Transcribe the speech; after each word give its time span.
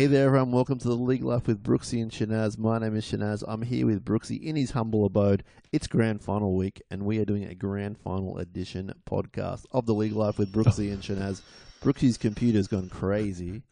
Hey 0.00 0.06
there, 0.06 0.28
everyone. 0.28 0.50
Welcome 0.50 0.78
to 0.78 0.88
the 0.88 0.94
League 0.94 1.22
Life 1.22 1.46
with 1.46 1.62
Brookesy 1.62 2.00
and 2.00 2.10
Shinazz. 2.10 2.56
My 2.56 2.78
name 2.78 2.96
is 2.96 3.04
Shinazz. 3.04 3.44
I'm 3.46 3.60
here 3.60 3.84
with 3.84 4.02
Brookesy 4.02 4.42
in 4.42 4.56
his 4.56 4.70
humble 4.70 5.04
abode. 5.04 5.44
It's 5.72 5.86
grand 5.86 6.22
final 6.22 6.56
week, 6.56 6.80
and 6.90 7.04
we 7.04 7.18
are 7.18 7.26
doing 7.26 7.44
a 7.44 7.54
grand 7.54 7.98
final 7.98 8.38
edition 8.38 8.94
podcast 9.04 9.66
of 9.72 9.84
the 9.84 9.92
League 9.92 10.14
Life 10.14 10.38
with 10.38 10.54
Brookesy 10.54 10.90
and 10.90 11.02
Shinazz. 11.02 11.42
Brookesy's 11.82 12.16
computer's 12.16 12.66
gone 12.66 12.88
crazy. 12.88 13.62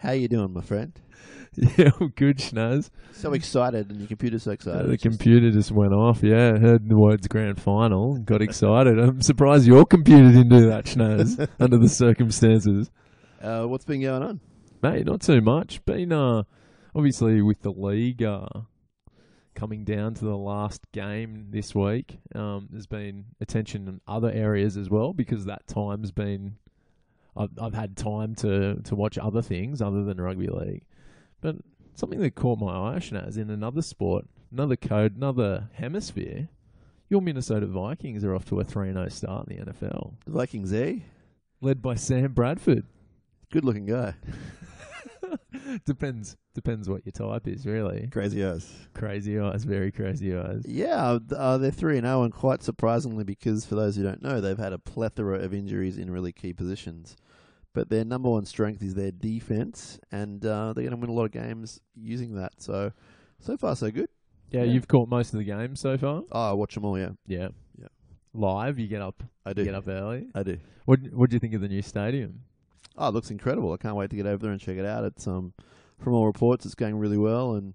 How 0.00 0.10
you 0.10 0.28
doing, 0.28 0.52
my 0.52 0.60
friend? 0.60 0.92
Yeah, 1.76 1.90
I'm 1.98 2.08
good, 2.08 2.36
Schnaz. 2.36 2.90
So 3.12 3.32
excited, 3.32 3.90
and 3.90 3.98
your 3.98 4.08
computer's 4.08 4.42
so 4.42 4.50
excited. 4.50 4.90
the 4.90 4.98
computer 4.98 5.50
just 5.50 5.72
went 5.72 5.94
off. 5.94 6.22
Yeah, 6.22 6.58
heard 6.58 6.86
the 6.86 6.98
words 6.98 7.26
grand 7.28 7.58
final. 7.60 8.18
Got 8.18 8.42
excited. 8.42 8.98
I'm 8.98 9.22
surprised 9.22 9.66
your 9.66 9.86
computer 9.86 10.28
didn't 10.28 10.50
do 10.50 10.68
that, 10.68 10.84
Schnaz, 10.84 11.48
under 11.58 11.78
the 11.78 11.88
circumstances. 11.88 12.90
Uh, 13.42 13.64
what's 13.64 13.86
been 13.86 14.02
going 14.02 14.22
on? 14.22 14.40
Mate, 14.82 15.04
not 15.04 15.20
too 15.20 15.40
much. 15.40 15.84
Been, 15.84 16.12
uh, 16.12 16.44
obviously, 16.94 17.42
with 17.42 17.60
the 17.60 17.72
league 17.72 18.22
uh, 18.22 18.48
coming 19.54 19.84
down 19.84 20.14
to 20.14 20.24
the 20.24 20.36
last 20.36 20.90
game 20.92 21.48
this 21.50 21.74
week, 21.74 22.18
um, 22.34 22.68
there's 22.70 22.86
been 22.86 23.26
attention 23.40 23.88
in 23.88 24.00
other 24.08 24.30
areas 24.30 24.78
as 24.78 24.88
well 24.88 25.12
because 25.12 25.44
that 25.44 25.66
time's 25.66 26.12
been. 26.12 26.56
I've, 27.36 27.50
I've 27.60 27.74
had 27.74 27.96
time 27.96 28.34
to, 28.36 28.80
to 28.82 28.94
watch 28.96 29.16
other 29.16 29.40
things 29.40 29.80
other 29.80 30.02
than 30.02 30.20
rugby 30.20 30.48
league. 30.48 30.82
But 31.40 31.56
something 31.94 32.18
that 32.20 32.34
caught 32.34 32.58
my 32.58 32.94
eye, 32.94 32.98
Shinazz, 32.98 33.36
in 33.38 33.50
another 33.50 33.82
sport, 33.82 34.26
another 34.50 34.76
code, 34.76 35.16
another 35.16 35.68
hemisphere, 35.74 36.48
your 37.08 37.22
Minnesota 37.22 37.66
Vikings 37.66 38.24
are 38.24 38.34
off 38.34 38.46
to 38.46 38.60
a 38.60 38.64
3 38.64 38.92
0 38.92 39.08
start 39.10 39.48
in 39.48 39.58
the 39.64 39.72
NFL, 39.72 40.14
The 40.24 40.32
Vikings, 40.32 40.72
eh? 40.72 40.96
led 41.60 41.82
by 41.82 41.94
Sam 41.94 42.32
Bradford. 42.32 42.84
Good 43.50 43.64
looking 43.64 43.86
guy. 43.86 44.14
depends 45.84 46.36
depends 46.54 46.88
what 46.88 47.02
your 47.04 47.12
type 47.12 47.46
is, 47.48 47.66
really. 47.66 48.08
Crazy 48.12 48.44
eyes. 48.44 48.70
Crazy 48.94 49.38
eyes, 49.38 49.64
very 49.64 49.90
crazy 49.92 50.34
eyes. 50.36 50.62
Yeah, 50.66 51.18
uh, 51.36 51.58
they're 51.58 51.70
3 51.70 51.98
and 51.98 52.06
0, 52.06 52.22
and 52.24 52.32
quite 52.32 52.62
surprisingly, 52.62 53.24
because 53.24 53.64
for 53.64 53.74
those 53.74 53.96
who 53.96 54.02
don't 54.02 54.22
know, 54.22 54.40
they've 54.40 54.58
had 54.58 54.72
a 54.72 54.78
plethora 54.78 55.38
of 55.40 55.54
injuries 55.54 55.98
in 55.98 56.10
really 56.10 56.32
key 56.32 56.52
positions. 56.52 57.16
But 57.72 57.88
their 57.88 58.04
number 58.04 58.28
one 58.28 58.46
strength 58.46 58.82
is 58.82 58.94
their 58.94 59.12
defense, 59.12 59.98
and 60.10 60.44
uh, 60.44 60.72
they're 60.72 60.82
going 60.84 60.90
to 60.90 60.96
win 60.96 61.10
a 61.10 61.12
lot 61.12 61.24
of 61.26 61.30
games 61.32 61.80
using 61.94 62.34
that. 62.34 62.54
So, 62.58 62.92
so 63.38 63.56
far, 63.56 63.76
so 63.76 63.90
good. 63.90 64.08
Yeah, 64.50 64.64
Yeah. 64.64 64.72
you've 64.72 64.88
caught 64.88 65.08
most 65.08 65.32
of 65.32 65.38
the 65.38 65.44
games 65.44 65.78
so 65.80 65.96
far. 65.96 66.22
Oh, 66.32 66.50
I 66.50 66.52
watch 66.52 66.74
them 66.74 66.84
all, 66.84 66.98
yeah. 66.98 67.10
Yeah, 67.28 67.48
Yeah. 67.80 67.86
Live, 68.34 68.78
you 68.80 68.88
get 68.88 69.02
up, 69.02 69.22
I 69.46 69.52
do. 69.52 69.64
get 69.64 69.74
up 69.74 69.86
early. 69.86 70.26
I 70.34 70.42
do. 70.42 70.58
What 70.86 70.98
What 71.12 71.30
do 71.30 71.36
you 71.36 71.40
think 71.40 71.54
of 71.54 71.60
the 71.60 71.68
new 71.68 71.82
stadium? 71.82 72.40
Oh, 72.96 73.08
it 73.08 73.14
looks 73.14 73.30
incredible. 73.30 73.72
I 73.72 73.76
can't 73.76 73.96
wait 73.96 74.10
to 74.10 74.16
get 74.16 74.26
over 74.26 74.42
there 74.42 74.52
and 74.52 74.60
check 74.60 74.76
it 74.76 74.84
out. 74.84 75.04
It's 75.04 75.26
um, 75.26 75.52
from 75.98 76.14
all 76.14 76.26
reports, 76.26 76.66
it's 76.66 76.74
going 76.74 76.96
really 76.96 77.18
well, 77.18 77.54
and 77.54 77.74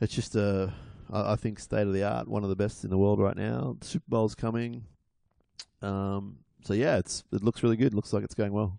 it's 0.00 0.14
just 0.14 0.36
uh, 0.36 0.68
I 1.12 1.32
I 1.32 1.36
think 1.36 1.58
state 1.58 1.86
of 1.86 1.92
the 1.92 2.04
art, 2.04 2.28
one 2.28 2.42
of 2.42 2.48
the 2.48 2.56
best 2.56 2.84
in 2.84 2.90
the 2.90 2.98
world 2.98 3.20
right 3.20 3.36
now. 3.36 3.76
The 3.80 3.86
Super 3.86 4.04
Bowl's 4.08 4.34
coming, 4.34 4.84
um, 5.82 6.38
so 6.64 6.74
yeah, 6.74 6.98
it's 6.98 7.24
it 7.32 7.42
looks 7.42 7.62
really 7.62 7.76
good. 7.76 7.94
Looks 7.94 8.12
like 8.12 8.24
it's 8.24 8.34
going 8.34 8.52
well. 8.52 8.78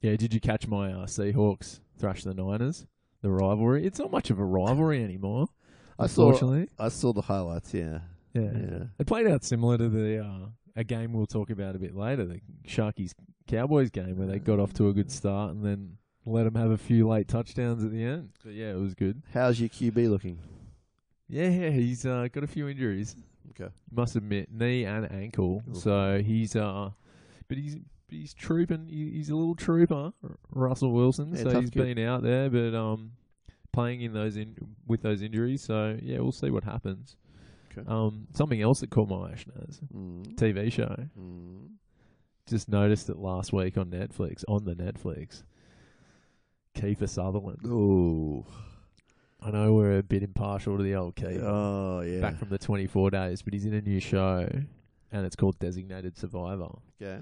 Yeah, 0.00 0.16
did 0.16 0.32
you 0.32 0.40
catch 0.40 0.68
my 0.68 0.92
uh, 0.92 1.06
Seahawks 1.06 1.80
thrash 1.98 2.24
the 2.24 2.34
Niners? 2.34 2.86
The 3.20 3.30
rivalry. 3.30 3.84
It's 3.84 3.98
not 3.98 4.12
much 4.12 4.30
of 4.30 4.38
a 4.38 4.44
rivalry 4.44 5.02
anymore. 5.02 5.48
I 5.98 6.06
saw 6.06 6.62
I 6.78 6.88
saw 6.88 7.12
the 7.12 7.22
highlights. 7.22 7.74
Yeah, 7.74 7.98
yeah. 8.32 8.42
yeah. 8.42 8.84
It 8.98 9.06
played 9.06 9.26
out 9.26 9.42
similar 9.42 9.76
to 9.78 9.88
the 9.88 10.24
uh, 10.24 10.46
a 10.78 10.84
game 10.84 11.12
we'll 11.12 11.26
talk 11.26 11.50
about 11.50 11.74
a 11.74 11.78
bit 11.78 11.96
later, 11.96 12.24
the 12.24 12.40
Sharkies 12.66 13.12
Cowboys 13.48 13.90
game, 13.90 14.16
where 14.16 14.28
they 14.28 14.38
got 14.38 14.60
off 14.60 14.72
to 14.74 14.88
a 14.88 14.92
good 14.92 15.10
start 15.10 15.50
and 15.50 15.64
then 15.64 15.98
let 16.24 16.44
them 16.44 16.54
have 16.54 16.70
a 16.70 16.78
few 16.78 17.08
late 17.08 17.26
touchdowns 17.26 17.82
at 17.82 17.90
the 17.90 18.04
end. 18.04 18.30
But 18.44 18.54
yeah, 18.54 18.70
it 18.70 18.78
was 18.78 18.94
good. 18.94 19.22
How's 19.34 19.58
your 19.58 19.68
QB 19.68 20.08
looking? 20.08 20.38
Yeah, 21.28 21.48
yeah, 21.48 21.70
he's 21.70 22.06
uh, 22.06 22.28
got 22.32 22.44
a 22.44 22.46
few 22.46 22.68
injuries. 22.68 23.16
Okay. 23.50 23.72
Must 23.90 24.14
admit, 24.14 24.52
knee 24.52 24.84
and 24.84 25.10
ankle. 25.10 25.62
So 25.72 26.22
he's 26.24 26.54
uh, 26.54 26.90
but 27.48 27.58
he's 27.58 27.78
he's 28.08 28.32
trooping. 28.32 28.86
He's 28.88 29.30
a 29.30 29.34
little 29.34 29.56
trooper, 29.56 30.12
Russell 30.52 30.92
Wilson. 30.92 31.34
Yeah, 31.34 31.42
so 31.42 31.60
he's 31.60 31.70
kid. 31.70 31.96
been 31.96 32.06
out 32.06 32.22
there, 32.22 32.48
but 32.48 32.74
um, 32.74 33.12
playing 33.72 34.02
in 34.02 34.12
those 34.12 34.36
in 34.36 34.54
with 34.86 35.02
those 35.02 35.22
injuries. 35.22 35.62
So 35.62 35.98
yeah, 36.00 36.20
we'll 36.20 36.30
see 36.30 36.50
what 36.50 36.62
happens. 36.62 37.16
Okay. 37.78 37.88
Um, 37.90 38.26
something 38.34 38.60
else 38.60 38.80
that 38.80 38.90
caught 38.90 39.08
my 39.08 39.30
attention 39.30 39.52
Shinazz, 39.52 39.80
Mm. 39.94 40.34
TV 40.36 40.70
show. 40.72 40.96
Mm. 41.18 41.68
Just 42.46 42.68
noticed 42.68 43.08
it 43.10 43.16
last 43.18 43.52
week 43.52 43.76
on 43.76 43.90
Netflix. 43.90 44.42
On 44.48 44.64
the 44.64 44.74
Netflix, 44.74 45.42
Kiefer 46.74 47.08
Sutherland. 47.08 47.60
Oh, 47.66 48.46
I 49.40 49.50
know 49.50 49.72
we're 49.74 49.98
a 49.98 50.02
bit 50.02 50.22
impartial 50.22 50.76
to 50.76 50.82
the 50.82 50.94
old 50.94 51.14
Kiefer. 51.16 51.42
oh 51.42 52.00
yeah. 52.00 52.20
back 52.20 52.38
from 52.38 52.48
the 52.48 52.58
24 52.58 53.10
days, 53.10 53.42
but 53.42 53.52
he's 53.52 53.64
in 53.66 53.74
a 53.74 53.80
new 53.80 54.00
show, 54.00 54.48
and 55.12 55.26
it's 55.26 55.36
called 55.36 55.58
Designated 55.58 56.16
Survivor. 56.16 56.68
okay. 57.00 57.20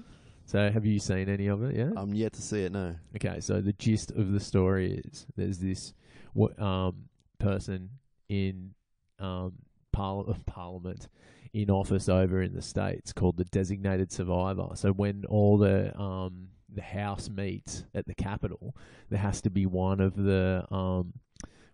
So, 0.48 0.70
have 0.70 0.86
you 0.86 1.00
seen 1.00 1.28
any 1.28 1.48
of 1.48 1.64
it 1.64 1.74
yet? 1.74 1.92
I'm 1.96 2.14
yet 2.14 2.34
to 2.34 2.40
see 2.42 2.62
it. 2.62 2.70
No. 2.70 2.94
okay, 3.16 3.40
so 3.40 3.60
the 3.60 3.72
gist 3.72 4.12
of 4.12 4.30
the 4.30 4.38
story 4.38 5.02
is 5.04 5.26
there's 5.36 5.58
this 5.58 5.92
what 6.34 6.56
um 6.62 7.08
person 7.40 7.90
in 8.28 8.72
um 9.18 9.54
parl- 9.96 10.36
Parliament 10.46 11.08
in 11.52 11.70
office 11.70 12.08
over 12.08 12.42
in 12.42 12.52
the 12.54 12.62
states 12.62 13.12
called 13.12 13.36
the 13.38 13.44
Designated 13.44 14.12
Survivor. 14.12 14.68
So 14.74 14.92
when 14.92 15.24
all 15.28 15.56
the 15.58 15.98
um 15.98 16.48
the 16.68 16.82
House 16.82 17.30
meets 17.30 17.84
at 17.94 18.06
the 18.06 18.14
Capitol, 18.14 18.76
there 19.08 19.18
has 19.20 19.40
to 19.42 19.50
be 19.50 19.64
one 19.66 20.00
of 20.00 20.14
the 20.16 20.64
um 20.70 21.14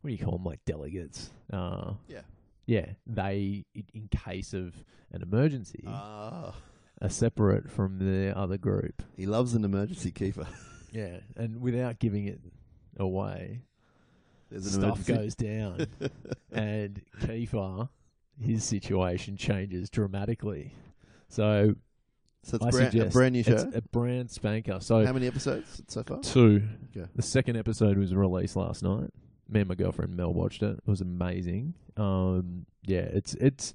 what 0.00 0.08
do 0.10 0.12
you 0.16 0.24
call 0.24 0.32
them 0.38 0.44
like 0.44 0.64
delegates? 0.64 1.30
Uh, 1.52 1.94
Yeah. 2.08 2.22
yeah, 2.66 2.86
they 3.06 3.64
in- 3.74 4.08
case 4.10 4.52
of 4.54 4.74
an 5.12 5.22
emergency 5.22 5.82
Ah, 5.86 6.54
are 7.00 7.08
separate 7.08 7.70
from 7.70 7.98
the 7.98 8.36
other 8.36 8.58
group. 8.58 9.02
he 9.16 9.26
loves 9.26 9.54
an 9.54 9.64
emergency 9.64 10.10
keeper. 10.10 10.46
Yeah, 10.94 11.20
and 11.36 11.60
without 11.62 11.98
giving 11.98 12.26
it 12.26 12.38
away, 12.98 13.62
There's 14.50 14.66
an 14.66 14.72
stuff 14.82 15.08
emergency. 15.08 15.12
goes 15.14 15.34
down, 15.34 15.86
and 16.52 17.00
Kiefer, 17.22 17.88
his 18.42 18.64
situation 18.64 19.36
changes 19.36 19.88
dramatically. 19.90 20.74
So 21.28 21.74
So 22.42 22.56
it's 22.56 22.66
I 22.66 22.70
brand, 22.70 22.88
a 22.88 22.90
suggest 22.90 23.12
brand 23.14 23.32
new 23.34 23.42
show. 23.42 23.52
It's 23.52 23.76
a 23.76 23.82
brand 23.82 24.30
spanker. 24.30 24.78
So 24.80 25.04
How 25.04 25.12
many 25.12 25.26
episodes 25.26 25.82
so 25.88 26.02
far? 26.02 26.20
two. 26.20 26.62
Okay. 26.96 27.08
The 27.14 27.22
second 27.22 27.56
episode 27.56 27.96
was 27.98 28.14
released 28.14 28.56
last 28.56 28.82
night. 28.82 29.10
Me 29.48 29.60
and 29.60 29.68
my 29.68 29.74
girlfriend 29.74 30.16
Mel 30.16 30.32
watched 30.32 30.62
it. 30.62 30.78
It 30.78 30.86
was 30.90 31.00
amazing. 31.00 31.74
Um, 31.96 32.66
yeah, 32.84 33.00
it's 33.00 33.34
it's 33.34 33.74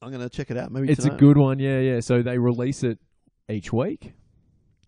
I'm 0.00 0.10
gonna 0.10 0.28
check 0.28 0.50
it 0.50 0.56
out. 0.56 0.72
Maybe 0.72 0.90
it's 0.90 1.04
a 1.04 1.10
good 1.10 1.36
one. 1.38 1.58
Yeah, 1.58 1.78
yeah. 1.78 2.00
So 2.00 2.22
they 2.22 2.38
release 2.38 2.82
it 2.82 2.98
each 3.48 3.72
week, 3.72 4.14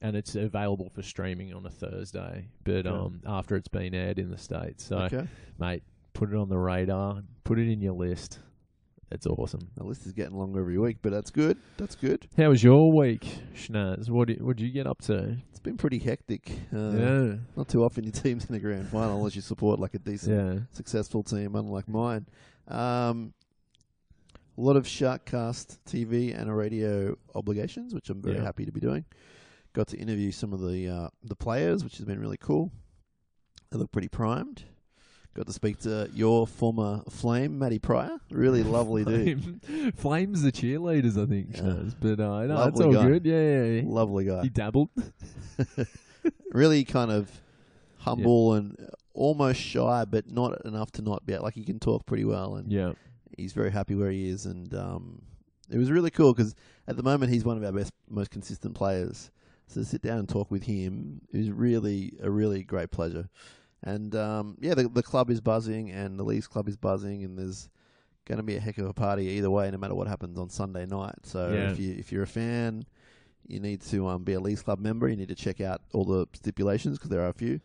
and 0.01 0.17
it's 0.17 0.35
available 0.35 0.91
for 0.91 1.03
streaming 1.03 1.55
on 1.55 1.65
a 1.67 1.71
Thursday. 1.71 2.49
But 2.65 2.87
Okay. 2.87 2.89
um, 2.89 3.21
after 3.27 3.55
it's 3.55 3.69
been 3.69 3.95
aired 3.95 4.19
in 4.19 4.31
the 4.31 4.39
states, 4.39 4.85
so 4.85 4.99
Okay. 5.03 5.29
mate, 5.59 5.85
put 6.15 6.31
it 6.31 6.37
on 6.37 6.49
the 6.49 6.59
radar. 6.59 7.23
Put 7.45 7.59
it 7.59 7.71
in 7.71 7.81
your 7.81 7.93
list. 7.95 8.39
That's 9.11 9.27
awesome. 9.27 9.69
The 9.77 9.85
list 9.85 10.07
is 10.07 10.13
getting 10.13 10.37
longer 10.37 10.61
every 10.61 10.79
week, 10.79 10.97
but 11.03 11.13
that's 11.13 11.31
good. 11.31 11.59
That's 11.77 11.95
good. 11.95 12.27
How 12.37 12.49
was 12.49 12.65
your 12.65 12.97
week, 12.97 13.25
Schnaz? 13.55 14.09
What 14.09 14.29
did 14.29 14.43
what 14.43 14.57
did 14.57 14.65
you 14.65 14.73
get 14.73 14.87
up 14.87 15.03
to? 15.03 15.37
It's 15.51 15.61
been 15.61 15.77
pretty 15.77 15.99
hectic. 15.99 16.51
Uh, 16.75 16.91
yeah, 16.91 17.35
Not 17.57 17.69
too 17.69 17.85
often 17.85 18.05
your 18.05 18.13
team's 18.13 18.47
in 18.47 18.53
the 18.55 18.59
grand 18.61 18.89
final 18.89 19.19
unless 19.19 19.37
you 19.37 19.43
support 19.43 19.79
like 19.79 19.95
a 19.95 19.99
decent, 19.99 20.33
yeah. 20.57 20.61
successful 20.73 21.23
team, 21.23 21.55
unlike 21.55 21.87
mine. 21.89 22.27
Um, 22.67 23.35
a 24.57 24.61
lot 24.61 24.77
of 24.77 24.85
Sharkcast 24.87 25.79
TV 25.87 26.37
and 26.37 26.49
a 26.49 26.55
radio 26.55 27.17
obligations, 27.35 27.93
which 27.95 28.09
I'm 28.09 28.23
very 28.23 28.37
Yeah. 28.37 28.43
happy 28.45 28.65
to 28.65 28.73
be 28.73 28.81
doing. 28.81 29.05
Got 29.75 29.89
to 29.89 29.97
interview 29.99 30.31
some 30.33 30.53
of 30.53 30.61
the 30.61 30.89
uh, 30.89 31.09
the 31.23 31.37
players, 31.37 31.85
which 31.85 31.99
has 31.99 32.07
been 32.07 32.21
really 32.21 32.39
cool. 32.39 32.73
They 33.71 33.79
look 33.79 33.93
pretty 33.93 34.09
primed. 34.09 34.65
Got 35.35 35.47
to 35.49 35.53
speak 35.53 35.81
to 35.81 36.09
your 36.15 36.47
former 36.47 37.03
flame, 37.11 37.59
Matty 37.59 37.81
Prior. 37.81 38.19
Really 38.31 38.63
lovely 38.63 39.05
dude. 39.05 39.61
Flames 39.97 40.43
the 40.43 40.53
cheerleaders, 40.53 41.21
I 41.21 41.27
think. 41.27 41.57
But 42.01 42.21
uh, 42.21 42.47
no, 42.47 42.69
it's 42.69 42.79
Lovely 42.79 42.97
all 42.97 43.03
guy. 43.03 43.09
good. 43.09 43.27
Yeah, 43.27 43.41
yeah, 43.41 43.65
yeah. 43.65 43.83
Lovely 43.85 44.25
guy. 44.27 44.43
He 44.43 44.49
dabbled. 44.49 44.91
really 46.53 46.85
kind 46.85 47.11
of 47.11 47.31
humble 47.99 48.55
and 48.55 48.89
almost 49.13 49.61
shy, 49.61 50.05
but 50.05 50.31
not 50.31 50.65
enough 50.65 50.93
to 50.93 51.03
not 51.03 51.27
be 51.27 51.37
like 51.39 51.55
he 51.55 51.65
can 51.65 51.81
talk 51.81 52.07
pretty 52.07 52.25
well, 52.25 52.55
and 52.55 52.71
yeah, 52.73 52.93
he's 53.37 53.53
very 53.53 53.71
happy 53.73 53.95
where 53.97 54.11
he 54.11 54.29
is. 54.29 54.47
And 54.47 54.73
um, 54.75 55.23
it 55.69 55.79
was 55.79 55.91
really 55.91 56.11
cool 56.11 56.33
because 56.33 56.55
at 56.87 56.97
the 56.97 57.03
moment 57.03 57.33
he's 57.33 57.45
one 57.45 57.57
of 57.57 57.65
our 57.65 57.73
best, 57.73 57.93
most 58.09 58.31
consistent 58.31 58.75
players. 58.75 59.31
So 59.67 59.81
to 59.81 59.87
sit 59.87 60.03
down 60.03 60.19
and 60.19 60.29
talk 60.29 60.51
with 60.51 60.65
him 60.65 61.23
is 61.33 61.51
really 61.51 62.13
a 62.23 62.31
really 62.31 62.63
great 62.63 62.91
pleasure. 62.91 63.29
And 63.85 64.15
um, 64.17 64.57
yeah, 64.61 64.75
the 64.75 64.89
the 64.89 65.03
club 65.03 65.31
is 65.31 65.41
buzzing, 65.41 65.91
and 65.91 66.19
the 66.19 66.25
Leagues 66.25 66.47
club 66.49 66.69
is 66.69 66.77
buzzing, 66.77 67.23
and 67.25 67.39
there's 67.39 67.69
going 68.27 68.39
to 68.39 68.43
be 68.43 68.57
a 68.57 68.61
heck 68.61 68.79
of 68.79 68.87
a 68.87 68.95
party 68.95 69.25
either 69.29 69.51
way, 69.51 69.71
no 69.71 69.77
matter 69.79 69.95
what 69.95 70.07
happens 70.09 70.39
on 70.39 70.49
Sunday 70.49 70.87
night. 70.87 71.15
So 71.25 71.53
Yeah. 71.53 71.71
if 71.71 71.79
you 71.79 71.95
if 71.99 72.11
you're 72.11 72.23
a 72.23 72.27
fan, 72.27 72.85
you 73.47 73.61
need 73.61 73.83
to 73.83 74.07
um, 74.09 74.25
be 74.25 74.33
a 74.33 74.41
Leagues 74.41 74.63
club 74.63 74.79
member. 74.81 75.07
You 75.09 75.17
need 75.17 75.29
to 75.29 75.35
check 75.35 75.61
out 75.61 75.83
all 75.93 76.05
the 76.07 76.27
stipulations 76.33 76.97
because 76.99 77.11
there 77.11 77.21
are 77.23 77.29
a 77.29 77.35
few. 77.35 77.61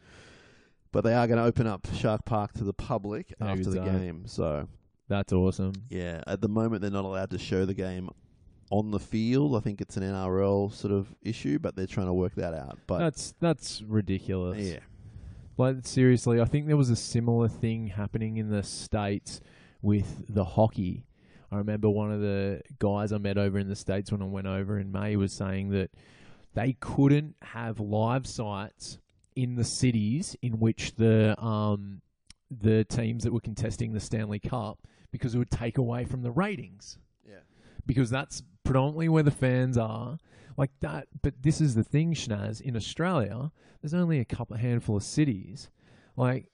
but 0.92 1.04
they 1.04 1.14
are 1.14 1.28
going 1.28 1.38
to 1.38 1.44
open 1.46 1.68
up 1.68 1.88
Shark 1.94 2.26
Park 2.26 2.52
to 2.54 2.64
the 2.64 2.74
public 2.74 3.34
after 3.40 3.64
the 3.70 3.80
game. 3.80 4.24
So 4.26 4.68
That's 5.08 5.32
awesome. 5.32 5.74
yeah, 5.90 6.22
at 6.28 6.42
the 6.42 6.50
moment 6.50 6.82
they're 6.82 6.92
not 6.92 7.06
allowed 7.06 7.30
to 7.30 7.38
show 7.38 7.64
the 7.66 7.74
game 7.76 8.10
on 8.72 8.92
the 8.92 9.00
field. 9.00 9.56
I 9.56 9.60
think 9.62 9.82
it's 9.82 9.98
an 9.98 10.04
NRL 10.04 10.74
sort 10.74 10.92
of 10.92 11.14
issue, 11.22 11.60
but 11.60 11.76
they're 11.76 11.88
trying 11.88 12.08
to 12.08 12.14
work 12.14 12.36
that 12.36 12.54
out. 12.54 12.78
But 12.88 13.00
That's 13.00 13.34
that's 13.40 13.82
ridiculous. 13.84 14.58
yeah, 14.68 14.80
Like 15.60 15.86
seriously, 15.86 16.40
I 16.40 16.46
think 16.46 16.68
there 16.68 16.78
was 16.78 16.90
a 16.90 16.96
similar 16.96 17.50
thing 17.50 17.88
happening 17.88 18.38
in 18.38 18.50
the 18.50 18.64
states 18.64 19.42
with 19.82 20.24
the 20.30 20.46
hockey. 20.46 21.04
I 21.52 21.58
remember 21.58 21.90
one 21.90 22.14
of 22.14 22.22
the 22.22 22.62
guys 22.80 23.12
I 23.12 23.18
met 23.18 23.38
over 23.38 23.60
in 23.60 23.68
the 23.68 23.76
states 23.76 24.10
when 24.10 24.22
I 24.22 24.26
went 24.26 24.48
over 24.48 24.80
in 24.80 24.90
May 24.90 25.18
was 25.18 25.34
saying 25.34 25.72
that 25.72 25.92
they 26.54 26.78
couldn't 26.80 27.36
have 27.42 27.82
live 27.82 28.26
sites 28.26 29.00
in 29.36 29.56
the 29.56 29.66
cities 29.66 30.34
in 30.42 30.60
which 30.60 30.96
the 30.96 31.38
um 31.44 32.02
the 32.50 32.86
teams 32.86 33.26
that 33.26 33.34
were 33.34 33.42
contesting 33.42 33.92
the 33.92 34.00
Stanley 34.00 34.40
Cup 34.40 34.80
because 35.12 35.36
it 35.36 35.40
would 35.40 35.52
take 35.52 35.78
away 35.78 36.06
from 36.06 36.22
the 36.22 36.32
ratings 36.32 37.00
yeah, 37.28 37.40
because 37.86 38.10
that's 38.10 38.44
predominantly 38.70 39.10
where 39.10 39.24
the 39.24 39.32
fans 39.32 39.78
are. 39.80 40.20
Like 40.56 40.72
that, 40.82 41.08
but 41.24 41.42
this 41.42 41.60
is 41.60 41.74
the 41.74 41.84
thing, 41.84 42.14
Schnaz. 42.14 42.62
In 42.62 42.76
Australia, 42.76 43.52
there's 43.82 43.94
only 43.94 44.20
a 44.20 44.26
couple, 44.26 44.58
a 44.58 44.60
handful 44.60 44.98
of 44.98 45.04
cities. 45.04 45.70
Like 46.16 46.52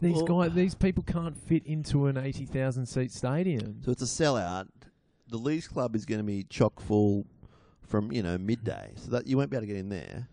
these 0.00 0.16
Well- 0.16 0.26
guys, 0.26 0.54
these 0.54 0.74
people 0.74 1.02
can't 1.04 1.36
fit 1.36 1.64
into 1.64 2.06
an 2.06 2.18
eighty 2.18 2.44
thousand 2.44 2.86
seat 2.86 3.12
stadium. 3.12 3.80
So 3.82 3.92
it's 3.92 4.02
a 4.02 4.04
sellout. 4.04 4.66
The 5.28 5.38
Leagues 5.38 5.68
Club 5.68 5.94
is 5.94 6.04
going 6.04 6.18
to 6.18 6.24
be 6.24 6.44
chock 6.44 6.80
full 6.80 7.24
from 7.82 8.12
you 8.12 8.22
know 8.22 8.36
midday, 8.36 8.92
so 8.96 9.12
that 9.12 9.26
you 9.26 9.36
won't 9.36 9.50
be 9.50 9.56
able 9.56 9.66
to 9.66 9.72
get 9.72 9.76
in 9.76 9.88
there. 9.88 10.28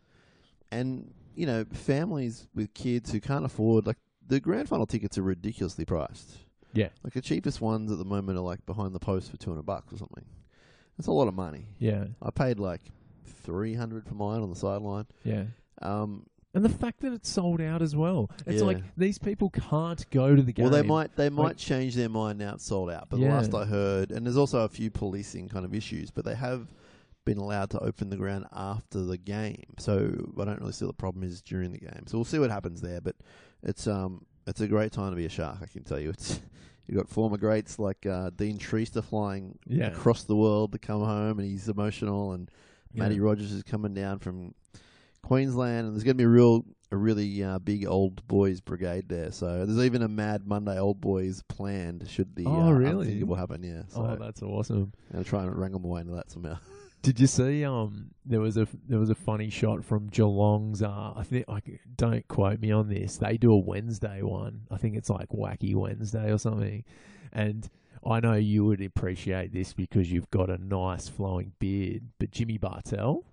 And 0.71 1.13
you 1.35 1.45
know, 1.45 1.65
families 1.71 2.47
with 2.55 2.73
kids 2.73 3.11
who 3.11 3.19
can't 3.21 3.45
afford 3.45 3.85
like 3.85 3.97
the 4.27 4.39
grand 4.39 4.67
final 4.67 4.87
tickets 4.87 5.17
are 5.17 5.23
ridiculously 5.23 5.85
priced. 5.85 6.44
Yeah, 6.75 6.89
Like 7.03 7.13
the 7.13 7.21
cheapest 7.21 7.61
ones 7.61 7.91
at 7.91 7.97
the 7.97 8.05
moment 8.05 8.37
are 8.37 8.41
like 8.41 8.65
behind 8.65 8.93
the 8.93 8.99
post 8.99 9.31
for 9.31 9.37
two 9.37 9.49
hundred 9.49 9.65
bucks 9.65 9.91
or 9.93 9.97
something. 9.97 10.25
That's 10.97 11.07
a 11.07 11.11
lot 11.11 11.27
of 11.27 11.33
money. 11.33 11.65
yeah, 11.79 12.05
I 12.21 12.31
paid 12.31 12.59
like 12.59 12.81
three 13.25 13.73
hundred 13.73 14.05
for 14.07 14.13
mine 14.15 14.41
on 14.41 14.49
the 14.49 14.55
sideline. 14.55 15.05
yeah. 15.23 15.45
Um, 15.81 16.25
And 16.53 16.63
the 16.63 16.69
fact 16.69 17.01
that 17.01 17.11
it's 17.11 17.27
sold 17.29 17.59
out 17.59 17.81
as 17.81 17.95
well. 17.97 18.29
It's 18.45 18.61
Yeah. 18.61 18.67
like 18.67 18.83
these 18.95 19.17
people 19.17 19.49
can't 19.49 20.09
go 20.09 20.35
to 20.35 20.41
the 20.41 20.53
game. 20.53 20.63
well, 20.63 20.71
they 20.71 20.87
might 20.87 21.15
they 21.17 21.29
might 21.29 21.43
Like- 21.43 21.57
change 21.57 21.95
their 21.95 22.07
mind 22.09 22.39
now. 22.39 22.53
It's 22.55 22.65
sold 22.65 22.89
out. 22.89 23.09
But 23.09 23.17
the 23.17 23.23
Yeah. 23.23 23.35
last 23.35 23.53
I 23.53 23.65
heard, 23.65 24.11
and 24.11 24.25
there's 24.25 24.37
also 24.37 24.59
a 24.63 24.69
few 24.69 24.89
policing 24.89 25.49
kind 25.49 25.65
of 25.65 25.73
issues, 25.73 26.11
but 26.11 26.23
they 26.23 26.35
have 26.35 26.73
been 27.25 27.37
allowed 27.39 27.71
to 27.71 27.79
open 27.79 28.09
the 28.09 28.15
ground 28.15 28.45
after 28.53 29.01
the 29.01 29.17
game. 29.17 29.63
So 29.79 30.31
I 30.39 30.45
don't 30.45 30.59
really 30.61 30.71
see 30.71 30.85
what 30.85 30.91
the 30.95 31.01
problem 31.01 31.23
is 31.23 31.41
during 31.41 31.71
the 31.73 31.79
game. 31.79 32.03
So 32.07 32.17
we'll 32.17 32.23
see 32.25 32.39
what 32.39 32.51
happens 32.51 32.79
there. 32.81 33.01
But 33.01 33.15
it's 33.63 33.85
um 33.85 34.25
it's 34.47 34.61
a 34.61 34.67
great 34.67 34.91
time 34.91 35.11
to 35.11 35.15
be 35.15 35.25
a 35.25 35.29
shark. 35.29 35.57
I 35.61 35.65
can 35.65 35.83
tell 35.83 35.99
you. 35.99 36.09
It's 36.09 36.39
you've 36.87 36.97
got 36.97 37.09
former 37.09 37.37
greats 37.37 37.79
like 37.79 38.05
uh, 38.05 38.29
Dean 38.35 38.57
Treister 38.59 39.03
flying 39.03 39.57
Yeah. 39.67 39.87
across 39.87 40.23
the 40.23 40.35
world 40.35 40.71
to 40.73 40.77
come 40.79 41.01
home, 41.03 41.39
and 41.39 41.47
he's 41.49 41.67
emotional. 41.69 42.33
And 42.33 42.49
Yeah. 42.93 43.03
Matty 43.03 43.19
Rogers 43.19 43.51
is 43.51 43.63
coming 43.63 43.93
down 43.93 44.19
from 44.19 44.53
Queensland, 45.23 45.87
and 45.87 45.95
there's 45.95 46.03
going 46.03 46.15
to 46.15 46.21
be 46.21 46.23
a 46.25 46.27
real, 46.29 46.65
a 46.91 46.97
really 46.97 47.43
uh, 47.43 47.57
big 47.59 47.85
old 47.87 48.25
boys 48.27 48.61
brigade 48.61 49.09
there. 49.09 49.31
So 49.31 49.65
there's 49.65 49.83
even 49.83 50.01
a 50.03 50.07
Mad 50.07 50.45
Monday 50.45 50.77
old 50.79 51.01
boys 51.01 51.41
planned 51.47 52.07
should 52.07 52.35
the 52.35 52.45
Oh, 52.45 52.67
uh, 52.67 52.71
really? 52.71 53.05
unthinkable 53.07 53.35
happen. 53.35 53.63
Yeah, 53.63 53.81
so 53.87 54.01
Oh, 54.05 54.15
that's 54.23 54.41
awesome. 54.43 54.93
I'm 55.13 55.23
try 55.23 55.43
and 55.43 55.55
wrangle 55.55 55.79
my 55.79 55.87
way 55.89 56.01
into 56.01 56.13
that 56.15 56.29
somehow. 56.31 56.57
Did 57.05 57.19
you 57.19 57.27
see? 57.27 57.63
Um, 57.63 58.15
there 58.25 58.39
was 58.39 58.57
a 58.57 58.67
there 58.89 58.97
was 58.97 59.11
a 59.11 59.15
funny 59.15 59.51
shot 59.51 59.85
from 59.85 60.07
Geelong's. 60.07 60.81
Uh, 60.81 61.13
I 61.15 61.21
think 61.21 61.45
c- 61.63 61.77
don't 61.95 62.27
quote 62.27 62.59
me 62.59 62.71
on 62.71 62.89
this. 62.89 63.17
They 63.17 63.37
do 63.37 63.51
a 63.51 63.57
Wednesday 63.59 64.23
one. 64.23 64.61
I 64.71 64.77
think 64.77 64.95
it's 64.95 65.11
like 65.11 65.29
Wacky 65.29 65.75
Wednesday 65.75 66.31
or 66.31 66.39
something. 66.39 66.83
And 67.31 67.69
I 68.03 68.21
know 68.21 68.33
you 68.33 68.65
would 68.65 68.81
appreciate 68.81 69.53
this 69.53 69.71
because 69.71 70.11
you've 70.11 70.31
got 70.31 70.49
a 70.49 70.57
nice 70.57 71.07
flowing 71.07 71.51
beard. 71.59 72.05
But 72.17 72.31
Jimmy 72.31 72.57
Bartel, 72.57 73.23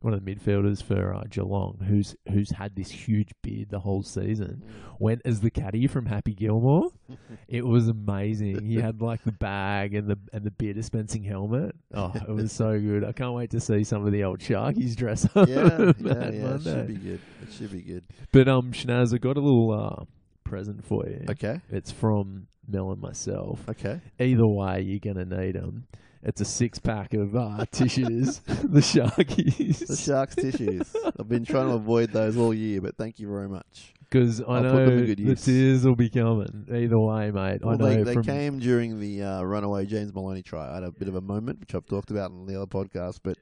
one 0.00 0.14
of 0.14 0.24
the 0.24 0.34
midfielders 0.34 0.82
for 0.82 1.14
uh, 1.14 1.24
Geelong, 1.28 1.78
who's 1.86 2.14
who's 2.30 2.50
had 2.50 2.74
this 2.76 2.90
huge 2.90 3.30
beard 3.42 3.68
the 3.70 3.80
whole 3.80 4.02
season, 4.02 4.62
went 4.98 5.22
as 5.24 5.40
the 5.40 5.50
caddy 5.50 5.86
from 5.86 6.06
Happy 6.06 6.34
Gilmore. 6.34 6.90
It 7.48 7.66
was 7.66 7.88
amazing. 7.88 8.64
He 8.64 8.76
had 8.76 9.02
like 9.02 9.24
the 9.24 9.32
bag 9.32 9.94
and 9.94 10.06
the 10.08 10.16
and 10.32 10.44
the 10.44 10.52
beer 10.52 10.72
dispensing 10.72 11.24
helmet. 11.24 11.74
Oh, 11.92 12.12
it 12.14 12.28
was 12.30 12.52
so 12.52 12.78
good. 12.78 13.04
I 13.04 13.10
can't 13.12 13.34
wait 13.34 13.50
to 13.50 13.60
see 13.60 13.82
some 13.82 14.06
of 14.06 14.12
the 14.12 14.22
old 14.22 14.38
Sharkies 14.38 14.94
dress 14.94 15.24
up. 15.34 15.48
yeah, 15.48 15.78
yeah, 15.78 15.92
yeah. 15.98 16.54
It 16.54 16.62
should 16.62 16.86
be 16.86 16.94
good. 16.94 17.20
It 17.42 17.52
should 17.52 17.72
be 17.72 17.82
good. 17.82 18.04
But 18.30 18.46
um, 18.48 18.70
Shinazz, 18.72 19.12
I 19.12 19.18
got 19.18 19.36
a 19.36 19.40
little 19.40 19.72
uh 19.72 20.04
present 20.44 20.84
for 20.84 21.06
you. 21.08 21.24
Okay, 21.30 21.60
It's 21.70 21.90
from 21.90 22.46
Mel 22.68 22.92
and 22.92 23.00
myself. 23.00 23.60
okay. 23.68 24.00
Either 24.20 24.46
way, 24.46 24.82
you're 24.82 25.00
gonna 25.00 25.24
need 25.24 25.56
them. 25.56 25.86
It's 26.22 26.40
a 26.40 26.44
six 26.44 26.78
pack 26.78 27.14
of 27.14 27.34
uh, 27.34 27.64
tissues, 27.72 28.38
the 28.46 28.80
Sharkies. 28.80 29.86
The 29.86 29.96
sharks' 29.96 30.34
tissues. 30.34 30.94
I've 31.18 31.28
been 31.28 31.44
trying 31.46 31.68
to 31.68 31.74
avoid 31.74 32.12
those 32.12 32.36
all 32.36 32.52
year, 32.52 32.80
but 32.82 32.96
thank 32.96 33.18
you 33.18 33.28
very 33.28 33.48
much. 33.48 33.94
Because 34.00 34.40
I 34.42 34.44
I'll 34.56 34.62
know 34.62 34.86
them 34.86 34.98
to 35.00 35.06
good 35.06 35.18
the 35.18 35.22
use. 35.22 35.44
tears 35.44 35.84
will 35.86 35.94
be 35.96 36.10
coming. 36.10 36.66
Either 36.70 36.98
way, 36.98 37.30
mate. 37.30 37.64
Well, 37.64 37.74
I 37.74 37.76
know 37.76 37.86
they, 37.94 38.02
they 38.02 38.14
from 38.14 38.24
came 38.24 38.58
during 38.58 38.98
the 39.00 39.22
uh, 39.22 39.42
runaway 39.42 39.86
James 39.86 40.12
Maloney 40.12 40.42
try. 40.42 40.68
I 40.70 40.74
had 40.74 40.82
a 40.82 40.90
bit 40.90 41.08
of 41.08 41.14
a 41.14 41.20
moment, 41.20 41.60
which 41.60 41.74
I've 41.74 41.86
talked 41.86 42.10
about 42.10 42.30
in 42.32 42.44
the 42.44 42.56
other 42.56 42.66
podcast, 42.66 43.20
but 43.22 43.38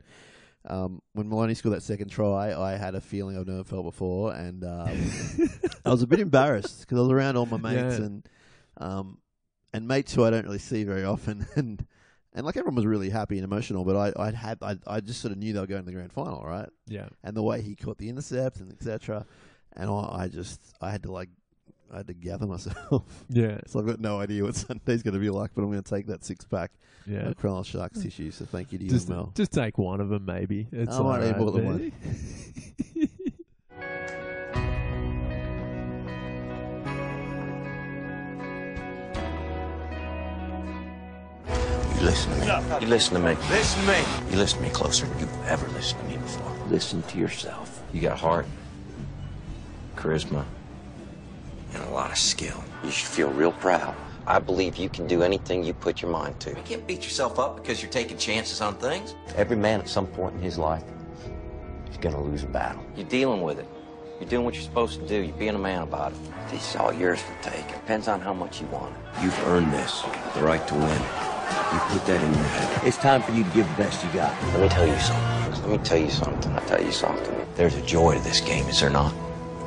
um, 0.66 1.00
when 1.14 1.28
Maloney 1.28 1.54
scored 1.54 1.74
that 1.74 1.82
second 1.82 2.10
try, 2.10 2.54
I 2.54 2.76
had 2.76 2.94
a 2.94 3.00
feeling 3.00 3.38
I've 3.38 3.46
never 3.46 3.64
felt 3.64 3.84
before, 3.86 4.34
and 4.34 4.62
um, 4.62 4.90
I 5.86 5.90
was 5.90 6.02
a 6.02 6.06
bit 6.06 6.20
embarrassed 6.20 6.80
because 6.82 6.98
I 6.98 7.00
was 7.00 7.10
around 7.10 7.36
all 7.36 7.46
my 7.46 7.56
mates 7.56 7.98
Yeah. 7.98 8.04
and 8.04 8.28
um, 8.76 9.18
and 9.72 9.88
mates 9.88 10.14
who 10.14 10.22
I 10.24 10.30
don't 10.30 10.44
really 10.44 10.58
see 10.58 10.84
very 10.84 11.04
often, 11.04 11.46
and 11.56 11.84
and 12.38 12.46
like 12.46 12.56
everyone 12.56 12.76
was 12.76 12.86
really 12.86 13.10
happy 13.10 13.36
and 13.36 13.44
emotional, 13.44 13.84
but 13.84 13.96
I 13.96 14.12
I'd 14.28 14.34
had 14.34 14.58
I 14.62 14.76
I 14.86 15.00
just 15.00 15.20
sort 15.20 15.32
of 15.32 15.38
knew 15.38 15.52
they 15.52 15.58
were 15.60 15.66
going 15.66 15.82
to 15.82 15.86
the 15.86 15.92
grand 15.92 16.12
final, 16.12 16.42
right? 16.46 16.68
yeah. 16.86 17.08
And 17.24 17.36
the 17.36 17.42
way 17.42 17.60
he 17.60 17.74
caught 17.74 17.98
the 17.98 18.08
intercept 18.08 18.60
and 18.60 18.70
etc. 18.72 19.26
And 19.76 19.90
I, 19.90 20.22
I 20.22 20.28
just 20.28 20.60
I 20.80 20.90
had 20.92 21.02
to 21.02 21.10
like 21.12 21.30
I 21.92 21.96
had 21.98 22.06
to 22.06 22.14
gather 22.14 22.46
myself. 22.46 23.24
Yeah, 23.28 23.58
So 23.66 23.80
I've 23.80 23.86
got 23.86 23.98
no 24.00 24.20
idea 24.20 24.44
what 24.44 24.54
Sunday's 24.54 25.02
going 25.02 25.14
to 25.14 25.20
be 25.20 25.30
like, 25.30 25.50
but 25.54 25.62
I'm 25.62 25.70
going 25.70 25.82
to 25.82 25.90
take 25.94 26.06
that 26.06 26.24
six 26.24 26.44
pack 26.44 26.70
yeah. 27.06 27.28
of 27.28 27.36
Cronulla 27.38 27.64
Sharks 27.66 28.00
tissue. 28.02 28.30
So 28.30 28.44
thank 28.44 28.72
you 28.72 28.78
to 28.78 28.84
you, 28.84 28.90
Just, 28.90 29.08
Mel. 29.08 29.32
just 29.34 29.52
take 29.52 29.78
one 29.78 30.00
of 30.00 30.08
them, 30.08 30.24
maybe. 30.24 30.68
It's 30.70 30.94
I 30.94 31.02
might 31.02 31.20
need 31.22 31.34
alright, 31.34 31.38
more 31.38 31.50
than 31.52 31.64
man. 31.64 31.92
You 41.98 42.04
listen 42.04 42.30
to 42.32 42.38
me. 42.38 42.80
You 42.80 42.86
listen 42.86 43.14
to 43.14 43.20
me. 43.20 43.36
Listen 43.50 43.80
to 43.80 43.88
me. 43.88 44.30
You 44.30 44.36
listen 44.36 44.58
to 44.58 44.64
me 44.64 44.70
closer 44.70 45.04
than 45.04 45.18
you've 45.18 45.46
ever 45.46 45.66
listened 45.70 46.00
to 46.02 46.06
me 46.06 46.16
before. 46.18 46.52
Listen 46.68 47.02
to 47.02 47.18
yourself. 47.18 47.82
You 47.92 48.00
got 48.00 48.16
heart, 48.16 48.46
charisma, 49.96 50.44
and 51.74 51.82
a 51.82 51.90
lot 51.90 52.12
of 52.12 52.16
skill. 52.16 52.62
You 52.84 52.92
should 52.92 53.08
feel 53.08 53.30
real 53.30 53.50
proud. 53.50 53.96
I 54.28 54.38
believe 54.38 54.76
you 54.76 54.88
can 54.88 55.08
do 55.08 55.24
anything 55.24 55.64
you 55.64 55.74
put 55.74 56.00
your 56.00 56.12
mind 56.12 56.38
to. 56.40 56.50
You 56.50 56.62
can't 56.64 56.86
beat 56.86 57.02
yourself 57.02 57.40
up 57.40 57.56
because 57.56 57.82
you're 57.82 57.90
taking 57.90 58.16
chances 58.16 58.60
on 58.60 58.76
things. 58.76 59.16
Every 59.34 59.56
man 59.56 59.80
at 59.80 59.88
some 59.88 60.06
point 60.06 60.36
in 60.36 60.40
his 60.40 60.56
life 60.56 60.84
is 61.90 61.96
going 61.96 62.14
to 62.14 62.20
lose 62.20 62.44
a 62.44 62.46
battle. 62.46 62.84
You're 62.94 63.08
dealing 63.08 63.42
with 63.42 63.58
it. 63.58 63.66
You're 64.20 64.28
doing 64.28 64.44
what 64.44 64.54
you're 64.54 64.62
supposed 64.62 65.00
to 65.00 65.08
do. 65.08 65.16
You're 65.16 65.36
being 65.36 65.56
a 65.56 65.58
man 65.58 65.82
about 65.82 66.12
it. 66.12 66.18
This 66.48 66.70
is 66.70 66.76
all 66.76 66.92
yours 66.92 67.20
for 67.20 67.34
taking. 67.42 67.66
Depends 67.66 68.06
on 68.06 68.20
how 68.20 68.34
much 68.34 68.60
you 68.60 68.68
want 68.68 68.94
it. 68.94 69.24
You've 69.24 69.46
earned 69.48 69.72
this, 69.72 70.04
the 70.34 70.44
right 70.44 70.64
to 70.68 70.74
win. 70.76 71.27
You 71.72 71.78
put 71.88 72.06
that 72.06 72.22
in 72.22 72.32
your 72.32 72.42
head. 72.44 72.86
It's 72.86 72.96
time 72.96 73.22
for 73.22 73.32
you 73.32 73.44
to 73.44 73.50
give 73.50 73.68
the 73.68 73.82
best 73.82 74.04
you 74.04 74.10
got. 74.12 74.34
Let 74.54 74.60
me 74.60 74.68
tell 74.68 74.86
you 74.86 74.98
something. 74.98 75.62
Let 75.62 75.80
me 75.80 75.84
tell 75.84 75.98
you 75.98 76.10
something. 76.10 76.52
I'll 76.52 76.66
tell 76.66 76.82
you 76.82 76.92
something. 76.92 77.46
There's 77.54 77.74
a 77.74 77.82
joy 77.82 78.16
to 78.16 78.20
this 78.20 78.40
game, 78.40 78.66
is 78.66 78.80
there 78.80 78.90
not? 78.90 79.14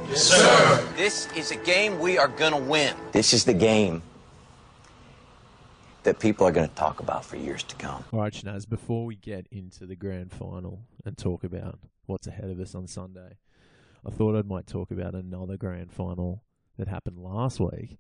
Yes, 0.10 0.24
sir. 0.24 0.88
This 0.96 1.32
is 1.36 1.52
a 1.52 1.56
game 1.56 2.00
we 2.00 2.18
are 2.18 2.28
going 2.28 2.54
to 2.54 2.58
win. 2.58 2.96
This 3.12 3.34
is 3.34 3.46
the 3.46 3.54
game 3.54 4.02
that 6.04 6.20
people 6.20 6.48
are 6.48 6.52
going 6.52 6.68
to 6.68 6.76
talk 6.76 7.00
about 7.00 7.24
for 7.24 7.38
years 7.38 7.64
to 7.64 7.76
come. 7.76 8.04
All 8.12 8.20
right, 8.20 8.34
Shinazz, 8.34 8.68
before 8.68 9.06
we 9.06 9.16
get 9.16 9.48
into 9.52 9.86
the 9.86 9.96
grand 9.96 10.32
final 10.32 10.82
and 11.06 11.18
talk 11.18 11.44
about 11.44 11.80
what's 12.08 12.28
ahead 12.28 12.50
of 12.50 12.60
us 12.60 12.74
on 12.74 12.88
Sunday, 12.88 13.38
I 14.06 14.10
thought 14.10 14.36
I 14.36 14.42
might 14.42 14.68
talk 14.68 14.92
about 14.92 15.14
another 15.14 15.58
grand 15.58 15.92
final 15.92 16.44
that 16.78 16.88
happened 16.88 17.20
last 17.20 17.60
week. 17.60 17.98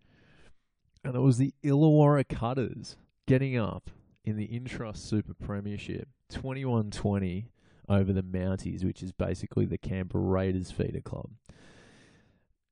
And 1.04 1.16
it 1.16 1.20
was 1.20 1.38
the 1.38 1.54
Illawarra 1.64 2.28
Cutters 2.28 2.96
getting 3.28 3.58
up 3.58 3.90
in 4.24 4.38
the 4.38 4.48
Intrust 4.48 4.98
Super 4.98 5.34
Premiership 5.34 6.08
21 6.30 6.92
20 6.92 7.50
over 7.90 8.13
the 8.13 8.24
Mounties, 8.24 8.84
which 8.84 9.04
is 9.04 9.12
basically 9.12 9.66
the 9.66 9.78
Canberra 9.78 10.24
Raiders 10.24 10.72
feeder 10.72 11.01
club. 11.01 11.32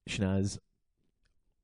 Shinazz, 0.08 0.60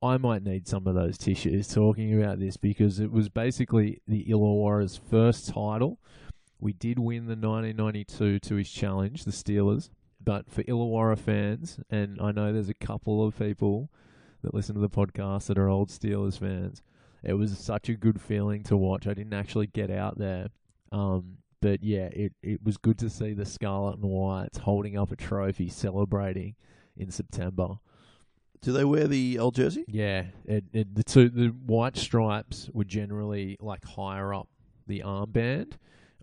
I 0.01 0.17
might 0.17 0.43
need 0.43 0.67
some 0.67 0.87
of 0.87 0.95
those 0.95 1.17
tissues 1.17 1.67
talking 1.67 2.21
about 2.21 2.39
this 2.39 2.57
because 2.57 2.99
it 2.99 3.11
was 3.11 3.29
basically 3.29 4.01
the 4.07 4.25
Illawarra's 4.25 4.97
first 4.97 5.47
title. 5.49 5.99
We 6.59 6.73
did 6.73 6.99
win 6.99 7.25
the 7.25 7.35
1992 7.35 8.39
Tooheys 8.39 8.71
Challenge, 8.71 9.23
the 9.23 9.31
Steelers. 9.31 9.89
but 10.23 10.49
for 10.49 10.63
Illawarra 10.63 11.17
fans, 11.17 11.79
and 11.89 12.19
I 12.19 12.31
know 12.31 12.51
there's 12.51 12.69
a 12.69 12.73
couple 12.73 13.25
of 13.25 13.37
people 13.37 13.89
that 14.41 14.53
listen 14.53 14.75
to 14.75 14.81
the 14.81 14.89
podcast 14.89 15.47
that 15.47 15.57
are 15.57 15.69
old 15.69 15.89
Steelers 15.89 16.39
fans, 16.39 16.81
it 17.25 17.33
was 17.33 17.57
such 17.57 17.89
a 17.89 17.95
good 17.95 18.21
feeling 18.21 18.63
to 18.63 18.77
watch. 18.77 19.07
I 19.07 19.13
didn't 19.13 19.33
actually 19.33 19.67
get 19.67 19.89
out 19.89 20.17
there. 20.17 20.47
Um, 20.91 21.37
but 21.61 21.83
yeah, 21.83 22.09
it, 22.11 22.33
it 22.43 22.63
was 22.63 22.77
good 22.77 22.97
to 22.99 23.09
see 23.09 23.33
the 23.33 23.45
Scarlet 23.45 23.95
and 23.95 24.03
Whites 24.03 24.59
holding 24.59 24.97
up 24.97 25.11
a 25.11 25.15
trophy, 25.15 25.69
celebrating 25.69 26.55
in 26.95 27.09
September. 27.11 27.79
Do 28.61 28.71
they 28.71 28.85
wear 28.85 29.07
the 29.07 29.39
old 29.39 29.55
jersey? 29.55 29.85
Yeah, 29.87 30.25
it, 30.45 30.63
it, 30.73 30.95
the 30.95 31.03
two 31.03 31.29
the 31.29 31.47
white 31.47 31.97
stripes 31.97 32.69
were 32.73 32.83
generally 32.83 33.57
like 33.59 33.83
higher 33.83 34.33
up 34.33 34.47
the 34.87 35.01
armband 35.05 35.73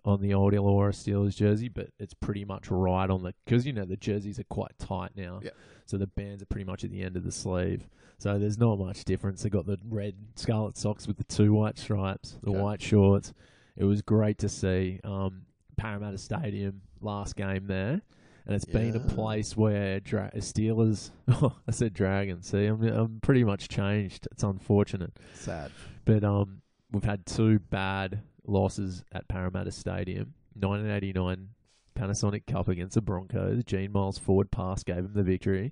on 0.05 0.21
the 0.21 0.33
old 0.33 0.53
Illawarra 0.53 0.91
Steelers 0.91 1.35
jersey, 1.35 1.69
but 1.69 1.89
it's 1.99 2.13
pretty 2.13 2.43
much 2.45 2.69
right 2.69 3.09
on 3.09 3.23
the 3.23 3.33
because 3.45 3.65
you 3.65 3.73
know 3.73 3.85
the 3.85 3.95
jerseys 3.97 4.39
are 4.39 4.43
quite 4.45 4.77
tight 4.79 5.11
now, 5.15 5.39
Yeah. 5.43 5.51
so 5.85 5.97
the 5.97 6.07
bands 6.07 6.43
are 6.43 6.45
pretty 6.47 6.65
much 6.65 6.83
at 6.83 6.91
the 6.91 7.01
end 7.01 7.15
of 7.15 7.23
the 7.23 7.31
sleeve. 7.31 7.87
So 8.17 8.37
there's 8.39 8.57
not 8.57 8.79
much 8.79 9.03
difference. 9.05 9.43
They 9.43 9.49
got 9.49 9.65
the 9.65 9.79
red 9.89 10.15
scarlet 10.35 10.77
socks 10.77 11.07
with 11.07 11.17
the 11.17 11.23
two 11.25 11.53
white 11.53 11.77
stripes, 11.77 12.37
the 12.43 12.51
white 12.51 12.81
shorts. 12.81 13.33
It 13.75 13.83
was 13.85 14.01
great 14.01 14.37
to 14.39 14.49
see. 14.49 14.99
Um, 15.03 15.43
Parramatta 15.77 16.17
Stadium 16.17 16.81
last 17.01 17.35
game 17.35 17.65
there. 17.67 18.01
And 18.45 18.55
it's 18.55 18.65
been 18.65 18.95
a 18.95 18.99
place 18.99 19.55
where 19.57 19.99
dra- 20.01 20.31
Steelers. 20.35 21.11
I 21.67 21.71
said 21.71 21.93
Dragons. 21.93 22.47
See, 22.47 22.65
I'm 22.65 22.83
I'm 22.83 23.19
pretty 23.21 23.43
much 23.45 23.69
changed. 23.69 24.27
It's 24.33 24.43
unfortunate. 24.43 25.17
Sad. 25.33 25.71
But 26.05 26.23
um, 26.25 26.61
we've 26.91 27.05
had 27.05 27.25
two 27.25 27.59
bad 27.59 28.21
losses 28.45 29.03
at 29.11 29.27
Parramatta 29.27 29.71
Stadium. 29.71 30.33
1989 30.55 31.49
Panasonic 31.95 32.45
Cup 32.47 32.67
against 32.67 32.95
the 32.95 33.01
Broncos. 33.01 33.63
Gene 33.63 33.91
Miles 33.91 34.17
forward 34.17 34.51
pass 34.51 34.83
gave 34.83 34.97
him 34.97 35.13
the 35.13 35.23
victory. 35.23 35.71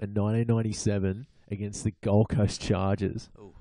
And 0.00 0.14
1997 0.16 1.26
against 1.50 1.84
the 1.84 1.92
Gold 2.02 2.28
Coast 2.28 2.60
Chargers, 2.60 3.30
Oh. 3.38 3.54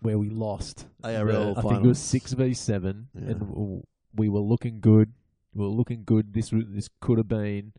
where 0.00 0.18
we 0.18 0.28
lost. 0.30 0.86
ARL 1.04 1.54
the- 1.54 1.58
I 1.60 1.62
think 1.62 1.84
it 1.84 1.88
was 1.88 1.98
six 1.98 2.32
v 2.32 2.54
seven, 2.54 3.08
Yeah. 3.14 3.30
and 3.32 3.82
we 4.14 4.28
were 4.28 4.40
looking 4.40 4.80
good. 4.80 5.12
We 5.54 5.62
were 5.64 5.70
looking 5.70 6.04
good. 6.04 6.32
This 6.32 6.50
was 6.52 6.64
this 6.68 6.88
could 7.00 7.18
have 7.18 7.28
been, 7.28 7.72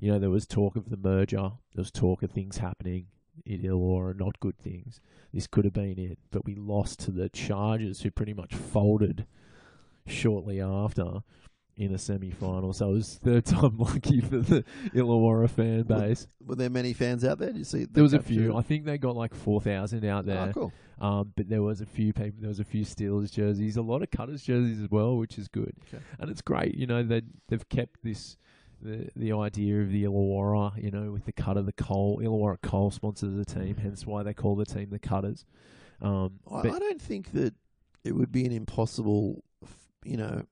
you 0.00 0.10
know, 0.12 0.18
there 0.18 0.30
was 0.30 0.46
talk 0.46 0.74
of 0.76 0.90
the 0.90 0.96
merger. 0.96 1.52
There 1.74 1.82
was 1.82 1.90
talk 1.92 2.22
of 2.22 2.30
things 2.32 2.58
happening 2.58 3.06
in 3.44 3.62
Illawarra, 3.62 4.18
not 4.18 4.40
good 4.40 4.58
things. 4.58 5.00
This 5.32 5.46
could 5.46 5.64
have 5.64 5.74
been 5.74 5.98
it, 5.98 6.18
but 6.30 6.44
we 6.44 6.54
lost 6.54 7.00
to 7.00 7.10
the 7.10 7.28
Chargers, 7.28 8.02
who 8.02 8.10
pretty 8.10 8.34
much 8.34 8.54
folded 8.54 9.26
shortly 10.06 10.60
after 10.60 11.22
in 11.76 11.94
a 11.94 11.98
semi-final. 11.98 12.72
So 12.72 12.90
it 12.90 12.92
was 12.92 13.14
third 13.24 13.44
time 13.46 13.78
lucky 13.78 14.20
for 14.20 14.38
the 14.38 14.64
Illawarra 14.94 15.48
fan 15.48 15.82
base. 15.82 16.26
Were 16.44 16.56
there 16.56 16.70
many 16.70 16.92
fans 16.92 17.24
out 17.24 17.38
there? 17.38 17.48
Did 17.48 17.58
you 17.58 17.64
see? 17.64 17.84
There 17.84 18.02
was 18.02 18.12
a 18.12 18.20
few. 18.20 18.56
I 18.56 18.62
think 18.62 18.84
they 18.84 18.98
got 18.98 19.16
like 19.16 19.34
four 19.34 19.60
thousand 19.60 20.04
out 20.04 20.26
there. 20.26 20.48
Oh, 20.48 20.52
cool. 20.52 20.72
Um, 21.00 21.32
but 21.34 21.48
there 21.48 21.62
was 21.62 21.80
a 21.80 21.86
few 21.86 22.12
people. 22.12 22.40
There 22.40 22.48
was 22.48 22.60
a 22.60 22.64
few 22.64 22.84
Steelers 22.84 23.32
jerseys, 23.32 23.76
a 23.76 23.82
lot 23.82 24.02
of 24.02 24.10
Cutters 24.10 24.42
jerseys 24.42 24.80
as 24.80 24.90
well, 24.90 25.16
which 25.16 25.38
is 25.38 25.48
good. 25.48 25.74
Okay. 25.88 26.02
And 26.18 26.30
it's 26.30 26.42
great, 26.42 26.74
you 26.76 26.86
know. 26.86 27.02
They 27.02 27.22
they've 27.48 27.68
kept 27.68 28.02
this 28.02 28.36
the 28.82 29.08
the 29.16 29.32
idea 29.32 29.80
of 29.80 29.90
the 29.90 30.04
Illawarra, 30.04 30.82
you 30.82 30.90
know, 30.90 31.12
with 31.12 31.24
the 31.24 31.32
Cutter, 31.32 31.62
the 31.62 31.72
Coal 31.72 32.20
Illawarra 32.20 32.60
Coal 32.62 32.90
sponsors 32.90 33.34
the 33.34 33.44
team, 33.44 33.76
hence 33.76 34.06
why 34.06 34.22
they 34.22 34.34
call 34.34 34.56
the 34.56 34.64
team 34.64 34.90
the 34.90 34.98
Cutters. 34.98 35.44
Um, 36.00 36.40
I, 36.50 36.58
I 36.58 36.78
don't 36.78 37.00
think 37.00 37.32
that 37.32 37.54
it 38.04 38.12
would 38.12 38.32
be 38.32 38.44
an 38.44 38.52
impossible, 38.52 39.44
you 40.04 40.16
know, 40.16 40.42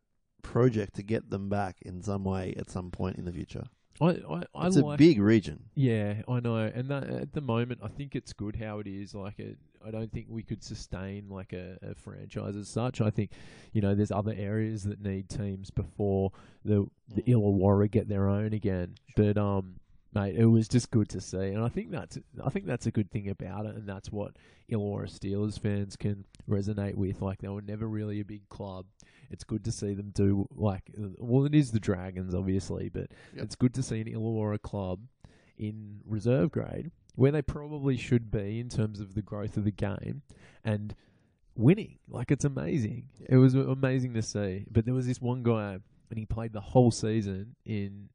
project 0.43 0.95
to 0.95 1.03
get 1.03 1.31
them 1.31 1.49
back 1.49 1.77
in 1.83 2.03
some 2.03 2.25
way 2.25 2.55
at 2.57 2.71
some 2.71 2.91
point 2.91 3.17
in 3.17 3.25
the 3.25 3.33
future. 3.33 3.65
I 4.01 4.07
I, 4.07 4.43
I 4.55 4.67
It's 4.69 4.77
like 4.77 4.95
a 4.95 4.99
big 4.99 5.21
region. 5.21 5.65
Yeah, 5.75 6.23
I 6.29 6.41
know, 6.41 6.57
and 6.57 6.89
that, 6.89 7.11
at 7.11 7.33
the 7.33 7.41
moment, 7.41 7.81
I 7.83 7.89
think 7.89 8.15
it's 8.15 8.33
good 8.33 8.57
how 8.57 8.79
it 8.79 8.87
is. 8.87 9.15
Like, 9.15 9.39
it, 9.39 9.59
I 9.87 9.91
don't 9.91 10.13
think 10.13 10.27
we 10.29 10.43
could 10.43 10.63
sustain 10.63 11.29
like 11.29 11.53
a, 11.53 11.79
a 11.83 11.95
franchise 11.95 12.57
as 12.57 12.69
such. 12.69 13.01
I 13.01 13.11
think, 13.11 13.31
you 13.73 13.81
know, 13.81 13.95
there's 13.95 14.11
other 14.11 14.35
areas 14.37 14.85
that 14.85 15.01
need 15.01 15.29
teams 15.29 15.71
before 15.71 16.33
the 16.65 16.87
the 17.15 17.23
Illawarra 17.23 17.91
get 17.91 18.09
their 18.09 18.29
own 18.29 18.53
again. 18.53 18.95
But 19.17 19.39
um, 19.39 19.77
mate, 20.15 20.37
it 20.37 20.47
was 20.47 20.69
just 20.69 20.91
good 20.91 21.09
to 21.11 21.21
see, 21.21 21.39
and 21.39 21.65
I 21.65 21.69
think 21.69 21.91
that's 21.91 22.19
I 22.45 22.51
think 22.51 22.67
that's 22.67 22.87
a 22.87 22.91
good 22.91 23.11
thing 23.11 23.29
about 23.29 23.67
it, 23.67 23.75
and 23.75 23.89
that's 23.89 24.11
what 24.13 24.37
Illawarra 24.71 25.09
Steelers 25.11 25.59
fans 25.59 25.97
can 25.97 26.25
resonate 26.49 26.95
with. 26.95 27.23
Like, 27.23 27.41
they 27.41 27.49
were 27.49 27.63
never 27.63 27.89
really 27.89 28.21
a 28.21 28.25
big 28.25 28.49
club. 28.49 28.87
It's 29.31 29.45
good 29.45 29.65
to 29.65 29.73
see 29.73 29.95
them 29.95 30.11
do 30.13 30.47
like 30.55 30.91
well, 31.19 31.47
it 31.47 31.55
is 31.55 31.71
the 31.71 31.81
Dragons, 31.81 32.35
obviously, 32.35 32.89
but 32.89 33.13
Yep. 33.35 33.45
it's 33.45 33.55
good 33.57 33.75
to 33.75 33.83
see 33.83 34.01
an 34.01 34.09
Illawarra 34.09 34.61
club 34.61 35.01
in 35.57 36.01
reserve 36.07 36.51
grade 36.51 36.91
where 37.17 37.33
they 37.33 37.43
probably 37.43 37.97
should 37.97 38.31
be 38.31 38.61
in 38.61 38.69
terms 38.69 39.01
of 39.01 39.15
the 39.15 39.23
growth 39.23 39.57
of 39.57 39.65
the 39.65 39.71
game 39.71 40.23
and 40.65 40.95
winning. 41.57 41.99
Like 42.09 42.31
it's 42.31 42.45
amazing. 42.45 43.09
It 43.29 43.37
was 43.37 43.55
amazing 43.55 44.15
to 44.15 44.23
see. 44.23 44.67
But 44.71 44.85
there 44.85 44.95
was 44.95 45.07
this 45.07 45.21
one 45.21 45.43
guy 45.43 45.79
and 46.11 46.19
he 46.19 46.27
played 46.27 46.53
the 46.53 46.61
whole 46.61 46.91
season 46.91 47.57
in 47.65 48.09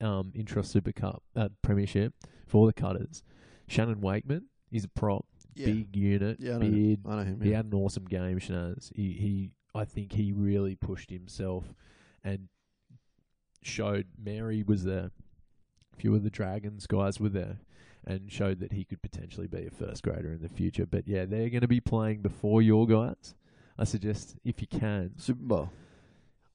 um 0.00 0.32
Intrust 0.34 0.66
Super 0.66 0.92
Cup 0.92 1.22
uh, 1.36 1.48
Premiership 1.62 2.14
for 2.46 2.66
the 2.66 2.72
Cutters. 2.72 3.22
Shannon 3.66 4.00
Wakeman, 4.00 4.46
he's 4.70 4.84
a 4.84 4.88
prop, 4.88 5.26
Yeah, 5.54 5.66
big 5.66 5.94
unit, 5.96 6.38
yeah, 6.40 6.54
I 6.54 6.58
know, 6.58 6.70
beard. 6.70 7.00
I 7.06 7.16
know 7.16 7.24
him. 7.24 7.40
He 7.40 7.52
had 7.52 7.66
an 7.66 7.74
awesome 7.74 8.06
game, 8.06 8.38
Shinazz. 8.38 8.90
He 8.94 9.12
he 9.12 9.50
I 9.74 9.84
think 9.84 10.12
he 10.12 10.32
really 10.32 10.74
pushed 10.74 11.10
himself 11.10 11.74
and 12.24 12.48
showed 13.62 14.06
Mary 14.18 14.62
was 14.62 14.84
there. 14.84 15.10
A 15.92 15.96
few 15.96 16.14
of 16.14 16.22
the 16.22 16.30
Dragons 16.30 16.86
guys 16.86 17.18
were 17.20 17.28
there 17.28 17.58
and 18.08 18.32
showed 18.32 18.58
that 18.60 18.72
he 18.72 18.84
could 18.84 19.02
potentially 19.02 19.46
be 19.46 19.66
a 19.66 19.70
first 19.70 20.02
grader 20.02 20.32
in 20.32 20.40
the 20.40 20.48
future. 20.48 20.86
But 20.86 21.06
yeah, 21.06 21.26
they're 21.26 21.50
going 21.50 21.60
to 21.60 21.68
be 21.68 21.80
playing 21.80 22.22
before 22.22 22.62
your 22.62 22.86
guys. 22.86 23.34
I 23.78 23.84
suggest 23.84 24.34
if 24.44 24.60
you 24.60 24.66
can, 24.66 25.12
Super 25.18 25.42
Bowl. 25.42 25.70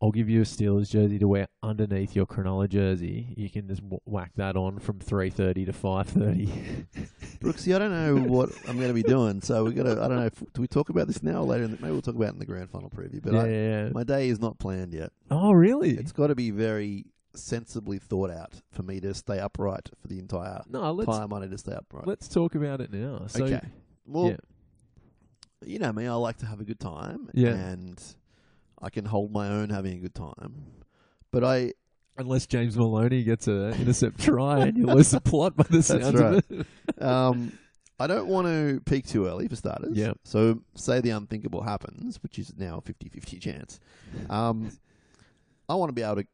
I'll 0.01 0.11
give 0.11 0.27
you 0.27 0.41
a 0.41 0.43
Steelers 0.43 0.89
jersey 0.89 1.17
to 1.17 1.27
wear 1.29 1.47
underneath 1.61 2.13
your 2.13 2.25
Cronulla 2.25 2.67
jersey. 2.67 3.33
You 3.37 3.49
can 3.49 3.69
just 3.69 3.81
w- 3.81 4.01
whack 4.03 4.31
that 4.35 4.57
on 4.57 4.79
from 4.79 4.99
three 4.99 5.29
thirty 5.29 5.63
to 5.63 5.71
five 5.71 6.09
thirty. 6.09 6.47
Brookesy, 7.39 7.73
I 7.73 7.79
don't 7.79 7.91
know 7.91 8.17
what 8.29 8.49
I'm 8.67 8.75
going 8.75 8.89
to 8.89 8.93
be 8.93 9.03
doing, 9.03 9.41
so 9.41 9.63
we 9.63 9.71
got 9.71 9.83
to. 9.83 9.91
I 9.91 10.09
don't 10.09 10.17
know. 10.17 10.25
If, 10.25 10.43
do 10.53 10.61
we 10.61 10.67
talk 10.67 10.89
about 10.89 11.07
this 11.07 11.23
now 11.23 11.37
or 11.37 11.45
later? 11.45 11.63
In 11.63 11.71
the, 11.71 11.77
maybe 11.77 11.93
we'll 11.93 12.01
talk 12.01 12.15
about 12.15 12.29
it 12.29 12.33
in 12.33 12.39
the 12.39 12.45
grand 12.45 12.69
final 12.69 12.89
preview. 12.89 13.21
But 13.23 13.33
yeah, 13.33 13.43
I, 13.43 13.47
yeah. 13.47 13.89
my 13.93 14.03
day 14.03 14.27
is 14.27 14.41
not 14.41 14.59
planned 14.59 14.93
yet. 14.93 15.13
Oh, 15.31 15.53
really? 15.53 15.91
It's 15.91 16.11
got 16.11 16.27
to 16.27 16.35
be 16.35 16.51
very 16.51 17.05
sensibly 17.35 17.99
thought 17.99 18.29
out 18.29 18.61
for 18.71 18.83
me 18.83 18.99
to 18.99 19.13
stay 19.13 19.39
upright 19.39 19.89
for 20.01 20.07
the 20.07 20.19
entire 20.19 20.61
no, 20.69 20.91
let's 20.91 21.09
time 21.09 21.33
I 21.33 21.41
need 21.41 21.51
to 21.51 21.57
stay 21.57 21.73
upright. 21.73 22.07
let's 22.07 22.27
talk 22.27 22.55
about 22.55 22.81
it 22.81 22.91
now. 22.91 23.25
So, 23.27 23.45
okay. 23.45 23.61
Well, 24.05 24.29
yeah. 24.29 24.37
you 25.65 25.79
know 25.79 25.91
me. 25.91 26.07
I 26.07 26.13
like 26.15 26.37
to 26.37 26.45
have 26.45 26.59
a 26.59 26.65
good 26.65 26.79
time. 26.79 27.29
Yeah. 27.33 27.49
And 27.49 28.01
I 28.81 28.89
can 28.89 29.05
hold 29.05 29.31
my 29.31 29.47
own 29.47 29.69
having 29.69 29.93
a 29.93 29.99
good 29.99 30.15
time. 30.15 30.65
But 31.31 31.43
I, 31.43 31.73
Unless 32.15 32.45
James 32.45 32.77
Maloney 32.77 33.23
gets 33.23 33.47
a 33.47 33.69
intercept 33.79 34.19
try 34.19 34.67
and 34.67 34.77
you 34.77 34.85
lose 34.85 35.11
the 35.11 35.21
plot 35.21 35.55
by 35.55 35.65
the 35.69 35.81
sounds 35.81 36.13
right. 36.13 36.35
of 36.35 36.43
it. 36.51 36.67
um, 37.01 37.57
I 37.99 38.07
don't 38.07 38.27
want 38.27 38.47
to 38.47 38.81
peak 38.85 39.07
too 39.07 39.25
early 39.25 39.47
for 39.47 39.55
starters. 39.55 39.97
Yeah. 39.97 40.13
So 40.23 40.61
say 40.75 41.01
the 41.01 41.11
unthinkable 41.11 41.63
happens, 41.63 42.21
which 42.21 42.37
is 42.37 42.53
now 42.55 42.77
a 42.77 42.81
50-50 42.81 43.41
chance. 43.41 43.79
Um, 44.29 44.71
I 45.69 45.75
want 45.75 45.89
to 45.89 45.93
be 45.93 46.03
able 46.03 46.17
to 46.17 46.27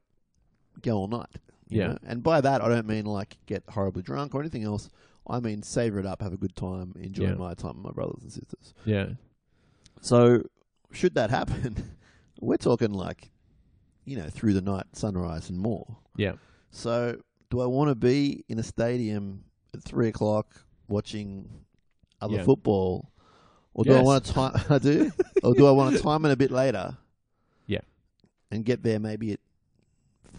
go 0.82 0.98
all 0.98 1.08
night. 1.08 1.38
Yeah. 1.70 1.88
know? 1.88 1.98
And 2.08 2.24
by 2.24 2.42
that, 2.42 2.62
I 2.62 2.68
don't 2.68 2.88
mean 2.88 3.06
like 3.06 3.38
get 3.46 3.64
horribly 3.70 4.02
drunk 4.02 4.34
or 4.34 4.40
anything 4.42 4.64
else. 4.64 4.90
I 5.28 5.40
mean 5.40 5.62
savor 5.62 6.00
it 6.00 6.06
up, 6.08 6.22
have 6.24 6.34
a 6.34 6.38
good 6.38 6.56
time, 6.56 6.94
enjoy 7.00 7.26
Yeah. 7.26 7.34
my 7.36 7.54
time 7.54 7.76
with 7.76 7.86
my 7.86 7.92
brothers 7.92 8.24
and 8.24 8.32
sisters. 8.32 8.74
Yeah. 8.86 9.10
So, 10.02 10.44
should 10.92 11.14
that 11.16 11.30
happen, 11.30 11.76
we're 12.42 12.58
talking 12.58 12.92
like, 12.94 13.30
you 14.06 14.18
know, 14.18 14.28
through 14.30 14.54
the 14.54 14.62
night, 14.62 14.86
sunrise 14.94 15.50
and 15.50 15.60
more. 15.60 15.98
Yeah. 16.16 16.34
So, 16.72 17.20
do 17.52 17.60
I 17.62 17.66
want 17.66 17.90
to 17.90 17.96
be 17.96 18.44
in 18.48 18.58
a 18.60 18.64
stadium 18.64 19.44
at 19.74 19.84
three 19.84 20.08
o'clock 20.08 20.48
watching 20.88 21.48
other 22.22 22.38
Yeah. 22.38 22.44
football, 22.44 23.12
or 23.74 23.84
do 23.84 23.94
I 23.94 24.02
want 24.02 24.26
to 24.26 24.34
time? 24.34 24.54
I 24.70 24.80
do, 24.80 25.12
or 25.44 25.54
do 25.54 25.68
I 25.68 25.72
want 25.72 25.96
to 25.96 26.02
time 26.10 26.26
it 26.26 26.32
a 26.32 26.36
bit 26.38 26.52
later? 26.52 26.98
Yeah. 27.68 27.82
and 28.52 28.66
get 28.66 28.82
there 28.82 29.00
maybe 29.00 29.34
at 29.34 29.40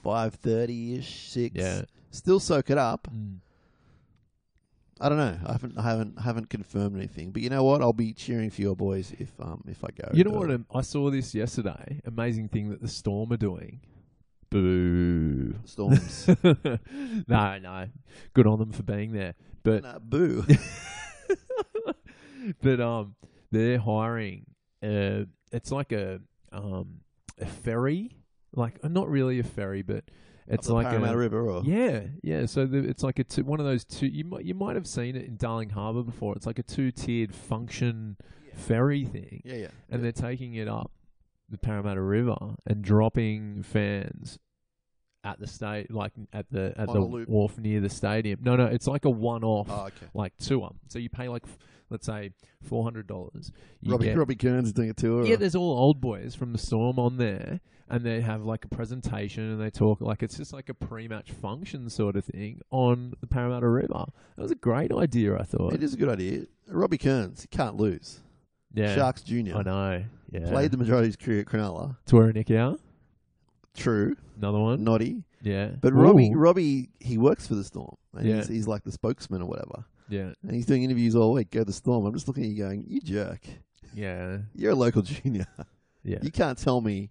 five 0.03 0.35
thirty 0.35 0.97
ish, 0.97 1.29
six. 1.29 1.55
Yeah. 1.55 1.83
still 2.11 2.41
soak 2.41 2.71
it 2.71 2.79
up. 2.79 3.09
Mm. 3.13 3.39
I 5.03 5.09
don't 5.09 5.17
know. 5.17 5.39
I 5.47 5.53
haven't, 5.53 5.79
I 5.79 5.83
haven't, 5.83 6.21
haven't 6.21 6.51
confirmed 6.51 6.95
anything. 6.95 7.31
But 7.31 7.41
you 7.41 7.49
know 7.49 7.65
what? 7.65 7.81
I'll 7.81 7.95
be 7.95 8.13
cheering 8.13 8.51
for 8.51 8.61
your 8.61 8.77
boys 8.77 9.15
if, 9.19 9.33
um, 9.41 9.65
if 9.67 9.83
I 9.83 9.89
go. 9.93 10.11
You 10.13 10.25
know 10.25 10.31
what? 10.33 10.51
um, 10.51 10.67
I 10.75 10.83
saw 10.83 11.11
this 11.11 11.35
yesterday. 11.35 12.03
Amazing 12.05 12.49
thing 12.49 12.69
that 12.69 12.83
the 12.83 12.89
Storm 12.89 13.33
are 13.33 13.39
doing. 13.39 13.81
Boo. 14.51 15.55
Storms. 15.65 16.29
no, 16.45 17.59
no. 17.59 17.89
Good 18.35 18.47
on 18.47 18.59
them 18.59 18.73
for 18.73 18.83
being 18.83 19.13
there. 19.13 19.37
But 19.63 19.85
Nah, 19.85 19.99
boo. 20.01 20.45
but 22.63 22.81
um, 22.81 23.15
they're 23.51 23.79
hiring. 23.79 24.45
Uh, 24.83 25.25
it's 25.53 25.71
like 25.71 25.93
a 25.93 26.21
um 26.53 27.01
a 27.41 27.47
ferry, 27.47 28.17
like 28.55 28.79
uh, 28.83 28.89
not 28.89 29.09
really 29.09 29.39
a 29.39 29.45
ferry, 29.45 29.83
but 29.83 30.05
It's 30.47 30.69
like 30.69 30.89
Parramatta 30.89 31.15
a, 31.15 31.17
River, 31.17 31.49
or 31.49 31.63
Yeah, 31.65 32.03
yeah. 32.23 32.47
So 32.47 32.67
the, 32.67 32.79
it's 32.79 33.03
like 33.03 33.19
a 33.19 33.25
two, 33.25 33.45
one 33.45 33.61
of 33.61 33.67
those 33.67 33.85
two. 33.85 34.07
You 34.07 34.25
might 34.25 34.45
you 34.45 34.55
might 34.55 34.77
have 34.77 34.87
seen 34.87 35.17
it 35.17 35.27
in 35.27 35.37
Darling 35.37 35.71
Harbour 35.71 36.03
before. 36.03 36.35
It's 36.35 36.47
like 36.47 36.59
a 36.59 36.65
two 36.65 36.91
tiered 36.91 37.35
function 37.35 38.17
ferry 38.55 39.05
thing, 39.05 39.43
yeah, 39.45 39.55
yeah. 39.55 39.67
and 39.91 40.01
yeah. 40.01 40.11
they're 40.11 40.13
taking 40.31 40.55
it 40.55 40.69
up 40.69 40.91
the 41.49 41.59
Parramatta 41.59 42.01
River 42.01 42.37
and 42.67 42.83
dropping 42.83 43.63
fans 43.63 44.39
at 45.25 45.39
the 45.39 45.47
state, 45.47 45.91
like 45.91 46.13
at 46.33 46.47
the 46.51 46.73
at 46.77 46.89
On 46.89 47.11
the 47.11 47.25
wharf 47.29 47.59
near 47.59 47.81
the 47.81 47.89
stadium. 47.89 48.41
No, 48.43 48.57
no, 48.57 48.67
it's 48.67 48.87
like 48.87 49.05
a 49.05 49.11
one 49.11 49.45
off. 49.45 49.67
Oh, 49.71 49.87
okay. 49.87 50.07
Like 50.15 50.37
tour, 50.39 50.71
so 50.89 50.99
you 50.99 51.11
pay 51.11 51.29
like, 51.29 51.43
f- 51.45 51.59
let's 51.91 52.07
say, 52.07 52.31
four 52.63 52.85
hundred 52.85 53.07
dollars. 53.07 53.53
Robbie, 53.85 54.15
Robbie 54.15 54.37
Kearns 54.37 54.69
is 54.69 54.73
doing 54.73 54.91
a 54.91 54.95
tour. 54.95 55.25
yeah, 55.27 55.35
or- 55.35 55.37
there's 55.37 55.55
all 55.55 55.79
old 55.79 56.01
boys 56.01 56.35
from 56.35 56.53
the 56.53 56.59
Storm 56.59 56.99
on 56.99 57.19
there, 57.19 57.61
and 57.91 58.05
they 58.05 58.21
have 58.21 58.45
like 58.45 58.65
a 58.65 58.69
presentation 58.69 59.43
and 59.53 59.61
they 59.61 59.71
talk 59.71 60.01
like 60.01 60.23
it's 60.23 60.37
just 60.37 60.53
like 60.53 60.69
a 60.69 60.75
pre-match 60.75 61.31
function 61.33 61.91
sort 61.91 62.17
of 62.17 62.25
thing 62.25 62.61
on 62.71 63.15
the 63.21 63.27
Parramatta 63.27 63.69
River. 63.69 64.07
That 64.37 64.43
was 64.43 64.51
a 64.51 64.55
great 64.57 64.93
idea, 64.93 65.37
I 65.37 65.43
thought. 65.43 65.73
it 65.75 65.83
is 65.83 65.95
a 65.95 65.97
good 65.97 66.09
idea. 66.09 66.47
Robbie 66.69 66.99
Kearns, 66.99 67.43
he 67.43 67.49
can't 67.49 67.77
lose. 67.77 68.21
yeah, 68.73 68.95
Sharks 68.95 69.23
Junior 69.23 69.57
I 69.57 69.63
know. 69.63 70.05
Yeah, 70.31 70.49
played 70.49 70.71
the 70.71 70.77
majority 70.77 71.09
of 71.09 71.15
his 71.15 71.17
career 71.17 71.41
at 71.41 71.47
Cronulla. 71.47 71.97
Tour 72.07 72.33
Nick 72.33 72.51
out. 72.53 72.79
True, 73.77 74.17
Another 74.37 74.59
one. 74.59 74.85
naughty. 74.85 75.23
Yeah, 75.43 75.71
But 75.81 75.95
Robbie, 75.95 76.35
Robbie, 76.35 76.91
he 77.01 77.17
works 77.19 77.47
for 77.47 77.55
the 77.55 77.65
Storm. 77.65 77.97
And 78.15 78.27
Yeah. 78.29 78.37
he's, 78.37 78.49
he's 78.49 78.67
like 78.69 78.85
the 78.85 78.93
spokesman 78.93 79.41
or 79.43 79.47
whatever. 79.47 79.85
Yeah, 80.09 80.33
And 80.43 80.53
he's 80.55 80.67
doing 80.67 80.83
interviews 80.83 81.15
all 81.17 81.33
week. 81.33 81.51
Go 81.51 81.61
to 81.61 81.65
the 81.65 81.73
Storm. 81.73 82.05
I'm 82.05 82.13
just 82.13 82.29
looking 82.29 82.45
at 82.45 82.51
you 82.51 82.59
going, 82.63 82.85
you 82.87 83.01
jerk. 83.01 83.41
yeah, 83.95 84.39
You're 84.55 84.73
a 84.73 84.75
local 84.75 85.03
junior. 85.23 85.47
yeah. 86.05 86.19
You 86.21 86.31
can't 86.31 86.59
tell 86.59 86.81
me 86.81 87.11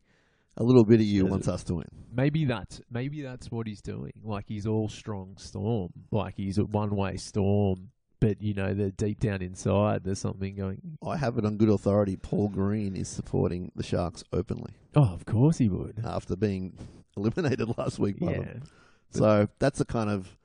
a 0.60 0.64
little 0.64 0.84
bit 0.86 1.00
of 1.00 1.06
you 1.06 1.26
wants 1.26 1.48
us 1.48 1.64
to 1.66 1.76
win. 1.76 1.86
Maybe 2.14 2.46
that's 2.46 2.82
maybe 2.92 3.22
that's 3.22 3.50
what 3.52 3.66
he's 3.68 3.82
doing. 3.82 4.12
Like 4.24 4.46
he's 4.48 4.66
all 4.68 4.90
strong 4.90 5.36
storm. 5.38 5.90
Like 6.12 6.36
he's 6.36 6.58
a 6.58 6.64
one 6.66 6.96
way 6.96 7.18
storm. 7.18 7.92
But 8.20 8.42
you 8.42 8.54
know, 8.54 8.74
the 8.74 8.92
deep 8.92 9.20
down 9.22 9.42
inside, 9.42 10.04
there's 10.04 10.20
something 10.20 10.56
going. 10.56 10.82
I 11.08 11.16
have 11.16 11.38
it 11.38 11.46
on 11.46 11.56
good 11.56 11.70
authority. 11.70 12.18
Paul 12.18 12.50
Green 12.50 12.98
is 12.98 13.08
supporting 13.08 13.72
the 13.76 13.84
Sharks 13.84 14.24
openly 14.34 14.74
Oh, 14.96 15.14
of 15.14 15.26
course 15.26 15.58
he 15.60 15.70
would. 15.70 16.02
after 16.04 16.36
being 16.36 16.74
eliminated 17.18 17.78
last 17.78 17.98
week 17.98 18.20
by 18.20 18.32
yeah, 18.32 18.38
them. 18.40 18.64
So 19.12 19.48
that's 19.60 19.80
the 19.80 19.86
kind 19.86 20.10
of 20.10 20.36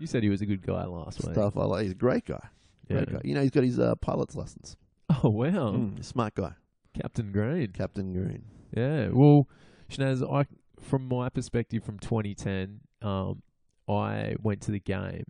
you 0.00 0.06
said 0.08 0.22
he 0.24 0.28
was 0.30 0.40
a 0.40 0.46
good 0.46 0.66
guy 0.66 0.84
last 0.86 1.22
week. 1.24 1.34
stuff 1.34 1.56
I 1.56 1.64
like. 1.66 1.82
He's 1.84 1.92
a 1.92 1.94
great 1.94 2.24
guy. 2.24 2.48
Yeah. 2.88 3.04
Guy. 3.04 3.20
You 3.22 3.34
know, 3.34 3.42
he's 3.42 3.50
got 3.52 3.62
his 3.62 3.78
uh, 3.78 3.94
pilot's 3.96 4.34
license. 4.34 4.74
Oh 5.22 5.28
wow, 5.30 5.72
Mm, 5.72 6.04
smart 6.04 6.34
guy. 6.34 6.52
Captain 7.00 7.30
Green. 7.30 7.68
Captain 7.72 8.12
Green. 8.12 8.42
Yeah. 8.76 9.10
Well, 9.12 9.46
Shinazz, 9.90 10.22
I 10.22 10.46
from 10.80 11.08
my 11.08 11.28
perspective 11.28 11.84
from 11.84 11.98
2010, 11.98 12.80
um, 13.02 13.42
I 13.88 14.36
went 14.40 14.62
to 14.62 14.70
the 14.70 14.80
game, 14.80 15.24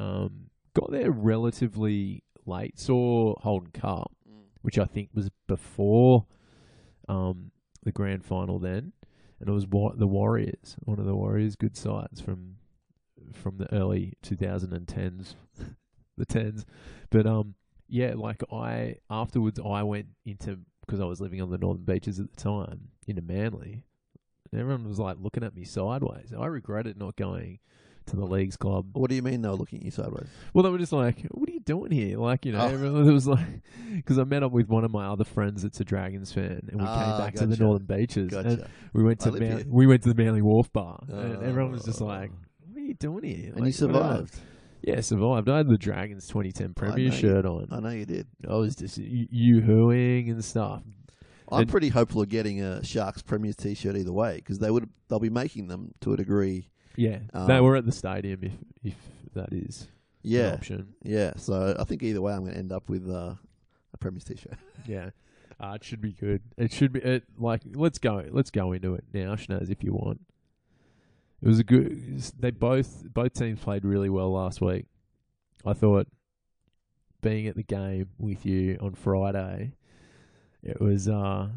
um, 0.00 0.50
got 0.74 0.90
there 0.90 1.10
relatively 1.10 2.24
late, 2.46 2.78
saw 2.78 3.38
Holden 3.40 3.70
Cup, 3.70 4.12
which 4.62 4.78
I 4.78 4.86
think 4.86 5.10
was 5.14 5.30
before 5.46 6.26
um, 7.08 7.50
the 7.82 7.92
grand 7.92 8.24
final 8.24 8.58
then, 8.58 8.92
and 9.40 9.48
it 9.48 9.52
was 9.52 9.66
wa- 9.66 9.94
the 9.94 10.06
Warriors, 10.06 10.76
one 10.80 10.98
of 10.98 11.06
the 11.06 11.14
Warriors' 11.14 11.56
good 11.56 11.76
sides 11.76 12.20
from 12.20 12.56
from 13.34 13.58
the 13.58 13.72
early 13.74 14.14
2010s, 14.24 15.34
the 16.16 16.24
tens. 16.24 16.64
But 17.10 17.26
um, 17.26 17.54
yeah, 17.88 18.14
like 18.16 18.42
I 18.52 18.96
afterwards 19.10 19.60
I 19.64 19.82
went 19.82 20.08
into 20.24 20.60
because 20.86 21.00
I 21.00 21.04
was 21.04 21.20
living 21.20 21.42
on 21.42 21.50
the 21.50 21.58
northern 21.58 21.84
beaches 21.84 22.18
at 22.18 22.30
the 22.30 22.36
time 22.40 22.88
into 23.06 23.22
Manly. 23.22 23.82
And 24.52 24.60
everyone 24.60 24.88
was 24.88 24.98
like 24.98 25.16
looking 25.20 25.44
at 25.44 25.54
me 25.54 25.64
sideways. 25.64 26.32
I 26.38 26.46
regretted 26.46 26.98
not 26.98 27.16
going 27.16 27.58
to 28.06 28.16
the 28.16 28.24
leagues 28.24 28.56
club. 28.56 28.86
What 28.94 29.10
do 29.10 29.16
you 29.16 29.22
mean 29.22 29.42
they 29.42 29.48
were 29.50 29.54
looking 29.54 29.80
at 29.80 29.84
you 29.84 29.90
sideways? 29.90 30.28
Well, 30.54 30.62
they 30.64 30.70
were 30.70 30.78
just 30.78 30.92
like, 30.92 31.26
"What 31.30 31.46
are 31.48 31.52
you 31.52 31.60
doing 31.60 31.90
here?" 31.90 32.16
Like, 32.18 32.46
you 32.46 32.52
know, 32.52 32.60
Oh. 32.60 32.68
everyone 32.68 33.06
it 33.06 33.12
was 33.12 33.26
like, 33.28 33.46
because 33.94 34.18
I 34.18 34.24
met 34.24 34.42
up 34.42 34.50
with 34.52 34.68
one 34.68 34.84
of 34.84 34.90
my 34.90 35.06
other 35.06 35.24
friends 35.24 35.62
that's 35.62 35.78
a 35.80 35.84
Dragons 35.84 36.32
fan, 36.32 36.68
and 36.70 36.80
we 36.80 36.86
Ah, 36.86 37.04
came 37.16 37.26
back 37.26 37.34
to 37.34 37.46
the 37.46 37.56
northern 37.62 37.86
beaches, 37.86 38.32
and 38.32 38.58
Gotcha. 38.58 38.70
we 38.94 39.02
went 39.04 39.20
to 39.20 39.32
Man- 39.32 39.66
we 39.68 39.86
went 39.86 40.02
to 40.04 40.12
the 40.12 40.22
Manly 40.22 40.40
Wharf 40.40 40.72
Bar, 40.72 41.04
and 41.08 41.42
everyone 41.42 41.70
was 41.72 41.84
just 41.84 42.00
Oh. 42.00 42.06
like, 42.06 42.30
"What 42.66 42.78
are 42.78 42.80
you 42.86 42.94
doing 42.94 43.24
here?" 43.24 43.52
And 43.54 43.66
you 43.66 43.72
survived. 43.72 44.40
Yeah, 44.80 45.00
survived. 45.02 45.48
I 45.50 45.58
had 45.58 45.68
the 45.68 45.76
Dragons 45.76 46.26
2010 46.28 46.64
I 46.64 46.68
know 46.68 46.92
Premier 46.92 47.12
shirt 47.12 47.44
on. 47.44 47.66
I 47.70 47.80
know 47.80 47.90
you 47.90 48.06
did. 48.06 48.26
I 48.48 48.54
was 48.54 48.74
just 48.76 48.96
you 48.96 49.60
hooing 49.60 50.30
and 50.30 50.42
stuff. 50.42 50.82
I'm 51.50 51.62
And- 51.62 51.70
pretty 51.70 51.88
hopeful 51.88 52.22
of 52.22 52.28
getting 52.28 52.60
a 52.60 52.84
Sharks 52.84 53.22
Premiers 53.22 53.56
T-shirt 53.56 53.96
either 53.96 54.12
way 54.12 54.36
because 54.36 54.58
they 54.58 54.70
would 54.70 54.88
they'll 55.08 55.18
be 55.18 55.30
making 55.30 55.68
them 55.68 55.94
to 56.00 56.12
a 56.12 56.16
degree. 56.16 56.68
Yeah, 56.96 57.20
Um, 57.32 57.46
they 57.46 57.60
were 57.60 57.76
at 57.76 57.86
the 57.86 57.92
stadium. 57.92 58.42
If 58.42 58.52
if 58.82 58.96
that 59.34 59.52
is 59.52 59.82
an 59.82 59.88
Yeah, 60.30 60.52
option. 60.54 60.94
yeah. 61.02 61.32
So 61.36 61.74
I 61.78 61.84
think 61.84 62.02
either 62.02 62.20
way, 62.20 62.32
I'm 62.34 62.40
going 62.40 62.52
to 62.52 62.58
end 62.58 62.72
up 62.72 62.88
with 62.90 63.08
uh, 63.08 63.34
a 63.92 63.96
Premiers 63.98 64.24
T-shirt. 64.24 64.54
Yeah, 64.86 65.10
uh, 65.60 65.72
it 65.76 65.84
should 65.84 66.00
be 66.00 66.12
good. 66.12 66.42
It 66.56 66.72
should 66.72 66.92
be 66.92 67.00
it, 67.00 67.24
like 67.38 67.62
let's 67.74 67.98
go. 67.98 68.24
Let's 68.30 68.50
go 68.50 68.72
into 68.72 68.94
it 68.94 69.04
now, 69.12 69.34
Schnaz, 69.36 69.70
if 69.70 69.82
you 69.84 69.92
want. 69.94 70.20
It 71.40 71.46
was 71.48 71.58
a 71.60 71.64
good. 71.64 72.18
They 72.38 72.50
both 72.50 73.04
both 73.14 73.32
teams 73.34 73.60
played 73.60 73.84
really 73.84 74.08
well 74.10 74.32
last 74.32 74.60
week. 74.60 74.86
I 75.64 75.72
thought 75.72 76.08
being 77.20 77.46
at 77.46 77.56
the 77.56 77.62
game 77.62 78.08
with 78.18 78.44
you 78.46 78.76
on 78.80 78.94
Friday, 78.94 79.72
it 80.62 80.80
was 80.80 81.08
uh, 81.08 81.48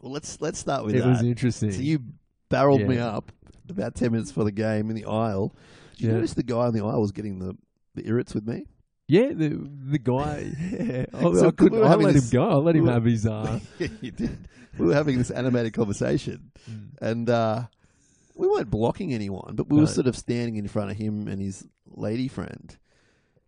Well, 0.00 0.12
let's 0.12 0.40
let's 0.40 0.58
start 0.58 0.84
with 0.84 0.94
it 0.94 1.00
that. 1.02 1.08
was 1.08 1.22
interesting. 1.22 1.72
so 1.72 1.80
you 1.80 2.00
barreled 2.48 2.82
me 2.82 2.98
up 2.98 3.32
about 3.68 3.94
ten 3.94 4.12
minutes 4.12 4.30
for 4.30 4.44
the 4.44 4.52
game 4.52 4.90
in 4.90 4.96
the 4.96 5.06
aisle. 5.06 5.54
Did 5.92 6.00
you 6.00 6.08
Yeah. 6.08 6.14
notice 6.16 6.34
the 6.34 6.42
guy 6.42 6.68
in 6.68 6.74
the 6.74 6.84
aisle 6.84 7.00
was 7.00 7.12
getting 7.12 7.38
the 7.38 7.56
the 7.94 8.06
irrits 8.06 8.34
with 8.34 8.46
me? 8.46 8.66
yeah, 9.08 9.32
the 9.32 9.48
the 9.90 9.98
guy. 9.98 10.52
Yeah, 10.72 11.04
I, 11.14 11.20
So 11.34 11.48
I 11.48 11.50
couldn't. 11.50 11.82
I 11.82 11.94
let 11.94 12.14
this- 12.14 12.32
him 12.32 12.40
go. 12.40 12.50
I 12.50 12.54
let 12.54 12.76
him 12.76 12.86
have 12.86 13.04
his. 13.04 13.26
Uh, 13.26 13.60
you 14.00 14.10
did. 14.10 14.48
We 14.78 14.86
were 14.86 14.94
having 14.94 15.18
this 15.18 15.30
animated 15.30 15.74
conversation, 15.74 16.50
mm, 16.70 16.88
and 17.02 17.28
uh, 17.28 17.64
we 18.34 18.48
weren't 18.48 18.70
blocking 18.70 19.12
anyone, 19.12 19.54
but 19.54 19.68
we 19.68 19.76
No. 19.76 19.82
were 19.82 19.86
sort 19.86 20.06
of 20.06 20.16
standing 20.16 20.56
in 20.56 20.66
front 20.66 20.90
of 20.90 20.96
him 20.96 21.28
and 21.28 21.42
his 21.42 21.66
lady 21.90 22.26
friend. 22.28 22.74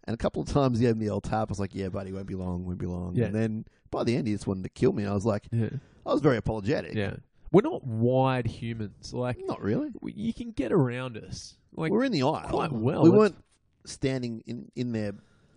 And 0.06 0.12
a 0.12 0.18
couple 0.18 0.42
of 0.42 0.48
times 0.48 0.78
he 0.78 0.84
gave 0.84 0.98
me 0.98 1.06
the 1.06 1.12
old 1.12 1.24
tap. 1.24 1.48
I 1.48 1.52
was 1.52 1.58
like, 1.58 1.74
"Yeah, 1.74 1.88
buddy, 1.88 2.12
won't 2.12 2.26
be 2.26 2.34
long, 2.34 2.66
won't 2.66 2.76
be 2.78 2.84
long." 2.84 3.14
Yeah. 3.16 3.24
And 3.26 3.34
then 3.34 3.64
by 3.94 4.04
the 4.04 4.16
end, 4.16 4.26
he 4.26 4.32
just 4.34 4.46
wanted 4.46 4.64
to 4.64 4.68
kill 4.70 4.92
me. 4.92 5.06
I 5.06 5.12
was 5.14 5.24
like, 5.24 5.44
yeah, 5.52 5.68
I 6.06 6.12
was 6.12 6.20
very 6.20 6.36
apologetic. 6.36 6.94
yeah. 6.94 7.14
We're 7.52 7.62
not 7.62 7.86
wide 7.86 8.46
humans. 8.46 9.12
Like 9.14 9.38
not 9.46 9.62
really. 9.62 9.90
we- 10.00 10.12
you 10.12 10.34
can 10.34 10.50
get 10.50 10.72
around 10.72 11.16
us. 11.16 11.56
Like 11.76 11.92
we're 11.92 12.04
in 12.04 12.12
the 12.12 12.22
aisle. 12.22 12.48
quite 12.48 12.72
well, 12.72 13.02
We 13.02 13.10
that's- 13.10 13.18
weren't 13.18 13.44
standing 13.86 14.42
in 14.46 14.70
in 14.74 14.92
their 14.92 15.12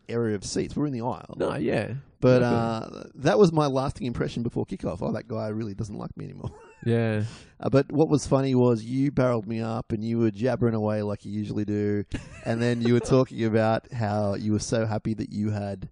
area 0.09 0.35
of 0.35 0.43
seats. 0.45 0.75
We're 0.75 0.85
in 0.87 0.93
the 0.93 1.01
aisle. 1.01 1.35
no, 1.37 1.55
yeah, 1.55 1.95
But 2.21 2.41
uh, 2.43 3.03
that 3.15 3.37
was 3.37 3.51
my 3.51 3.65
lasting 3.67 4.07
impression 4.07 4.41
before 4.41 4.65
kickoff. 4.65 4.99
Oh, 5.01 5.11
that 5.11 5.27
guy 5.27 5.47
really 5.49 5.73
doesn't 5.73 5.97
like 5.97 6.15
me 6.15 6.25
anymore. 6.25 6.51
yeah, 6.85 7.23
Uh, 7.59 7.69
but 7.69 7.91
what 7.91 8.07
was 8.07 8.25
funny 8.25 8.55
was 8.55 8.83
you 8.85 9.11
barreled 9.11 9.47
me 9.47 9.59
up 9.59 9.91
and 9.91 10.03
you 10.05 10.17
were 10.19 10.31
jabbering 10.31 10.75
away 10.75 11.01
like 11.01 11.25
you 11.25 11.31
usually 11.33 11.65
do, 11.65 12.05
and 12.45 12.61
then 12.61 12.81
you 12.81 12.93
were 12.93 12.99
talking 13.17 13.43
about 13.43 13.91
how 13.91 14.35
you 14.35 14.53
were 14.53 14.59
so 14.59 14.85
happy 14.85 15.13
that 15.13 15.31
you 15.33 15.49
had, 15.49 15.89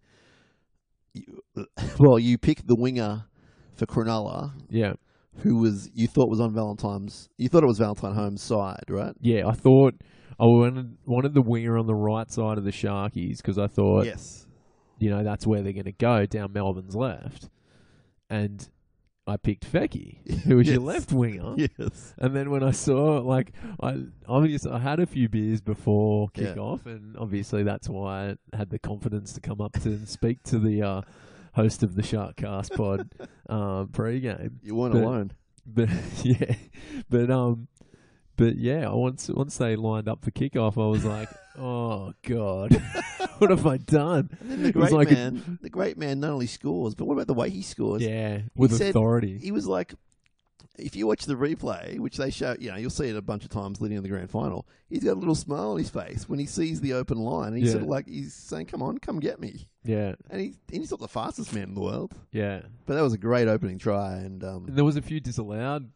you, 1.14 1.42
well, 2.00 2.20
you 2.20 2.38
picked 2.38 2.68
the 2.68 2.76
winger 2.76 3.26
for 3.76 3.86
Cronulla, 3.86 4.52
yeah, 4.70 4.94
who 5.40 5.58
was 5.58 5.90
you 5.94 6.08
thought 6.08 6.30
was 6.30 6.40
on 6.40 6.54
Valentine's. 6.54 7.30
You 7.38 7.50
thought 7.50 7.64
it 7.64 7.68
was 7.68 7.80
Valentine 7.80 8.14
Holmes' 8.14 8.42
side, 8.42 8.86
right? 8.90 9.14
yeah. 9.20 9.48
I 9.48 9.54
thought 9.54 9.96
I 10.40 10.46
wanted 10.46 10.98
wanted 11.06 11.34
the 11.34 11.42
winger 11.42 11.78
on 11.78 11.88
the 11.88 11.96
right 11.96 12.30
side 12.32 12.58
of 12.58 12.64
the 12.64 12.72
Sharkies 12.72 13.38
because 13.38 13.58
I 13.58 13.68
thought 13.68 14.06
yes. 14.06 14.48
you 15.00 15.10
know 15.10 15.24
that's 15.24 15.46
where 15.46 15.62
they're 15.62 15.74
going 15.74 15.86
to 15.86 15.92
go 15.92 16.26
down 16.26 16.54
Melbourne's 16.54 16.96
left, 16.96 17.50
and 18.30 18.68
I 19.28 19.38
picked 19.38 19.72
Feki, 19.72 20.44
who 20.44 20.58
was 20.58 20.68
your 20.68 20.80
left 20.82 21.12
winger. 21.12 21.56
Yes. 21.58 22.14
And 22.20 22.36
then 22.36 22.52
when 22.52 22.62
I 22.64 22.70
saw, 22.72 23.18
like, 23.22 23.54
I 23.82 24.04
obviously 24.28 24.72
I 24.72 24.78
had 24.78 25.00
a 25.00 25.08
few 25.08 25.28
beers 25.30 25.62
before 25.62 26.28
Yeah. 26.36 26.54
kickoff, 26.54 26.86
and 26.86 27.18
obviously 27.18 27.64
that's 27.64 27.90
why 27.90 28.36
I 28.54 28.58
had 28.58 28.70
the 28.70 28.78
confidence 28.78 29.34
to 29.34 29.42
come 29.42 29.62
up 29.62 29.74
to 29.82 29.90
and 29.90 30.08
speak 30.08 30.44
to 30.44 30.60
the 30.60 30.82
uh, 30.84 31.02
host 31.56 31.84
of 31.84 31.96
the 31.96 32.02
Sharkcast 32.02 32.76
pod 32.76 33.10
um, 33.50 33.88
pre-game. 33.94 34.60
You 34.64 34.76
weren't 34.76 34.94
But- 34.94 35.04
alone. 35.04 35.32
But 35.68 35.90
yeah, 36.24 36.56
but 37.10 37.32
um, 37.32 37.68
but 38.36 38.56
yeah, 38.56 38.90
once 38.90 39.30
once 39.30 39.58
they 39.58 39.76
lined 39.76 40.08
up 40.08 40.24
for 40.24 40.30
kickoff, 40.30 40.74
I 40.82 40.88
was 40.88 41.04
like, 41.04 41.28
oh 41.58 42.14
god, 42.22 42.80
what 43.40 43.50
have 43.50 43.66
I 43.66 43.78
done? 43.78 44.30
And 44.42 44.52
then 44.52 44.62
the 44.62 44.70
It 44.70 44.76
was 44.76 44.90
great 44.90 44.94
like 44.98 45.12
a- 45.12 45.14
man, 45.16 45.60
the 45.64 45.70
great 45.72 45.98
man 45.98 46.20
not 46.20 46.30
only 46.30 46.46
scores, 46.46 46.94
but 46.94 47.06
what 47.06 47.16
about 47.16 47.26
the 47.26 47.34
way 47.34 47.50
he 47.50 47.64
scores? 47.64 48.04
Yeah, 48.04 48.42
with 48.56 48.74
said- 48.78 48.90
authority. 48.90 49.40
he 49.40 49.52
was 49.52 49.66
like, 49.66 49.96
if 50.78 50.96
you 50.96 51.08
watch 51.08 51.26
the 51.26 51.36
replay, 51.36 52.00
which 52.00 52.18
they 52.18 52.30
show, 52.30 52.56
you 52.60 52.70
know, 52.72 52.78
you'll 52.78 52.90
see 52.90 53.08
it 53.10 53.16
a 53.16 53.22
bunch 53.22 53.44
of 53.44 53.50
times 53.50 53.80
leading 53.82 53.98
in 53.98 54.04
the 54.04 54.10
grand 54.10 54.30
final. 54.30 54.68
He's 54.90 55.04
got 55.04 55.14
a 55.14 55.20
little 55.20 55.36
smile 55.36 55.72
on 55.72 55.78
his 55.78 55.90
face 55.90 56.28
when 56.30 56.40
he 56.40 56.46
sees 56.46 56.82
the 56.82 56.94
open 56.94 57.18
line. 57.18 57.50
And 57.50 57.58
he's 57.58 57.68
Yeah. 57.68 57.72
sort 57.74 57.84
of 57.84 57.90
like 57.90 58.08
he's 58.08 58.34
saying, 58.34 58.68
"Come 58.68 58.82
on, 58.82 58.98
come 59.00 59.20
get 59.20 59.40
me." 59.40 59.68
yeah, 59.84 60.16
And 60.30 60.42
he 60.42 60.48
and 60.72 60.82
he's 60.82 60.92
not 60.92 61.00
the 61.00 61.08
fastest 61.08 61.54
man 61.54 61.64
in 61.70 61.74
the 61.76 61.82
world, 61.82 62.14
yeah. 62.32 62.62
but 62.86 62.96
that 62.96 63.02
was 63.02 63.14
a 63.14 63.18
great 63.18 63.48
opening 63.48 63.78
try. 63.78 64.18
And 64.18 64.44
um, 64.44 64.66
And 64.68 64.76
there 64.78 64.86
was 64.86 64.96
a 64.98 65.02
few 65.02 65.20
disallowed 65.20 65.92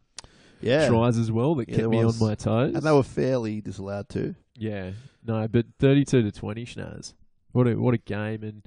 Yeah. 0.61 0.87
tries 0.87 1.17
as 1.17 1.31
well 1.31 1.55
that 1.55 1.69
Yeah, 1.69 1.75
kept 1.77 1.89
me 1.89 2.03
was. 2.03 2.21
on 2.21 2.27
my 2.27 2.35
toes. 2.35 2.75
And 2.75 2.83
they 2.83 2.91
were 2.91 3.03
fairly 3.03 3.61
disallowed 3.61 4.09
too. 4.09 4.35
Yeah, 4.55 4.91
no, 5.25 5.47
but 5.47 5.65
thirty-two 5.79 6.21
to 6.21 6.31
twenty, 6.31 6.65
Schnaz. 6.65 7.13
What 7.51 7.67
a 7.67 7.75
what 7.75 7.93
a 7.93 7.97
game, 7.97 8.43
and 8.43 8.65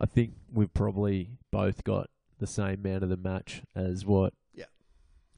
I 0.00 0.06
think 0.06 0.34
we've 0.52 0.72
probably 0.74 1.30
both 1.50 1.84
got 1.84 2.10
the 2.38 2.46
same 2.46 2.82
man 2.82 3.02
of 3.02 3.08
the 3.08 3.16
match 3.16 3.62
as 3.74 4.04
what. 4.04 4.34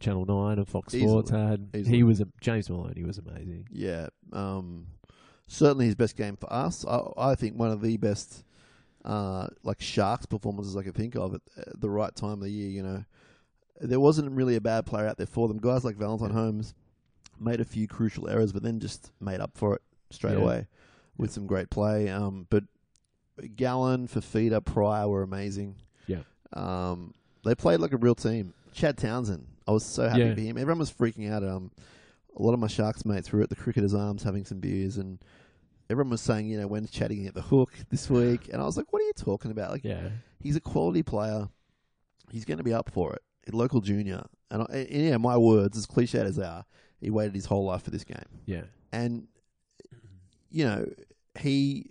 Channel 0.00 0.26
Nine 0.26 0.58
and 0.58 0.68
Fox 0.68 0.94
Easily. 0.94 1.08
Sports 1.10 1.30
had. 1.30 1.68
Easily. 1.74 1.96
He 1.96 2.02
was 2.02 2.20
a, 2.20 2.28
James 2.40 2.68
Maloney 2.68 3.04
was 3.04 3.18
amazing. 3.18 3.66
Yeah, 3.70 4.08
um, 4.32 4.86
certainly 5.46 5.86
his 5.86 5.94
best 5.94 6.16
game 6.16 6.36
for 6.36 6.52
us. 6.52 6.84
I, 6.86 7.00
I 7.16 7.34
think 7.34 7.56
one 7.56 7.70
of 7.70 7.80
the 7.80 7.96
best, 7.96 8.44
uh, 9.04 9.46
like 9.62 9.80
Sharks 9.80 10.26
performances 10.26 10.76
I 10.76 10.82
could 10.82 10.94
think 10.94 11.14
of 11.16 11.34
at, 11.34 11.40
at 11.56 11.80
the 11.80 11.90
right 11.90 12.14
time 12.14 12.32
of 12.34 12.40
the 12.40 12.50
year. 12.50 12.70
You 12.70 12.82
know, 12.82 13.04
there 13.80 14.00
wasn't 14.00 14.30
really 14.32 14.56
a 14.56 14.60
bad 14.60 14.84
player 14.86 15.06
out 15.06 15.16
there 15.16 15.26
for 15.26 15.48
them. 15.48 15.58
Guys 15.58 15.84
like 15.84 15.96
Valentine 15.96 16.30
Holmes 16.30 16.74
made 17.40 17.60
a 17.60 17.64
few 17.64 17.88
crucial 17.88 18.28
errors, 18.28 18.52
but 18.52 18.62
then 18.62 18.80
just 18.80 19.10
made 19.20 19.40
up 19.40 19.52
for 19.56 19.74
it 19.76 19.82
straight 20.10 20.36
Yeah. 20.38 20.44
away 20.44 20.66
with 21.16 21.32
some 21.32 21.46
great 21.46 21.70
play. 21.70 22.08
Um, 22.08 22.46
but 22.50 22.64
Gallen, 23.56 24.06
Fifita, 24.06 24.64
Prior 24.64 25.08
were 25.08 25.22
amazing. 25.22 25.76
Yeah. 26.06 26.20
Um, 26.52 27.14
they 27.44 27.54
played 27.54 27.80
like 27.80 27.92
a 27.92 27.96
real 27.96 28.14
team. 28.14 28.54
Chad 28.72 28.96
Townsend, 28.96 29.46
I 29.66 29.72
was 29.72 29.84
so 29.84 30.08
happy 30.08 30.20
Yeah. 30.20 30.34
for 30.34 30.40
him. 30.40 30.58
Everyone 30.58 30.78
was 30.78 30.92
freaking 30.92 31.30
out. 31.30 31.42
Um, 31.44 31.70
a 32.36 32.42
lot 32.42 32.52
of 32.52 32.58
my 32.60 32.66
Sharks 32.66 33.04
mates 33.04 33.30
were 33.32 33.40
at 33.42 33.48
the 33.50 33.56
Cricketers' 33.56 33.94
Arms 33.94 34.22
having 34.24 34.44
some 34.44 34.58
beers, 34.60 34.96
and 34.98 35.18
everyone 35.88 36.10
was 36.10 36.20
saying, 36.20 36.48
you 36.48 36.58
know, 36.60 36.66
when's 36.66 36.90
chatting 36.90 37.26
at 37.26 37.34
the 37.34 37.42
hook 37.42 37.72
this 37.90 38.10
week? 38.10 38.48
And 38.52 38.60
I 38.60 38.64
was 38.64 38.76
like, 38.76 38.92
what 38.92 39.00
are 39.02 39.06
you 39.06 39.12
talking 39.16 39.50
about? 39.50 39.70
Like, 39.70 39.84
Yeah, 39.84 40.08
he's 40.40 40.56
a 40.56 40.60
quality 40.60 41.02
player. 41.02 41.48
He's 42.30 42.44
going 42.44 42.58
to 42.58 42.64
be 42.64 42.72
up 42.74 42.90
for 42.90 43.12
it. 43.14 43.22
A 43.52 43.56
local 43.56 43.80
junior, 43.80 44.24
and, 44.50 44.62
I, 44.62 44.66
and 44.90 44.90
yeah, 45.04 45.16
my 45.18 45.36
words, 45.36 45.76
as 45.78 45.86
cliched 45.86 46.14
as 46.24 46.36
they 46.36 46.44
are, 46.46 46.64
he 47.00 47.10
waited 47.10 47.34
his 47.34 47.44
whole 47.46 47.64
life 47.66 47.82
for 47.82 47.90
this 47.90 48.04
game, 48.04 48.24
yeah, 48.46 48.62
and 48.92 49.28
you 50.50 50.64
know, 50.64 50.86
he 51.38 51.90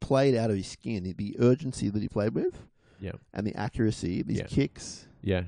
played 0.00 0.34
out 0.34 0.50
of 0.50 0.56
his 0.56 0.66
skin. 0.66 1.02
The 1.16 1.36
urgency 1.40 1.88
that 1.90 2.00
he 2.00 2.08
played 2.08 2.34
with, 2.34 2.62
yeah, 3.00 3.12
and 3.34 3.46
the 3.46 3.54
accuracy, 3.54 4.22
these 4.22 4.38
Yeah. 4.38 4.46
kicks. 4.46 5.06
yeah. 5.22 5.42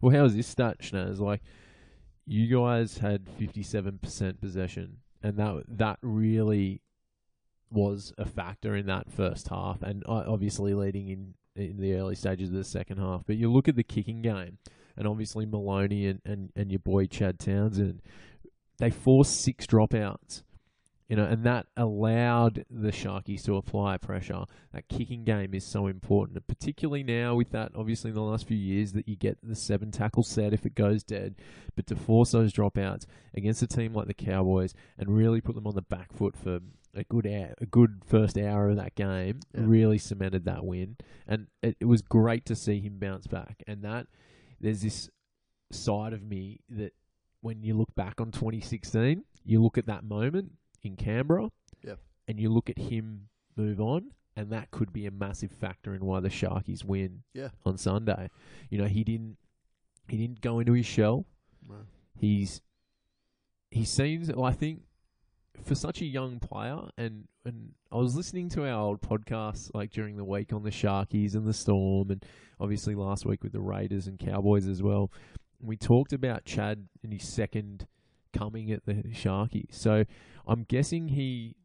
Well, 0.00 0.14
how's 0.14 0.36
this 0.36 0.46
stat, 0.46 0.78
Schnaz? 0.80 1.18
Like, 1.18 1.42
you 2.26 2.46
guys 2.54 2.98
had 2.98 3.28
fifty-seven 3.38 3.98
percent 3.98 4.40
possession, 4.40 4.98
and 5.22 5.36
that 5.38 5.64
that 5.68 5.98
really 6.02 6.82
was 7.70 8.12
a 8.16 8.24
factor 8.24 8.74
in 8.76 8.86
that 8.86 9.10
first 9.10 9.48
half, 9.48 9.82
and 9.82 10.02
uh, 10.06 10.24
obviously 10.26 10.74
leading 10.74 11.08
in 11.08 11.34
in 11.56 11.78
the 11.78 11.94
early 11.94 12.14
stages 12.14 12.50
of 12.50 12.54
the 12.54 12.64
second 12.64 12.98
half. 12.98 13.22
But 13.26 13.36
you 13.36 13.50
look 13.50 13.68
at 13.68 13.76
the 13.76 13.82
kicking 13.82 14.22
game, 14.22 14.58
and 14.96 15.08
obviously 15.08 15.44
Maloney 15.44 16.06
and, 16.06 16.20
and, 16.24 16.50
and 16.54 16.70
your 16.70 16.78
boy 16.78 17.06
Chad 17.06 17.38
Townsend, 17.40 18.00
they 18.78 18.90
forced 18.90 19.40
six 19.40 19.66
dropouts. 19.66 20.42
You 21.08 21.16
know, 21.16 21.24
and 21.24 21.42
that 21.44 21.66
allowed 21.74 22.66
the 22.70 22.90
Sharkies 22.90 23.42
to 23.44 23.56
apply 23.56 23.96
pressure. 23.96 24.44
That 24.74 24.88
kicking 24.88 25.24
game 25.24 25.54
is 25.54 25.64
so 25.64 25.86
important, 25.86 26.46
particularly 26.46 27.02
now 27.02 27.34
with 27.34 27.50
that. 27.52 27.72
Obviously, 27.74 28.10
in 28.10 28.14
the 28.14 28.20
last 28.22 28.46
few 28.46 28.58
years, 28.58 28.92
that 28.92 29.08
you 29.08 29.16
get 29.16 29.38
the 29.42 29.56
seven 29.56 29.90
tackle 29.90 30.22
set 30.22 30.52
if 30.52 30.66
it 30.66 30.74
goes 30.74 31.02
dead, 31.02 31.36
but 31.74 31.86
to 31.86 31.96
force 31.96 32.32
those 32.32 32.52
dropouts 32.52 33.06
against 33.34 33.62
a 33.62 33.66
team 33.66 33.94
like 33.94 34.06
the 34.06 34.12
Cowboys 34.12 34.74
and 34.98 35.16
really 35.16 35.40
put 35.40 35.54
them 35.54 35.66
on 35.66 35.74
the 35.74 35.80
back 35.80 36.12
foot 36.12 36.36
for 36.36 36.60
a 36.94 37.04
good 37.04 37.26
hour, 37.26 37.54
a 37.58 37.66
good 37.66 38.02
first 38.04 38.36
hour 38.36 38.68
of 38.68 38.76
that 38.76 38.94
game 38.94 39.40
Yeah. 39.54 39.62
really 39.64 39.98
cemented 39.98 40.44
that 40.44 40.64
win, 40.64 40.96
and 41.26 41.46
it, 41.62 41.76
it 41.80 41.84
was 41.86 42.02
great 42.02 42.44
to 42.46 42.54
see 42.54 42.80
him 42.80 42.98
bounce 42.98 43.26
back. 43.26 43.62
And 43.66 43.82
that 43.82 44.08
there's 44.60 44.82
this 44.82 45.08
side 45.70 46.12
of 46.12 46.22
me 46.22 46.60
that 46.68 46.92
when 47.40 47.62
you 47.62 47.74
look 47.74 47.94
back 47.94 48.20
on 48.20 48.30
2016, 48.30 49.24
you 49.44 49.62
look 49.62 49.78
at 49.78 49.86
that 49.86 50.04
moment 50.04 50.52
in 50.82 50.96
Canberra, 50.96 51.50
Yep. 51.82 51.98
and 52.28 52.40
you 52.40 52.48
look 52.50 52.68
at 52.70 52.78
him 52.78 53.28
move 53.56 53.80
on, 53.80 54.12
and 54.36 54.50
that 54.50 54.70
could 54.70 54.92
be 54.92 55.06
a 55.06 55.10
massive 55.10 55.50
factor 55.50 55.94
in 55.94 56.04
why 56.04 56.20
the 56.20 56.28
Sharkies 56.28 56.84
win 56.84 57.22
Yeah. 57.34 57.48
on 57.64 57.76
Sunday. 57.78 58.30
You 58.70 58.78
know, 58.78 58.86
he 58.86 59.04
didn't 59.04 59.36
he 60.08 60.16
didn't 60.16 60.40
go 60.40 60.58
into 60.58 60.72
his 60.72 60.86
shell. 60.86 61.26
He's 62.14 62.60
he 63.70 63.84
seems 63.84 64.30
I 64.30 64.52
think 64.52 64.82
for 65.62 65.74
such 65.74 66.00
a 66.00 66.06
young 66.06 66.38
player 66.38 66.78
and 66.96 67.26
and 67.44 67.72
I 67.92 67.96
was 67.96 68.14
listening 68.14 68.48
to 68.50 68.64
our 68.66 68.80
old 68.80 69.00
podcasts 69.00 69.70
like 69.74 69.90
during 69.90 70.16
the 70.16 70.24
week 70.24 70.52
on 70.52 70.62
the 70.62 70.70
Sharkies 70.70 71.34
and 71.34 71.46
the 71.46 71.52
Storm 71.52 72.10
and 72.10 72.24
obviously 72.60 72.94
last 72.94 73.26
week 73.26 73.42
with 73.42 73.52
the 73.52 73.60
Raiders 73.60 74.06
and 74.06 74.18
Cowboys 74.18 74.66
as 74.66 74.82
well. 74.82 75.10
We 75.60 75.76
talked 75.76 76.12
about 76.12 76.44
Chad 76.44 76.88
in 77.02 77.10
his 77.10 77.26
second 77.26 77.86
coming 78.32 78.70
at 78.70 78.86
the 78.86 78.94
Sharkies. 78.94 79.74
So 79.74 80.04
I'm 80.46 80.64
guessing 80.64 81.08
he 81.08 81.56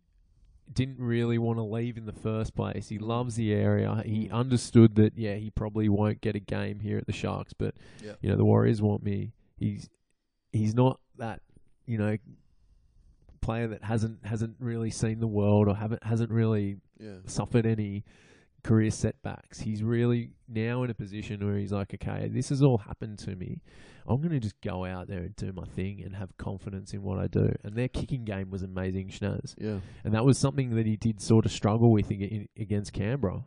didn't 0.71 0.99
really 0.99 1.37
want 1.37 1.57
to 1.57 1.63
leave 1.63 1.97
in 1.97 2.05
the 2.05 2.13
first 2.13 2.55
place. 2.55 2.89
He 2.89 2.97
loves 2.97 3.35
the 3.35 3.53
area. 3.53 4.01
He 4.05 4.27
mm. 4.27 4.31
understood 4.31 4.95
that 4.95 5.17
yeah, 5.17 5.35
he 5.35 5.49
probably 5.49 5.89
won't 5.89 6.21
get 6.21 6.35
a 6.35 6.39
game 6.39 6.79
here 6.79 6.97
at 6.97 7.05
the 7.05 7.13
Sharks, 7.13 7.53
but 7.53 7.75
Yep. 8.03 8.17
you 8.21 8.29
know, 8.29 8.35
the 8.37 8.45
Warriors 8.45 8.81
want 8.81 9.03
me. 9.03 9.33
He's 9.57 9.89
he's 10.51 10.73
not 10.73 10.99
that, 11.17 11.41
you 11.85 11.97
know, 11.97 12.17
player 13.41 13.67
that 13.67 13.83
hasn't 13.83 14.25
hasn't 14.25 14.55
really 14.59 14.89
seen 14.89 15.19
the 15.19 15.27
world 15.27 15.67
or 15.67 15.75
haven't 15.75 16.03
hasn't 16.03 16.31
really 16.31 16.77
Yeah. 16.99 17.17
suffered 17.25 17.65
any 17.65 18.05
career 18.63 18.91
setbacks. 18.91 19.59
He's 19.59 19.83
really 19.83 20.31
now 20.47 20.83
in 20.83 20.89
a 20.89 20.93
position 20.93 21.45
where 21.45 21.57
he's 21.57 21.71
like, 21.71 21.93
okay, 21.93 22.29
this 22.31 22.49
has 22.49 22.61
all 22.61 22.77
happened 22.79 23.19
to 23.19 23.35
me. 23.35 23.61
I'm 24.07 24.17
going 24.17 24.31
to 24.31 24.39
just 24.39 24.59
go 24.61 24.83
out 24.85 25.07
there 25.07 25.19
and 25.19 25.35
do 25.35 25.51
my 25.53 25.65
thing 25.65 26.01
and 26.03 26.15
have 26.15 26.35
confidence 26.37 26.93
in 26.93 27.03
what 27.03 27.19
I 27.19 27.27
do. 27.27 27.53
And 27.63 27.75
their 27.75 27.87
kicking 27.87 28.25
game 28.25 28.49
was 28.49 28.61
amazing, 28.63 29.09
Schnaz. 29.09 29.55
Yeah. 29.57 29.79
And 30.03 30.13
that 30.13 30.25
was 30.25 30.37
something 30.37 30.75
that 30.75 30.85
he 30.85 30.97
did 30.97 31.21
sort 31.21 31.45
of 31.45 31.51
struggle 31.51 31.91
with 31.91 32.11
ag- 32.11 32.49
against 32.57 32.91
Canberra. 32.93 33.43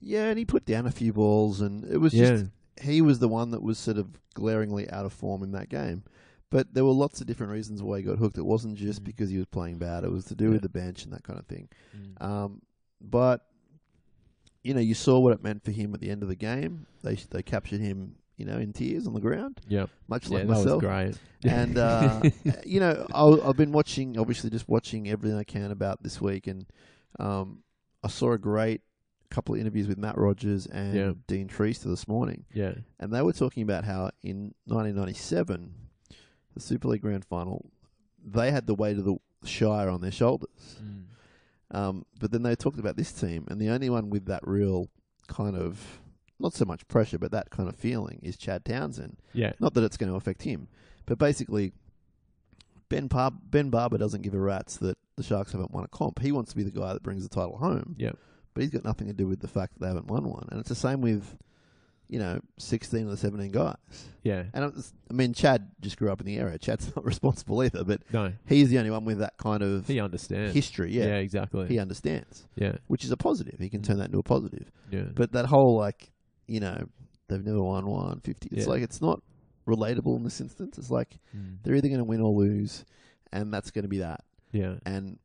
Yeah, 0.00 0.24
and 0.28 0.38
he 0.38 0.44
put 0.44 0.64
down 0.66 0.86
a 0.86 0.90
few 0.90 1.12
balls, 1.12 1.60
and 1.60 1.84
it 1.84 1.98
was 1.98 2.12
Yeah. 2.12 2.30
just 2.30 2.46
he 2.82 3.00
was 3.02 3.18
the 3.20 3.28
one 3.28 3.50
that 3.50 3.62
was 3.62 3.78
sort 3.78 3.98
of 3.98 4.18
glaringly 4.34 4.90
out 4.90 5.04
of 5.04 5.12
form 5.12 5.42
in 5.42 5.52
that 5.52 5.68
game. 5.68 6.02
But 6.50 6.74
there 6.74 6.84
were 6.84 6.92
lots 6.92 7.20
of 7.20 7.26
different 7.26 7.52
reasons 7.52 7.82
why 7.82 7.98
he 7.98 8.02
got 8.02 8.18
hooked. 8.18 8.36
It 8.38 8.44
wasn't 8.44 8.76
just 8.76 9.02
Mm. 9.02 9.04
because 9.04 9.30
he 9.30 9.36
was 9.38 9.46
playing 9.46 9.78
bad; 9.78 10.02
it 10.04 10.10
was 10.10 10.24
to 10.26 10.34
do 10.34 10.46
Yeah. 10.46 10.50
with 10.52 10.62
the 10.62 10.68
bench 10.68 11.04
and 11.04 11.12
that 11.12 11.22
kind 11.22 11.38
of 11.38 11.46
thing. 11.46 11.68
Um, 12.20 12.62
but 13.00 13.46
you 14.62 14.74
know, 14.74 14.80
you 14.80 14.94
saw 14.94 15.18
what 15.18 15.32
it 15.32 15.42
meant 15.42 15.64
for 15.64 15.70
him 15.72 15.92
at 15.94 16.00
the 16.00 16.10
end 16.10 16.22
of 16.22 16.28
the 16.28 16.36
game. 16.36 16.86
They 17.02 17.14
they 17.30 17.42
captured 17.42 17.80
him, 17.80 18.14
you 18.36 18.44
know, 18.46 18.58
in 18.58 18.72
tears 18.72 19.06
on 19.06 19.14
the 19.14 19.20
ground, 19.20 19.60
Yep. 19.68 19.90
much 20.08 20.28
Yeah, 20.28 20.34
like 20.38 20.46
that 20.46 20.48
was 20.48 20.64
myself. 20.64 20.80
great. 20.80 21.14
and 21.44 21.78
uh, 21.78 22.22
you 22.64 22.80
know, 22.80 23.06
I, 23.14 23.48
I've 23.48 23.56
been 23.56 23.72
watching, 23.72 24.18
obviously, 24.18 24.50
just 24.50 24.68
watching 24.68 25.08
everything 25.08 25.38
I 25.38 25.44
can 25.44 25.70
about 25.70 26.02
this 26.02 26.20
week, 26.20 26.46
and 26.46 26.66
um, 27.18 27.62
I 28.04 28.08
saw 28.08 28.32
a 28.32 28.38
great 28.38 28.80
couple 29.30 29.54
of 29.54 29.60
interviews 29.62 29.88
with 29.88 29.96
Matt 29.98 30.18
Rogers 30.18 30.66
and 30.66 30.94
Yeah. 30.94 31.12
Dean 31.26 31.48
Treister 31.48 31.84
this 31.84 32.06
morning, 32.06 32.44
yeah. 32.52 32.74
and 33.00 33.12
they 33.12 33.22
were 33.22 33.32
talking 33.32 33.62
about 33.62 33.84
how 33.84 34.10
in 34.22 34.54
1997, 34.66 35.74
the 36.54 36.60
Super 36.60 36.88
League 36.88 37.00
Grand 37.02 37.24
Final, 37.24 37.70
they 38.24 38.50
had 38.50 38.66
the 38.66 38.74
weight 38.74 38.98
of 38.98 39.04
the 39.04 39.16
Shire 39.44 39.88
on 39.88 40.00
their 40.00 40.10
shoulders. 40.12 40.76
Mm. 40.82 41.04
Um, 41.72 42.04
but 42.20 42.30
then 42.30 42.42
they 42.42 42.54
talked 42.54 42.78
about 42.78 42.96
this 42.96 43.12
team, 43.12 43.46
and 43.48 43.60
the 43.60 43.70
only 43.70 43.90
one 43.90 44.10
with 44.10 44.26
that 44.26 44.46
real 44.46 44.88
kind 45.26 45.56
of 45.56 46.00
not 46.38 46.52
so 46.52 46.64
much 46.64 46.86
pressure, 46.88 47.18
but 47.18 47.30
that 47.30 47.50
kind 47.50 47.68
of 47.68 47.76
feeling 47.76 48.18
is 48.22 48.36
Chad 48.36 48.64
Townsend. 48.64 49.16
Yeah. 49.32 49.52
Not 49.58 49.74
that 49.74 49.84
it's 49.84 49.96
going 49.96 50.10
to 50.10 50.16
affect 50.16 50.42
him, 50.42 50.68
but 51.06 51.18
basically, 51.18 51.72
Ben 52.88 53.08
Par- 53.08 53.32
Ben 53.44 53.70
Barba 53.70 53.96
doesn't 53.96 54.22
give 54.22 54.34
a 54.34 54.38
rat's 54.38 54.76
that 54.78 54.98
the 55.16 55.22
Sharks 55.22 55.52
haven't 55.52 55.70
won 55.70 55.84
a 55.84 55.88
comp. 55.88 56.20
He 56.20 56.32
wants 56.32 56.50
to 56.50 56.56
be 56.56 56.62
the 56.62 56.70
guy 56.70 56.92
that 56.92 57.02
brings 57.02 57.22
the 57.22 57.34
title 57.34 57.56
home. 57.56 57.96
Yep. 57.98 58.18
But 58.54 58.62
he's 58.62 58.70
got 58.70 58.84
nothing 58.84 59.06
to 59.06 59.14
do 59.14 59.26
with 59.26 59.40
the 59.40 59.48
fact 59.48 59.74
that 59.74 59.80
they 59.80 59.86
haven't 59.86 60.08
won 60.08 60.24
one, 60.24 60.46
and 60.50 60.60
it's 60.60 60.68
the 60.68 60.74
same 60.74 61.00
with, 61.00 61.38
you 62.12 62.18
know, 62.18 62.38
sixteen 62.58 63.08
or 63.08 63.16
seventeen 63.16 63.50
guys. 63.50 63.74
Yeah. 64.22 64.44
And 64.52 64.66
it's, 64.76 64.92
I 65.10 65.14
mean, 65.14 65.32
Chad 65.32 65.70
just 65.80 65.96
grew 65.96 66.12
up 66.12 66.20
in 66.20 66.26
the 66.26 66.36
area. 66.36 66.58
Chad's 66.58 66.86
not 66.96 67.06
responsible 67.06 67.62
either, 67.64 67.84
but 67.84 68.02
No. 68.12 68.34
he's 68.46 68.68
the 68.68 68.76
only 68.78 68.90
one 68.90 69.06
with 69.06 69.20
that 69.20 69.38
kind 69.38 69.62
of 69.62 69.86
He 69.86 69.98
understands. 69.98 70.52
history. 70.54 70.92
Yeah, 70.92 71.16
exactly. 71.16 71.66
he 71.68 71.78
understands, 71.78 72.46
yeah. 72.54 72.76
which 72.86 73.02
is 73.02 73.10
a 73.12 73.16
positive. 73.16 73.58
He 73.58 73.70
can 73.70 73.80
turn 73.80 73.96
that 73.96 74.06
into 74.08 74.18
a 74.18 74.22
positive. 74.22 74.70
Yeah. 74.90 75.06
But 75.14 75.32
that 75.32 75.46
whole 75.46 75.78
like, 75.78 76.12
you 76.46 76.60
know, 76.60 76.84
they've 77.28 77.42
never 77.42 77.62
won 77.62 77.86
one 77.86 78.20
fifty. 78.20 78.50
It's 78.52 78.66
Yeah. 78.66 78.72
like 78.74 78.82
it's 78.82 79.00
not 79.00 79.22
relatable 79.66 80.14
in 80.18 80.24
this 80.24 80.38
instance. 80.38 80.76
It's 80.76 80.90
like 80.90 81.18
Mm. 81.34 81.60
they're 81.62 81.74
either 81.76 81.88
going 81.88 81.96
to 81.98 82.04
win 82.04 82.20
or 82.20 82.30
lose, 82.34 82.84
and 83.32 83.54
that's 83.54 83.70
going 83.70 83.84
to 83.84 83.88
be 83.88 84.00
that. 84.00 84.22
Yeah. 84.52 84.74
And 84.84 85.18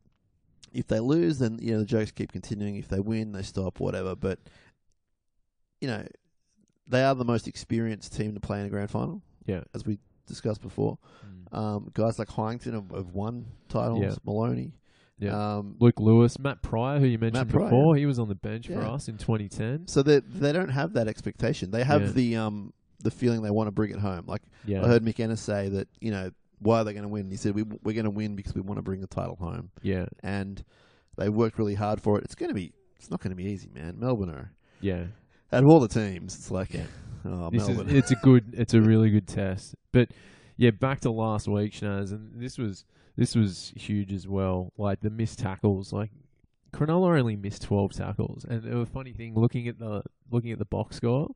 if 0.72 0.88
they 0.88 1.02
lose, 1.02 1.40
then 1.40 1.60
you 1.62 1.74
know 1.74 1.80
the 1.80 1.86
jokes 1.86 2.12
keep 2.12 2.32
continuing. 2.32 2.78
If 2.78 2.88
they 2.88 3.02
win, 3.02 3.34
they 3.34 3.42
stop, 3.42 3.82
whatever. 3.82 4.16
But 4.16 4.40
you 5.82 5.88
know, 5.90 6.06
they 6.88 7.04
are 7.04 7.16
the 7.16 7.26
most 7.26 7.48
experienced 7.48 8.16
team 8.16 8.34
to 8.34 8.40
play 8.40 8.60
in 8.60 8.66
a 8.66 8.70
grand 8.70 8.90
final, 8.92 9.22
Yeah. 9.46 9.62
as 9.74 9.86
we 9.86 10.00
discussed 10.26 10.62
before. 10.62 10.98
Mm. 11.52 11.58
Um, 11.58 11.92
guys 11.94 12.20
like 12.20 12.28
Heighington 12.30 12.74
have, 12.74 12.92
have 12.96 13.10
won 13.14 13.46
titles. 13.70 14.02
Yeah. 14.02 14.16
Maloney, 14.26 14.74
Yeah. 15.20 15.56
um, 15.58 15.76
Luke 15.80 16.00
Lewis, 16.00 16.38
Matt 16.40 16.62
Prior, 16.62 17.00
who 17.00 17.06
you 17.06 17.18
mentioned 17.18 17.50
Prior. 17.50 17.66
before, 17.66 17.96
he 17.96 18.06
was 18.06 18.20
on 18.20 18.28
the 18.28 18.36
bench 18.36 18.68
for 18.68 18.82
us 18.82 19.08
in 19.08 19.18
2010. 19.18 19.88
so 19.88 20.04
they 20.04 20.20
they 20.20 20.52
don't 20.52 20.70
have 20.70 20.94
that 20.94 21.08
expectation. 21.08 21.72
They 21.72 21.84
have 21.84 22.02
Yeah. 22.02 22.12
the 22.12 22.36
um 22.38 22.74
the 23.00 23.12
feeling 23.12 23.42
they 23.44 23.52
want 23.52 23.68
to 23.68 23.72
bring 23.72 23.92
it 23.92 24.00
home. 24.00 24.24
Like 24.28 24.42
Yeah. 24.66 24.84
I 24.84 24.88
heard 24.88 25.04
Mick 25.04 25.20
Ennis 25.20 25.40
say 25.42 25.70
that 25.70 25.88
you 26.02 26.12
know 26.12 26.32
why 26.60 26.80
are 26.80 26.84
they 26.84 26.94
going 26.94 27.04
to 27.04 27.10
win? 27.10 27.30
He 27.30 27.38
said 27.38 27.54
we 27.56 27.64
we're 27.64 27.94
going 27.94 28.06
to 28.06 28.10
win 28.10 28.36
because 28.36 28.56
we 28.56 28.62
want 28.62 28.78
to 28.80 28.82
bring 28.82 29.00
the 29.00 29.08
title 29.08 29.36
home, 29.36 29.70
yeah. 29.84 30.08
and 30.24 30.64
they 31.16 31.30
worked 31.30 31.60
really 31.60 31.76
hard 31.76 32.02
for 32.02 32.18
it. 32.18 32.24
It's 32.26 32.34
going 32.36 32.50
to 32.50 32.56
be 32.56 32.74
it's 32.98 33.10
not 33.12 33.22
going 33.22 33.30
to 33.30 33.36
be 33.36 33.46
easy, 33.46 33.70
man. 33.74 34.00
Melbourne 34.00 34.30
are 34.32 34.52
Yeah. 34.82 35.06
Out 35.52 35.64
of 35.64 35.70
all 35.70 35.80
the 35.80 35.88
teams, 35.88 36.36
it's 36.36 36.52
like 36.52 36.76
oh 37.26 37.50
This 37.52 37.64
is 37.64 37.70
Melbourne. 37.70 37.96
it's 37.96 38.12
a 38.12 38.16
good 38.16 38.44
it's 38.54 38.74
a 38.74 38.82
really 38.82 39.10
good 39.10 39.28
test. 39.28 39.76
But 39.92 40.10
yeah, 40.58 40.72
back 40.72 41.02
to 41.02 41.12
last 41.12 41.48
week, 41.48 41.74
Shinazz, 41.74 42.12
and 42.12 42.42
this 42.42 42.58
was 42.58 42.86
this 43.16 43.36
was 43.36 43.72
huge 43.76 44.12
as 44.14 44.28
well. 44.28 44.74
Like 44.78 45.00
the 45.02 45.10
missed 45.10 45.40
tackles, 45.40 45.94
like 45.94 46.12
Cronulla 46.74 47.18
only 47.20 47.36
missed 47.36 47.62
twelve 47.64 47.94
tackles, 47.94 48.44
and 48.44 48.66
it 48.66 48.74
was 48.74 48.90
a 48.90 48.92
funny 48.92 49.14
thing 49.14 49.34
looking 49.36 49.68
at 49.68 49.80
the 49.80 50.02
looking 50.32 50.52
at 50.52 50.60
the 50.60 50.66
box 50.66 50.98
score 50.98 51.30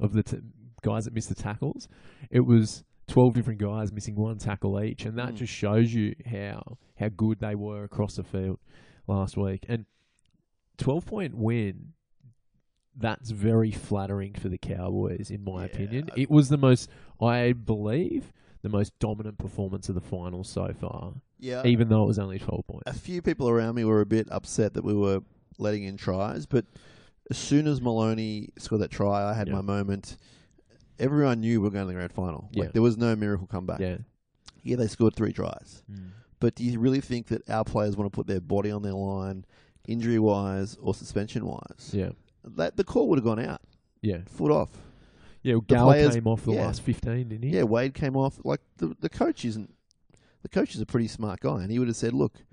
of 0.00 0.12
the 0.12 0.22
t- 0.22 0.38
guys 0.82 1.04
that 1.04 1.14
missed 1.14 1.28
the 1.28 1.34
tackles. 1.34 1.88
It 2.30 2.40
was 2.40 2.82
twelve 3.06 3.34
different 3.34 3.60
guys 3.60 3.92
missing 3.92 4.16
one 4.16 4.38
tackle 4.38 4.82
each, 4.82 5.04
and 5.04 5.16
that 5.18 5.30
Mm. 5.34 5.36
just 5.36 5.52
shows 5.52 5.92
you 5.94 6.14
how 6.26 6.78
how 6.98 7.08
good 7.16 7.38
they 7.40 7.54
were 7.54 7.84
across 7.84 8.16
the 8.16 8.24
field 8.24 8.58
last 9.06 9.36
week. 9.36 9.64
And 9.68 9.86
twelve 10.78 11.06
point 11.06 11.34
win 11.36 11.92
that's 12.96 13.30
very 13.30 13.70
flattering 13.70 14.34
for 14.34 14.48
the 14.48 14.58
Cowboys, 14.58 15.30
in 15.30 15.42
my 15.44 15.60
Yeah. 15.60 15.66
opinion. 15.66 16.10
It 16.16 16.30
was 16.30 16.48
the 16.48 16.56
most, 16.58 16.88
I 17.20 17.52
believe, 17.52 18.32
the 18.62 18.68
most 18.68 18.98
dominant 18.98 19.38
performance 19.38 19.88
of 19.88 19.94
the 19.94 20.00
finals 20.00 20.48
so 20.48 20.72
far, 20.72 21.14
yeah, 21.38 21.66
even 21.66 21.88
though 21.88 22.04
it 22.04 22.06
was 22.06 22.18
only 22.18 22.38
12 22.38 22.66
points. 22.66 22.84
a 22.86 22.94
few 22.94 23.20
people 23.20 23.48
around 23.48 23.74
me 23.74 23.84
were 23.84 24.00
a 24.00 24.06
bit 24.06 24.28
upset 24.30 24.74
that 24.74 24.84
we 24.84 24.94
were 24.94 25.20
letting 25.58 25.84
in 25.84 25.96
tries, 25.96 26.46
but 26.46 26.64
as 27.30 27.36
soon 27.38 27.66
as 27.66 27.80
Maloney 27.80 28.50
scored 28.58 28.80
that 28.82 28.90
try, 28.90 29.22
I 29.28 29.34
had 29.34 29.48
Yeah. 29.48 29.54
my 29.54 29.60
moment. 29.60 30.16
Everyone 30.98 31.40
knew 31.40 31.60
we 31.60 31.64
were 31.64 31.70
going 31.70 31.84
to 31.84 31.88
the 31.88 31.94
grand 31.94 32.12
final. 32.12 32.48
Yeah. 32.52 32.64
Like 32.64 32.72
there 32.72 32.82
was 32.82 32.96
no 32.96 33.16
miracle 33.16 33.46
comeback. 33.46 33.80
Yeah. 33.80 33.98
yeah, 34.62 34.76
they 34.76 34.86
scored 34.86 35.14
three 35.16 35.32
tries. 35.32 35.82
Mm. 35.90 36.10
But 36.40 36.54
do 36.54 36.64
you 36.64 36.78
really 36.78 37.00
think 37.00 37.26
that 37.28 37.48
our 37.50 37.64
players 37.64 37.96
want 37.96 38.10
to 38.12 38.14
put 38.16 38.26
their 38.26 38.40
body 38.40 38.70
on 38.70 38.82
their 38.82 38.92
line, 38.94 39.44
injury 39.88 40.18
wise 40.18 40.76
or 40.80 40.94
suspension 40.94 41.46
wise? 41.46 41.90
Yeah. 41.92 42.10
That 42.44 42.76
the 42.76 42.84
call 42.84 43.08
would 43.08 43.18
have 43.18 43.24
gone 43.24 43.38
out, 43.38 43.60
Yeah. 44.02 44.18
foot 44.26 44.50
off. 44.50 44.70
Yeah, 45.42 45.54
The 45.54 45.60
Gal 45.62 45.86
players- 45.86 46.14
came 46.14 46.26
off 46.26 46.44
the 46.44 46.52
yeah. 46.52 46.66
last 46.66 46.80
15, 46.82 47.28
didn't 47.28 47.42
he? 47.42 47.50
Yeah, 47.56 47.64
Wade 47.64 47.94
came 47.94 48.16
off. 48.16 48.40
Like 48.44 48.60
the 48.78 48.96
the 49.00 49.08
coach 49.08 49.44
isn't. 49.44 49.72
The 50.42 50.48
coach 50.48 50.74
is 50.74 50.80
a 50.80 50.86
pretty 50.86 51.08
smart 51.08 51.40
guy, 51.40 51.62
and 51.62 51.70
he 51.70 51.78
would 51.78 51.88
have 51.88 51.96
said, 51.96 52.12
"Look, 52.12 52.44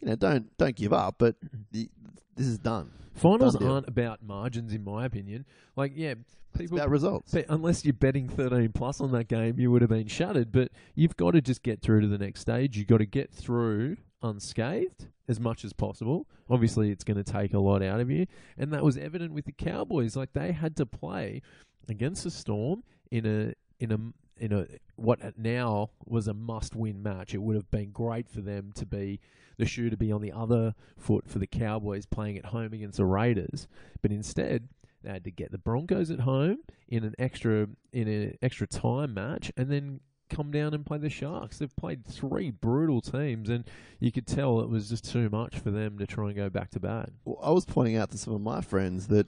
you 0.00 0.08
know, 0.08 0.16
don't 0.16 0.54
don't 0.58 0.76
give 0.76 0.92
up, 0.92 1.16
but 1.18 1.36
mm-hmm. 1.44 1.62
the, 1.72 1.90
this 2.36 2.46
is 2.46 2.58
done. 2.58 2.90
Finals 3.14 3.52
Done 3.54 3.62
deal. 3.62 3.72
aren't 3.72 3.88
about 3.88 4.22
margins, 4.22 4.72
in 4.72 4.82
my 4.84 5.04
opinion. 5.04 5.44
Like, 5.76 5.92
yeah, 5.94 6.12
It's 6.12 6.36
people. 6.58 6.78
about 6.78 6.88
results." 6.90 7.32
But 7.32 7.46
unless 7.50 7.84
you're 7.84 7.92
betting 7.94 8.28
13 8.28 8.72
plus 8.72 9.00
on 9.02 9.12
that 9.12 9.28
game, 9.28 9.58
you 9.58 9.70
would 9.70 9.82
have 9.82 9.90
been 9.90 10.06
shattered. 10.08 10.50
But 10.52 10.70
you've 10.94 11.16
got 11.16 11.32
to 11.32 11.40
just 11.42 11.62
get 11.62 11.80
through 11.82 12.00
to 12.02 12.06
the 12.06 12.18
next 12.18 12.40
stage. 12.40 12.76
You've 12.78 12.86
got 12.86 12.98
to 12.98 13.06
get 13.06 13.30
through 13.30 13.96
unscathed 14.22 15.08
as 15.28 15.40
much 15.40 15.64
as 15.64 15.72
possible. 15.72 16.26
Obviously, 16.48 16.90
it's 16.90 17.04
going 17.04 17.22
to 17.22 17.32
take 17.32 17.54
a 17.54 17.58
lot 17.58 17.82
out 17.82 18.00
of 18.00 18.10
you. 18.10 18.26
And 18.56 18.72
that 18.72 18.84
was 18.84 18.96
evident 18.96 19.32
with 19.32 19.44
the 19.44 19.52
Cowboys. 19.52 20.16
Like, 20.16 20.32
they 20.32 20.52
had 20.52 20.76
to 20.76 20.86
play 20.86 21.42
against 21.88 22.24
the 22.24 22.30
Storm 22.30 22.84
in 23.10 23.26
a. 23.26 23.54
In 23.80 23.90
a 23.90 23.98
in 24.36 24.52
a 24.52 24.66
what 24.94 25.36
now 25.36 25.90
was 26.06 26.28
a 26.28 26.34
must-win 26.34 27.02
match, 27.02 27.34
it 27.34 27.38
would 27.38 27.56
have 27.56 27.70
been 27.72 27.90
great 27.90 28.28
for 28.28 28.40
them 28.40 28.70
to 28.76 28.86
be 28.86 29.18
the 29.58 29.66
shoe 29.66 29.90
to 29.90 29.96
be 29.96 30.12
on 30.12 30.20
the 30.20 30.30
other 30.30 30.74
foot 30.96 31.28
for 31.28 31.40
the 31.40 31.46
Cowboys 31.46 32.06
playing 32.06 32.38
at 32.38 32.46
home 32.46 32.72
against 32.72 32.98
the 32.98 33.04
Raiders. 33.04 33.66
But 34.00 34.12
instead, 34.12 34.68
they 35.02 35.10
had 35.10 35.24
to 35.24 35.32
get 35.32 35.50
the 35.50 35.58
Broncos 35.58 36.10
at 36.12 36.20
home 36.20 36.58
in 36.86 37.02
an 37.02 37.14
extra 37.18 37.68
in 37.92 38.06
an 38.06 38.38
extra 38.40 38.68
time 38.68 39.14
match, 39.14 39.50
and 39.56 39.68
then 39.68 40.00
come 40.32 40.50
down 40.50 40.74
and 40.74 40.84
play 40.84 40.98
the 40.98 41.08
Sharks. 41.10 41.58
They've 41.58 41.76
played 41.76 42.04
three 42.04 42.50
brutal 42.50 43.00
teams, 43.00 43.48
and 43.48 43.64
you 44.00 44.10
could 44.10 44.26
tell 44.26 44.60
it 44.60 44.68
was 44.68 44.88
just 44.88 45.04
too 45.10 45.28
much 45.30 45.58
for 45.58 45.70
them 45.70 45.98
to 45.98 46.06
try 46.06 46.26
and 46.26 46.34
go 46.36 46.48
back 46.50 46.70
to 46.70 46.80
back. 46.80 47.10
Well, 47.24 47.38
I 47.42 47.50
was 47.50 47.64
pointing 47.64 47.96
out 47.96 48.10
to 48.10 48.18
some 48.18 48.32
of 48.34 48.40
my 48.40 48.60
friends 48.60 49.06
that 49.08 49.26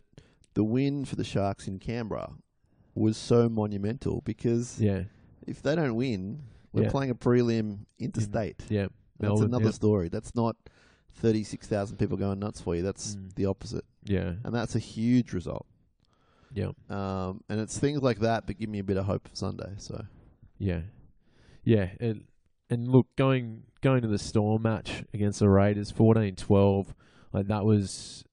the 0.54 0.64
win 0.64 1.04
for 1.04 1.16
the 1.16 1.24
Sharks 1.24 1.68
in 1.68 1.78
Canberra 1.78 2.32
was 2.94 3.16
so 3.16 3.48
monumental 3.48 4.22
because 4.24 4.80
Yeah, 4.80 5.04
if 5.46 5.62
they 5.62 5.74
don't 5.76 5.96
win, 5.96 6.42
we're 6.72 6.84
Yeah. 6.84 6.90
playing 6.90 7.10
a 7.10 7.14
prelim 7.14 7.86
interstate. 7.98 8.64
yeah. 8.68 8.88
That's 9.20 9.40
another 9.40 9.66
yeah. 9.66 9.70
story. 9.70 10.08
That's 10.08 10.34
not 10.34 10.56
thirty-six 11.14 11.66
thousand 11.68 11.96
people 11.98 12.16
going 12.16 12.38
nuts 12.40 12.60
for 12.60 12.74
you. 12.74 12.82
That's 12.82 13.14
Mm. 13.16 13.34
the 13.36 13.46
opposite, 13.46 13.84
Yeah, 14.04 14.34
and 14.44 14.52
that's 14.54 14.74
a 14.74 14.80
huge 14.80 15.32
result. 15.32 15.66
yeah, 16.52 16.72
Um, 16.90 17.40
and 17.48 17.60
it's 17.60 17.78
things 17.78 18.02
like 18.02 18.18
that 18.20 18.46
that 18.48 18.54
give 18.54 18.68
me 18.68 18.80
a 18.80 18.84
bit 18.84 18.96
of 18.96 19.06
hope 19.06 19.28
for 19.28 19.34
Sunday. 19.36 19.72
So 19.78 20.04
yeah, 20.58 20.80
yeah. 21.64 21.88
It, 22.00 22.18
and 22.70 22.88
look, 22.88 23.06
going 23.16 23.64
going 23.82 24.02
to 24.02 24.08
the 24.08 24.18
Storm 24.18 24.62
match 24.62 25.04
against 25.12 25.40
the 25.40 25.48
Raiders, 25.48 25.92
14-12, 25.92 26.94
like 27.32 27.46
that 27.48 27.64
was 27.64 28.24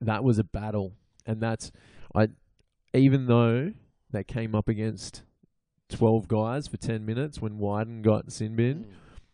that 0.00 0.24
was 0.24 0.38
a 0.38 0.44
battle, 0.44 0.92
and 1.26 1.40
that's 1.40 1.72
I. 2.14 2.28
Even 2.94 3.26
though 3.26 3.72
they 4.10 4.22
came 4.22 4.54
up 4.54 4.68
against 4.68 5.22
twelve 5.88 6.28
guys 6.28 6.66
for 6.68 6.76
ten 6.76 7.06
minutes 7.06 7.40
when 7.40 7.58
Wyden 7.58 8.02
got 8.02 8.30
sin 8.30 8.54
bin, 8.56 8.84
mm. 8.84 8.92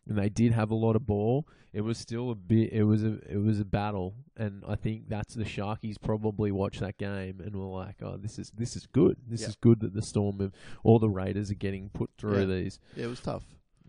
And 0.09 0.17
they 0.19 0.29
did 0.29 0.53
have 0.53 0.71
a 0.71 0.75
lot 0.75 0.97
of 0.97 1.07
ball. 1.07 1.47
It 1.73 1.83
was 1.83 1.99
still 1.99 2.31
a 2.31 2.35
bit. 2.35 2.73
It 2.73 2.85
was 2.85 3.05
a. 3.05 3.19
It 3.31 3.37
was 3.37 3.61
a 3.61 3.65
battle, 3.65 4.15
and 4.37 4.65
I 4.67 4.75
think 4.75 5.09
that's 5.09 5.35
the 5.35 5.45
Sharkies 5.45 5.97
probably 6.01 6.51
watched 6.51 6.81
that 6.81 6.97
game 6.97 7.41
and 7.45 7.55
were 7.55 7.67
like, 7.67 7.97
"Oh, 8.03 8.17
this 8.17 8.39
is 8.39 8.51
this 8.57 8.75
is 8.75 8.87
good. 8.87 9.19
This 9.27 9.43
Yeah. 9.43 9.49
is 9.49 9.57
good 9.57 9.81
that 9.81 9.93
the 9.93 10.01
Storm 10.03 10.41
of 10.41 10.53
all 10.83 10.99
the 10.99 11.11
Raiders 11.11 11.51
are 11.51 11.55
getting 11.55 11.91
put 11.91 12.11
through 12.17 12.41
Yeah. 12.41 12.45
these 12.47 12.81
yeah, 12.97 13.05
it 13.05 13.09
was 13.09 13.21
tough. 13.21 13.45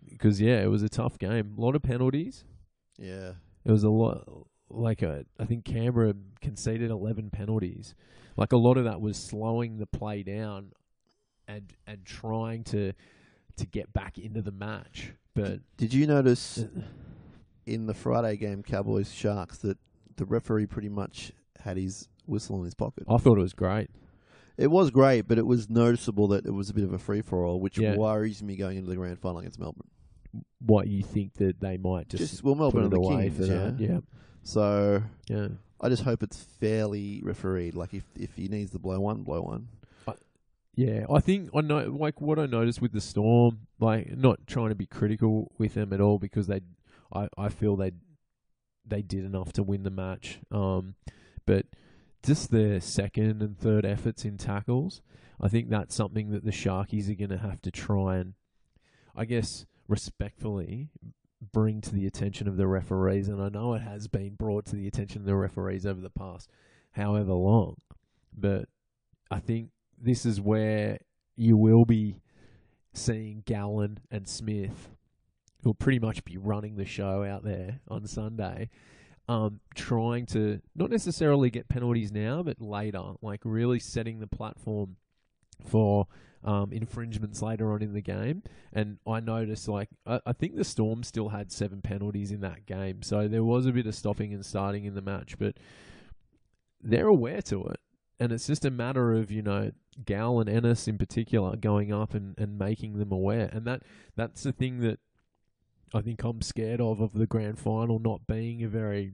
because 0.08 0.40
yeah, 0.40 0.60
it 0.62 0.66
was 0.68 0.82
a 0.82 0.88
tough 0.90 1.18
game. 1.18 1.54
A 1.56 1.60
lot 1.60 1.74
of 1.74 1.82
penalties. 1.82 2.44
Yeah, 2.98 3.32
It 3.64 3.72
was 3.72 3.82
a 3.82 3.90
lot. 3.90 4.46
Like 4.68 5.02
a, 5.02 5.24
I 5.38 5.46
think 5.46 5.64
Canberra 5.64 6.14
conceded 6.42 6.90
eleven 6.90 7.30
penalties. 7.30 7.94
Like 8.36 8.52
a 8.52 8.56
lot 8.58 8.76
of 8.76 8.84
that 8.84 9.00
was 9.00 9.16
slowing 9.16 9.78
the 9.78 9.86
play 9.86 10.22
down, 10.22 10.72
and 11.48 11.72
and 11.86 12.04
trying 12.04 12.62
to 12.64 12.92
to 13.56 13.66
get 13.66 13.92
back 13.94 14.18
into 14.18 14.42
the 14.42 14.52
match. 14.52 15.12
But 15.42 15.60
Did 15.76 15.94
you 15.94 16.06
notice 16.06 16.58
uh, 16.58 16.66
in 17.66 17.86
the 17.86 17.94
Friday 17.94 18.36
game, 18.36 18.62
Cowboys 18.62 19.12
Sharks, 19.12 19.58
that 19.58 19.78
the 20.16 20.24
referee 20.24 20.66
pretty 20.66 20.88
much 20.88 21.32
had 21.60 21.76
his 21.76 22.08
whistle 22.26 22.58
in 22.58 22.64
his 22.64 22.74
pocket? 22.74 23.04
I 23.08 23.16
thought 23.18 23.38
it 23.38 23.42
was 23.42 23.52
great. 23.54 23.90
It 24.56 24.70
was 24.70 24.90
great, 24.90 25.22
but 25.26 25.38
it 25.38 25.46
was 25.46 25.70
noticeable 25.70 26.28
that 26.28 26.44
it 26.44 26.50
was 26.52 26.68
a 26.68 26.74
bit 26.74 26.84
of 26.84 26.92
a 26.92 26.98
free 26.98 27.22
for 27.22 27.44
all, 27.44 27.60
which 27.60 27.78
Yeah. 27.78 27.96
worries 27.96 28.42
me 28.42 28.56
going 28.56 28.76
into 28.76 28.90
the 28.90 28.96
grand 28.96 29.18
final 29.18 29.38
against 29.38 29.58
Melbourne. 29.58 29.88
What 30.64 30.86
you 30.86 31.02
think 31.02 31.34
that 31.34 31.60
they 31.60 31.76
might 31.78 32.08
just, 32.08 32.30
Just, 32.30 32.44
well, 32.44 32.54
Melbourne 32.54 32.90
put 32.90 32.98
are 32.98 33.00
it 33.00 33.02
the 33.02 33.14
away 33.14 33.22
Kings, 33.30 33.36
for 33.38 33.46
that? 33.46 33.80
Yeah, 33.80 34.00
So 34.42 35.02
yeah. 35.28 35.48
I 35.80 35.88
just 35.88 36.02
hope 36.02 36.22
it's 36.22 36.42
fairly 36.42 37.22
refereed. 37.24 37.74
Like 37.74 37.94
if 37.94 38.04
if 38.14 38.34
he 38.34 38.48
needs 38.48 38.70
to 38.72 38.78
blow 38.78 39.00
one, 39.00 39.22
blow 39.22 39.40
one. 39.40 39.68
Yeah, 40.74 41.04
I 41.12 41.20
think 41.20 41.50
I 41.54 41.60
know. 41.60 41.96
Like 41.98 42.20
what 42.20 42.38
I 42.38 42.46
noticed 42.46 42.80
with 42.80 42.92
the 42.92 43.00
Storm, 43.00 43.66
like 43.80 44.16
not 44.16 44.46
trying 44.46 44.68
to 44.70 44.74
be 44.74 44.86
critical 44.86 45.52
with 45.58 45.74
them 45.74 45.92
at 45.92 46.00
all 46.00 46.18
because 46.18 46.46
they, 46.46 46.60
I, 47.12 47.28
I 47.36 47.48
feel 47.48 47.76
they, 47.76 47.92
they 48.86 49.02
did 49.02 49.24
enough 49.24 49.52
to 49.54 49.62
win 49.62 49.82
the 49.82 49.90
match. 49.90 50.38
Um, 50.50 50.94
but 51.44 51.66
just 52.22 52.50
their 52.50 52.80
second 52.80 53.42
and 53.42 53.58
third 53.58 53.84
efforts 53.84 54.24
in 54.24 54.38
tackles, 54.38 55.02
I 55.40 55.48
think 55.48 55.68
that's 55.68 55.94
something 55.94 56.30
that 56.30 56.44
the 56.44 56.52
Sharkies 56.52 57.10
are 57.10 57.14
going 57.14 57.30
to 57.30 57.38
have 57.38 57.60
to 57.62 57.70
try 57.70 58.18
and, 58.18 58.34
I 59.16 59.24
guess, 59.24 59.66
respectfully 59.88 60.90
bring 61.52 61.80
to 61.80 61.94
the 61.94 62.06
attention 62.06 62.46
of 62.46 62.56
the 62.56 62.66
referees. 62.66 63.28
And 63.28 63.42
I 63.42 63.48
know 63.48 63.74
it 63.74 63.82
has 63.82 64.06
been 64.06 64.34
brought 64.34 64.66
to 64.66 64.76
the 64.76 64.86
attention 64.86 65.22
of 65.22 65.26
the 65.26 65.34
referees 65.34 65.86
over 65.86 66.00
the 66.00 66.10
past 66.10 66.48
however 66.92 67.32
long, 67.32 67.76
but 68.36 68.68
I 69.30 69.38
think 69.38 69.70
this 70.00 70.24
is 70.24 70.40
where 70.40 70.98
you 71.36 71.56
will 71.56 71.84
be 71.84 72.20
seeing 72.92 73.42
Gallen 73.46 73.98
and 74.10 74.26
Smith, 74.28 74.90
who'll 75.62 75.74
pretty 75.74 75.98
much 75.98 76.24
be 76.24 76.36
running 76.36 76.76
the 76.76 76.84
show 76.84 77.22
out 77.24 77.44
there 77.44 77.80
on 77.88 78.06
Sunday, 78.06 78.70
um, 79.28 79.60
trying 79.74 80.26
to 80.26 80.60
not 80.74 80.90
necessarily 80.90 81.50
get 81.50 81.68
penalties 81.68 82.10
now, 82.10 82.42
but 82.42 82.60
later, 82.60 83.12
like 83.22 83.40
really 83.44 83.78
setting 83.78 84.18
the 84.18 84.26
platform 84.26 84.96
for 85.64 86.06
um, 86.42 86.72
infringements 86.72 87.42
later 87.42 87.72
on 87.72 87.82
in 87.82 87.92
the 87.92 88.00
game. 88.00 88.42
And 88.72 88.98
I 89.06 89.20
noticed, 89.20 89.68
like, 89.68 89.88
I, 90.06 90.20
I 90.26 90.32
think 90.32 90.56
the 90.56 90.64
Storm 90.64 91.02
still 91.02 91.28
had 91.28 91.52
seven 91.52 91.82
penalties 91.82 92.32
in 92.32 92.40
that 92.40 92.66
game, 92.66 93.02
so 93.02 93.28
there 93.28 93.44
was 93.44 93.66
a 93.66 93.72
bit 93.72 93.86
of 93.86 93.94
stopping 93.94 94.32
and 94.32 94.44
starting 94.44 94.84
in 94.84 94.94
the 94.94 95.02
match, 95.02 95.38
but 95.38 95.58
they're 96.82 97.06
aware 97.06 97.42
to 97.42 97.66
it. 97.66 97.80
And 98.20 98.32
it's 98.32 98.46
just 98.46 98.66
a 98.66 98.70
matter 98.70 99.14
of, 99.14 99.30
you 99.30 99.42
know, 99.42 99.70
Gal 100.04 100.40
and 100.40 100.48
Ennis 100.48 100.86
in 100.86 100.98
particular 100.98 101.56
going 101.56 101.92
up 101.92 102.14
and, 102.14 102.38
and 102.38 102.58
making 102.58 102.98
them 102.98 103.10
aware. 103.10 103.48
And 103.50 103.64
that 103.66 103.82
that's 104.14 104.42
the 104.42 104.52
thing 104.52 104.80
that 104.80 105.00
I 105.94 106.02
think 106.02 106.22
I'm 106.22 106.42
scared 106.42 106.80
of 106.80 107.00
of 107.00 107.14
the 107.14 107.26
grand 107.26 107.58
final 107.58 107.98
not 107.98 108.26
being 108.26 108.62
a 108.62 108.68
very 108.68 109.12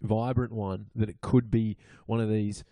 vibrant 0.00 0.52
one, 0.52 0.86
that 0.94 1.08
it 1.08 1.20
could 1.20 1.50
be 1.50 1.76
one 2.06 2.20
of 2.20 2.28
these 2.28 2.64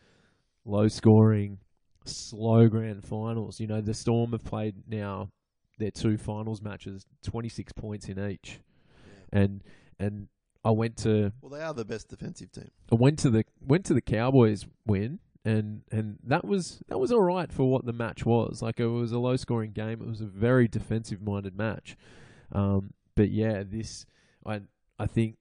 low 0.64 0.88
scoring 0.88 1.58
slow 2.06 2.68
grand 2.68 3.04
finals. 3.04 3.60
You 3.60 3.66
know, 3.66 3.80
the 3.80 3.94
Storm 3.94 4.32
have 4.32 4.44
played 4.44 4.74
now 4.88 5.30
their 5.78 5.90
two 5.90 6.16
finals 6.16 6.62
matches, 6.62 7.04
twenty 7.22 7.48
six 7.48 7.72
points 7.72 8.08
in 8.08 8.18
each, 8.18 8.60
and 9.32 9.62
and 9.98 10.28
I 10.64 10.70
went 10.70 10.96
to 10.98 11.32
Well, 11.42 11.50
they 11.50 11.60
are 11.60 11.74
the 11.74 11.84
best 11.84 12.08
defensive 12.08 12.52
team. 12.52 12.70
I 12.90 12.96
went 12.98 13.18
to 13.20 13.30
the 13.30 13.44
went 13.60 13.84
to 13.86 13.94
the 13.94 14.00
Cowboys 14.00 14.64
win 14.86 15.20
and 15.44 15.82
and 15.90 16.18
that 16.24 16.44
was 16.44 16.82
that 16.88 16.98
was 16.98 17.12
all 17.12 17.22
right 17.22 17.52
for 17.52 17.70
what 17.70 17.84
the 17.84 17.92
match 17.92 18.24
was. 18.24 18.62
Like 18.62 18.80
it 18.80 18.86
was 18.86 19.12
a 19.12 19.18
low 19.18 19.36
scoring 19.36 19.72
game. 19.72 20.00
It 20.00 20.08
was 20.08 20.20
a 20.20 20.26
very 20.26 20.68
defensive 20.68 21.20
minded 21.20 21.56
match. 21.56 21.96
Um, 22.52 22.94
but 23.14 23.30
yeah, 23.30 23.62
this 23.64 24.06
I 24.46 24.60
I 24.98 25.06
think 25.06 25.36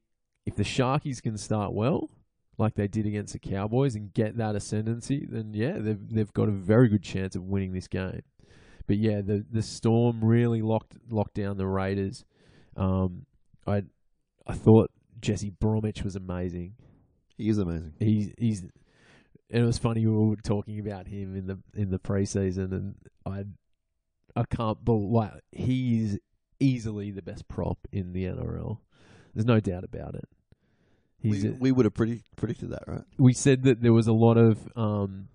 if 0.46 0.56
the 0.56 0.64
Sharkies 0.64 1.22
can 1.22 1.38
start 1.38 1.74
well, 1.74 2.10
like 2.58 2.76
they 2.76 2.88
did 2.88 3.06
against 3.06 3.34
the 3.34 3.40
Cowboys, 3.40 3.96
and 3.96 4.14
get 4.14 4.38
that 4.38 4.56
ascendancy, 4.56 5.26
then 5.30 5.54
yeah, 5.54 5.78
they've 5.80 6.10
they've 6.10 6.34
got 6.34 6.50
a 6.50 6.54
very 6.54 6.90
good 6.90 7.04
chance 7.04 7.36
of 7.36 7.44
winning 7.44 7.74
this 7.74 7.88
game. 7.88 8.22
But 8.88 8.98
yeah, 8.98 9.22
the 9.22 9.46
the 9.50 9.62
Storm 9.62 10.24
really 10.24 10.62
locked 10.62 10.98
locked 11.10 11.36
down 11.36 11.58
the 11.58 11.68
Raiders. 11.68 12.26
Um, 12.76 13.26
I 13.66 13.84
I 14.46 14.54
thought 14.54 14.92
Jesse 15.22 15.52
Bromwich 15.52 16.04
was 16.04 16.18
amazing. 16.18 16.74
He 17.38 17.48
is 17.48 17.58
amazing. 17.58 17.94
He's 18.00 18.34
he's 18.38 18.64
it 19.50 19.62
was 19.62 19.78
funny 19.78 20.06
we 20.06 20.12
were 20.30 20.36
talking 20.38 20.80
about 20.80 21.08
him 21.08 21.36
in 21.36 21.48
the 21.48 21.60
in 21.76 21.90
the 21.92 22.00
preseason, 22.00 22.72
and 22.72 22.96
I 23.26 23.46
I 24.36 24.44
can't 24.46 24.84
believe 24.84 25.10
like 25.12 25.32
he's 25.52 26.18
easily 26.60 27.12
the 27.12 27.22
best 27.22 27.48
prop 27.48 27.78
in 27.92 28.14
the 28.14 28.26
NRL. 28.26 28.80
There's 29.34 29.46
no 29.46 29.60
doubt 29.60 29.84
about 29.84 30.16
it. 30.16 30.28
He's 31.20 31.44
We, 31.44 31.50
a- 31.50 31.54
we 31.54 31.72
would 31.72 31.86
have 31.86 31.94
predict, 31.94 32.36
predicted 32.36 32.70
that, 32.72 32.84
right? 32.88 33.04
we 33.18 33.34
said 33.34 33.64
that 33.64 33.82
there 33.82 33.94
was 33.94 34.08
a 34.08 34.14
lot 34.14 34.38
of 34.38 34.68
um, 34.76 35.28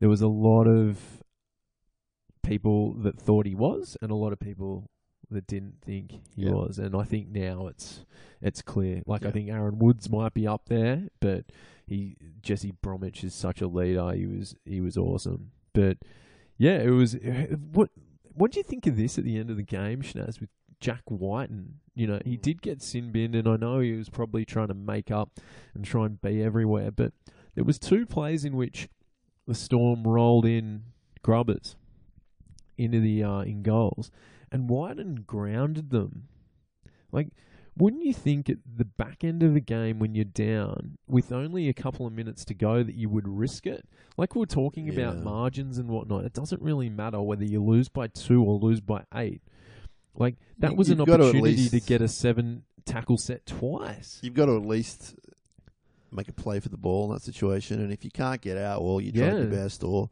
there 0.00 0.08
was 0.08 0.20
a 0.20 0.28
lot 0.28 0.66
of 0.66 0.98
people 2.42 2.92
that 2.94 3.18
thought 3.18 3.46
he 3.46 3.54
was, 3.54 3.96
and 4.02 4.10
a 4.10 4.14
lot 4.14 4.32
of 4.32 4.38
people 4.38 4.90
that 5.30 5.46
didn't 5.46 5.76
think 5.82 6.12
he 6.36 6.42
Yeah. 6.44 6.50
was. 6.52 6.78
And 6.78 6.94
I 6.94 7.04
think 7.04 7.28
now 7.28 7.66
it's 7.68 8.04
it's 8.42 8.60
clear. 8.62 9.02
Like 9.06 9.24
I 9.24 9.30
think 9.30 9.48
Aaron 9.48 9.78
Woods 9.78 10.10
might 10.10 10.34
be 10.34 10.46
up 10.46 10.66
there, 10.68 11.08
but 11.20 11.46
he 11.86 12.16
Jesse 12.42 12.72
Bromwich 12.82 13.24
is 13.24 13.34
such 13.34 13.60
a 13.60 13.66
leader. 13.66 14.12
He 14.12 14.26
was 14.26 14.56
he 14.64 14.80
was 14.80 14.96
awesome. 14.96 15.50
But 15.72 15.98
yeah, 16.58 16.78
it 16.78 16.90
was 16.90 17.16
what. 17.72 17.90
What 18.36 18.50
do 18.50 18.58
you 18.58 18.64
think 18.64 18.88
of 18.88 18.96
this 18.96 19.16
at 19.16 19.22
the 19.22 19.38
end 19.38 19.48
of 19.48 19.56
the 19.56 19.62
game, 19.62 20.02
Shinazz, 20.02 20.40
with 20.40 20.50
Jack 20.80 21.02
Wighton? 21.08 21.56
And 21.56 21.74
you 21.94 22.08
know, 22.08 22.18
he 22.24 22.36
did 22.36 22.62
get 22.62 22.82
sin 22.82 23.12
binned, 23.12 23.36
and 23.36 23.46
I 23.46 23.56
know 23.56 23.78
he 23.78 23.92
was 23.92 24.08
probably 24.08 24.44
trying 24.44 24.68
to 24.68 24.74
make 24.74 25.10
up 25.10 25.38
and 25.72 25.84
try 25.84 26.06
and 26.06 26.20
be 26.20 26.42
everywhere. 26.42 26.90
But 26.90 27.12
there 27.54 27.62
was 27.62 27.78
two 27.78 28.06
plays 28.06 28.44
in 28.44 28.56
which 28.56 28.88
the 29.46 29.54
Storm 29.54 30.02
rolled 30.02 30.44
in 30.44 30.82
grubbers 31.22 31.76
into 32.76 32.98
the 32.98 33.22
uh, 33.22 33.40
in 33.40 33.62
goals, 33.62 34.10
and 34.50 34.68
Wighton 34.68 35.24
grounded 35.26 35.90
them. 35.90 36.28
Like, 37.12 37.28
wouldn't 37.76 38.04
you 38.04 38.12
think 38.14 38.48
at 38.48 38.58
the 38.76 38.84
back 38.84 39.24
end 39.24 39.42
of 39.42 39.52
the 39.54 39.60
game 39.60 39.98
when 39.98 40.14
you're 40.14 40.24
down 40.24 40.96
with 41.08 41.32
only 41.32 41.68
a 41.68 41.72
couple 41.74 42.06
of 42.06 42.12
minutes 42.12 42.44
to 42.46 42.54
go 42.54 42.82
that 42.82 42.94
you 42.94 43.08
would 43.08 43.26
risk 43.26 43.66
it? 43.66 43.86
Like 44.16 44.34
we 44.34 44.40
we're 44.40 44.46
talking 44.46 44.88
about 44.88 45.18
margins 45.18 45.78
and 45.78 45.88
whatnot. 45.88 46.24
It 46.24 46.32
doesn't 46.32 46.62
really 46.62 46.88
matter 46.88 47.20
whether 47.20 47.44
you 47.44 47.62
lose 47.62 47.88
by 47.88 48.06
two 48.08 48.42
or 48.42 48.58
lose 48.58 48.80
by 48.80 49.04
eight. 49.14 49.42
Like 50.14 50.36
that 50.58 50.72
You- 50.72 50.76
was 50.76 50.90
an 50.90 50.98
to 50.98 51.02
opportunity 51.02 51.68
to 51.68 51.74
least- 51.74 51.86
get 51.88 52.00
a 52.00 52.08
seven 52.08 52.62
tackle 52.84 53.18
set 53.18 53.44
twice. 53.46 54.20
You've 54.22 54.34
got 54.34 54.46
to 54.46 54.56
at 54.56 54.64
least 54.66 55.16
make 56.12 56.28
a 56.28 56.32
play 56.32 56.60
for 56.60 56.68
the 56.68 56.76
ball 56.76 57.06
in 57.06 57.12
that 57.14 57.22
situation, 57.22 57.80
and 57.80 57.92
if 57.92 58.04
you 58.04 58.10
can't 58.12 58.40
get 58.40 58.56
out, 58.56 58.84
well, 58.84 59.00
you 59.00 59.10
try 59.10 59.26
Yeah. 59.26 59.38
your 59.38 59.46
best, 59.48 59.82
or 59.82 60.10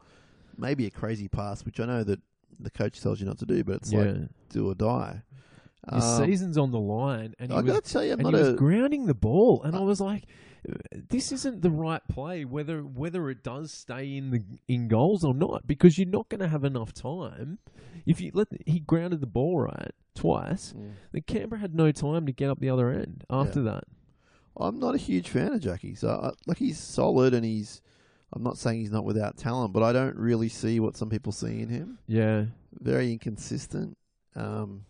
maybe 0.58 0.84
a 0.86 0.90
crazy 0.90 1.28
pass, 1.28 1.64
which 1.64 1.78
I 1.78 1.86
know 1.86 2.02
that 2.02 2.20
the 2.58 2.70
coach 2.70 3.00
tells 3.00 3.20
you 3.20 3.26
not 3.26 3.38
to 3.38 3.46
do, 3.46 3.62
but 3.62 3.76
it's 3.76 3.92
yeah, 3.92 4.00
like 4.00 4.16
do 4.48 4.68
or 4.68 4.74
die. 4.74 5.22
His 5.92 6.04
Um, 6.04 6.24
season's 6.26 6.58
on 6.58 6.70
the 6.70 6.80
line, 6.80 7.34
and 7.38 7.50
he 7.50 7.56
I 7.56 7.60
was 7.60 7.72
got 7.72 7.84
to 7.84 7.92
tell 7.92 8.04
you, 8.04 8.12
I'm 8.12 8.20
and 8.20 8.30
not 8.32 8.34
he 8.38 8.42
was 8.50 8.54
grounding 8.56 9.06
the 9.06 9.14
ball, 9.14 9.62
and 9.62 9.74
I 9.74 9.80
was 9.80 10.00
like, 10.00 10.26
"This 11.08 11.32
isn't 11.32 11.62
the 11.62 11.70
right 11.70 12.02
play. 12.08 12.44
Whether 12.44 12.82
whether 12.82 13.28
it 13.30 13.42
does 13.42 13.72
stay 13.72 14.16
in 14.16 14.30
the 14.30 14.42
in 14.68 14.88
goals 14.88 15.24
or 15.24 15.34
not, 15.34 15.66
because 15.66 15.98
you're 15.98 16.06
not 16.08 16.28
going 16.28 16.40
to 16.40 16.48
have 16.48 16.64
enough 16.64 16.92
time. 16.92 17.58
If 18.06 18.20
you 18.20 18.30
let 18.34 18.48
he 18.66 18.80
grounded 18.80 19.20
the 19.20 19.26
ball 19.26 19.60
right 19.60 19.92
twice, 20.14 20.72
Mm. 20.72 20.92
then 21.12 21.22
Canberra 21.26 21.60
had 21.60 21.74
no 21.74 21.90
time 21.92 22.26
to 22.26 22.32
get 22.32 22.48
up 22.50 22.60
the 22.60 22.68
other 22.70 22.90
end 22.90 23.24
after 23.30 23.62
that. 23.62 23.84
I'm 24.56 24.78
not 24.78 24.94
a 24.94 24.98
huge 24.98 25.30
fan 25.30 25.52
of 25.54 25.60
Jackie. 25.60 25.94
So, 25.94 26.08
I, 26.08 26.30
like, 26.46 26.58
he's 26.58 26.78
solid, 26.78 27.32
and 27.34 27.44
he's. 27.44 27.80
I'm 28.34 28.42
not 28.42 28.56
saying 28.58 28.80
he's 28.80 28.90
not 28.90 29.04
without 29.04 29.36
talent, 29.36 29.72
but 29.72 29.82
I 29.82 29.92
don't 29.92 30.16
really 30.16 30.48
see 30.48 30.78
what 30.80 30.96
some 30.96 31.08
people 31.10 31.32
see 31.32 31.60
in 31.60 31.68
him. 31.70 31.98
Yeah, 32.06 32.46
Very 32.80 33.12
inconsistent. 33.12 33.96
Um, 34.36 34.84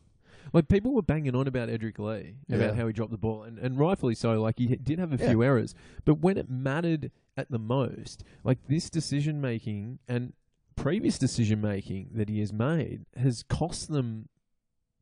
like 0.53 0.69
people 0.69 0.93
were 0.93 1.03
banging 1.03 1.35
on 1.35 1.47
about 1.47 1.69
Edrick 1.69 1.99
Lee 1.99 2.37
Yeah. 2.49 2.57
about 2.57 2.77
how 2.77 2.87
he 2.87 2.93
dropped 2.93 3.11
the 3.13 3.19
ball, 3.19 3.43
and 3.43 3.59
and 3.59 3.79
rightfully 3.79 4.15
so. 4.15 4.41
Like 4.41 4.59
he 4.59 4.67
did 4.77 4.99
have 4.99 5.13
a 5.13 5.17
Yeah. 5.17 5.31
few 5.31 5.43
errors, 5.43 5.75
but 6.05 6.17
when 6.21 6.37
it 6.39 6.49
mattered 6.51 7.11
at 7.37 7.51
the 7.51 7.59
most, 7.59 8.25
like 8.45 8.59
this 8.69 8.91
decision 8.91 9.41
making 9.41 9.99
and 10.09 10.33
previous 10.77 11.19
decision 11.19 11.61
making 11.61 12.11
that 12.15 12.29
he 12.29 12.41
has 12.41 12.53
made 12.53 13.05
has 13.17 13.43
cost 13.43 13.89
them 13.89 14.29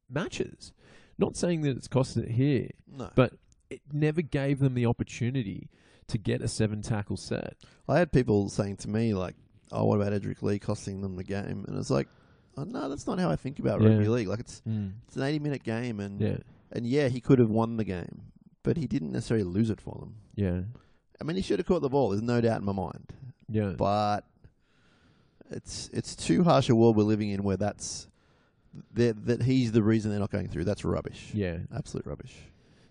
matches. 0.08 0.72
Not 1.18 1.36
saying 1.36 1.62
that 1.62 1.76
it's 1.76 1.88
cost 1.88 2.16
it 2.16 2.30
here, 2.32 2.70
no, 2.90 3.10
but 3.14 3.34
it 3.68 3.82
never 3.92 4.22
gave 4.22 4.58
them 4.58 4.74
the 4.74 4.86
opportunity 4.86 5.68
to 6.08 6.18
get 6.18 6.40
a 6.42 6.48
seven 6.48 6.82
tackle 6.82 7.16
set. 7.16 7.56
I 7.88 7.98
had 7.98 8.10
people 8.10 8.48
saying 8.48 8.76
to 8.78 8.88
me 8.88 9.12
like, 9.14 9.36
"Oh, 9.70 9.84
what 9.84 10.00
about 10.00 10.12
Edrick 10.12 10.42
Lee 10.42 10.58
costing 10.58 11.02
them 11.02 11.16
the 11.16 11.24
game?" 11.24 11.64
And 11.68 11.78
it's 11.78 11.90
like, 11.90 12.08
oh, 12.56 12.64
"No, 12.64 12.88
that's 12.88 13.06
not 13.06 13.18
how 13.18 13.30
I 13.30 13.36
think 13.36 13.58
about 13.58 13.80
Yeah. 13.80 13.88
rugby 13.88 14.08
league. 14.08 14.28
Like, 14.28 14.40
it's 14.40 14.60
hmm. 14.60 14.88
it's 15.06 15.16
an 15.16 15.22
80 15.22 15.38
minute 15.38 15.62
game, 15.62 16.00
and 16.00 16.20
Yeah, 16.20 16.38
and 16.72 16.86
yeah, 16.86 17.08
he 17.08 17.20
could 17.20 17.38
have 17.38 17.50
won 17.50 17.76
the 17.76 17.84
game, 17.84 18.22
but 18.62 18.76
he 18.76 18.86
didn't 18.86 19.12
necessarily 19.12 19.44
lose 19.44 19.70
it 19.70 19.80
for 19.80 19.96
them. 20.00 20.14
yeah, 20.34 20.62
I 21.20 21.24
mean, 21.24 21.36
he 21.36 21.42
should 21.42 21.58
have 21.58 21.66
caught 21.66 21.82
the 21.82 21.88
ball. 21.88 22.10
There's 22.10 22.22
no 22.22 22.40
doubt 22.40 22.60
in 22.60 22.64
my 22.66 22.72
mind, 22.72 23.12
yeah. 23.48 23.74
but 23.76 24.24
it's 25.50 25.90
it's 25.92 26.14
too 26.14 26.44
harsh 26.44 26.68
a 26.68 26.74
world 26.74 26.96
we're 26.96 27.02
living 27.02 27.30
in 27.30 27.42
where 27.42 27.56
that's 27.56 28.06
that 28.94 29.26
that 29.26 29.42
he's 29.42 29.72
the 29.72 29.82
reason 29.82 30.10
they're 30.10 30.20
not 30.20 30.30
going 30.30 30.48
through. 30.48 30.64
That's 30.64 30.84
rubbish. 30.84 31.30
yeah. 31.34 31.58
Absolute 31.74 32.06
rubbish. 32.06 32.36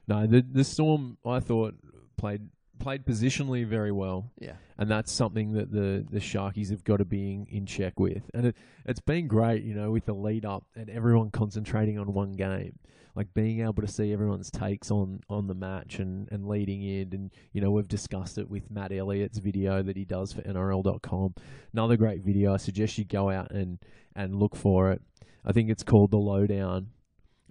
No, 0.08 0.28
the 0.28 0.42
the 0.42 0.64
Storm 0.64 1.18
I 1.26 1.40
thought 1.40 1.76
played 2.18 2.50
played 2.80 3.06
positionally 3.06 3.66
very 3.66 3.92
well. 3.92 4.32
Yeah. 4.40 4.54
and 4.78 4.90
that's 4.90 5.12
something 5.12 5.54
that 5.54 5.72
the 5.72 6.06
the 6.10 6.20
Sharkies 6.20 6.70
have 6.70 6.84
got 6.84 6.98
to 6.98 7.06
be 7.06 7.34
in, 7.34 7.46
in 7.50 7.66
check 7.66 8.00
with. 8.00 8.30
And 8.34 8.48
it 8.48 8.58
it's 8.86 9.02
been 9.02 9.28
great, 9.28 9.64
you 9.64 9.74
know, 9.74 9.92
with 9.92 10.06
the 10.06 10.14
lead 10.14 10.46
up 10.46 10.66
and 10.76 10.90
everyone 10.90 11.32
concentrating 11.32 12.00
on 12.00 12.14
one 12.14 12.32
game, 12.32 12.80
like 13.16 13.34
being 13.34 13.62
able 13.62 13.82
to 13.82 13.88
see 13.88 14.14
everyone's 14.14 14.50
takes 14.50 14.90
on 14.90 15.22
on 15.30 15.48
the 15.48 15.54
match 15.54 16.00
and 16.00 16.28
and 16.32 16.48
leading 16.48 16.82
in. 16.82 17.14
And 17.14 17.32
you 17.52 17.62
know, 17.62 17.72
we've 17.72 17.88
discussed 17.88 18.38
it 18.38 18.50
with 18.50 18.72
Matt 18.72 18.92
Elliott's 18.92 19.40
video 19.40 19.84
that 19.84 19.98
he 19.98 20.06
does 20.06 20.34
for 20.34 20.42
NRL.com. 20.42 21.36
Another 21.74 21.98
great 21.98 22.22
video. 22.22 22.54
I 22.54 22.58
suggest 22.58 22.98
you 22.98 23.06
go 23.06 23.30
out 23.30 23.52
and 23.52 23.80
and 24.16 24.36
look 24.36 24.56
for 24.56 24.92
it. 24.92 25.02
I 25.46 25.52
think 25.52 25.70
it's 25.70 25.84
called 25.84 26.12
the 26.12 26.18
Lowdown. 26.18 26.88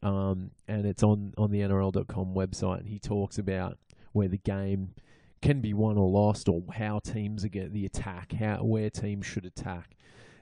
Um, 0.01 0.53
and 0.69 0.87
it's 0.87 1.03
on, 1.03 1.35
on 1.37 1.51
the 1.51 1.59
NRL.com 1.59 2.33
website, 2.33 2.79
and 2.79 2.89
he 2.89 3.01
talks 3.01 3.37
about 3.37 3.79
where 4.13 4.29
the 4.29 4.39
game 4.39 4.91
can 5.41 5.61
be 5.61 5.73
won 5.75 5.97
or 5.97 6.09
lost, 6.09 6.49
or 6.49 6.63
how 6.73 6.99
teams 6.99 7.45
are 7.45 7.49
get 7.49 7.73
the 7.73 7.85
attack, 7.85 8.33
how 8.33 8.59
where 8.63 8.91
teams 8.91 9.27
should 9.27 9.45
attack, 9.45 9.97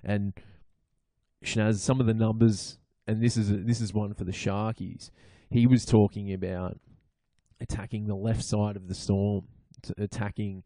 and 0.04 0.32
Shinazz, 1.44 1.78
some 1.78 2.00
of 2.00 2.06
the 2.06 2.14
numbers, 2.14 2.78
and 3.06 3.22
this 3.22 3.36
is 3.36 3.50
this 3.64 3.80
is 3.80 3.92
one 3.92 4.14
for 4.14 4.24
the 4.24 4.32
Sharkies. 4.32 5.10
He 5.50 5.66
was 5.66 5.84
talking 5.84 6.32
about 6.32 6.78
attacking 7.60 8.06
the 8.06 8.14
left 8.14 8.44
side 8.44 8.76
of 8.76 8.88
the 8.88 8.94
storm, 8.94 9.46
attacking 9.98 10.62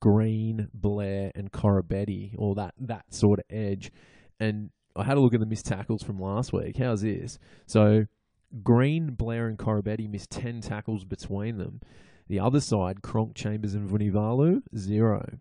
Green, 0.00 0.68
Blair, 0.74 1.30
and 1.34 1.50
Koroibete, 1.52 2.34
or 2.38 2.54
that 2.56 2.74
that 2.80 3.14
sort 3.14 3.38
of 3.38 3.44
edge. 3.50 3.90
And 4.40 4.70
I 4.96 5.04
had 5.04 5.16
a 5.16 5.20
look 5.20 5.34
at 5.34 5.40
the 5.40 5.46
missed 5.46 5.66
tackles 5.66 6.02
from 6.02 6.18
last 6.18 6.52
week. 6.52 6.76
How's 6.78 7.02
this? 7.02 7.38
So 7.66 8.04
Green, 8.62 9.14
Blair, 9.14 9.46
and 9.48 9.58
Koroibete 9.58 10.10
missed 10.10 10.30
ten 10.30 10.60
tackles 10.60 11.04
between 11.04 11.58
them. 11.58 11.80
The 12.28 12.40
other 12.40 12.60
side, 12.60 13.02
Cronk, 13.02 13.34
Chambers, 13.34 13.74
and 13.74 13.88
Vunivalu, 13.88 14.62
zero. 14.76 15.38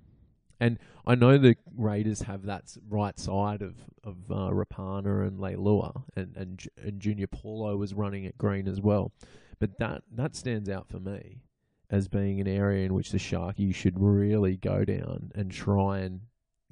And 0.60 0.80
I 1.06 1.16
know 1.16 1.38
the 1.38 1.56
Raiders 1.76 2.22
have 2.24 2.46
that 2.46 2.76
right 2.88 3.20
side 3.20 3.62
of 3.62 3.76
of 4.04 4.18
uh, 4.30 4.52
Rapana 4.52 5.28
and 5.28 5.40
Leilua, 5.40 6.04
and 6.16 6.36
and 6.38 6.68
and 6.82 7.00
Junior 7.00 7.28
Paulo 7.28 7.76
was 7.76 7.94
running 7.94 8.26
at 8.26 8.38
Green 8.38 8.68
as 8.68 8.80
well. 8.80 9.12
But 9.60 9.78
that 9.80 10.04
that 10.12 10.36
stands 10.36 10.70
out 10.70 10.88
for 10.88 11.00
me 11.00 11.42
as 11.90 12.08
being 12.08 12.40
an 12.40 12.48
area 12.48 12.86
in 12.86 12.94
which 12.94 13.12
the 13.12 13.18
Sharkies 13.18 13.76
should 13.76 14.00
really 14.00 14.58
go 14.58 14.86
down 14.86 15.32
and 15.36 15.52
try 15.52 16.00
and 16.00 16.22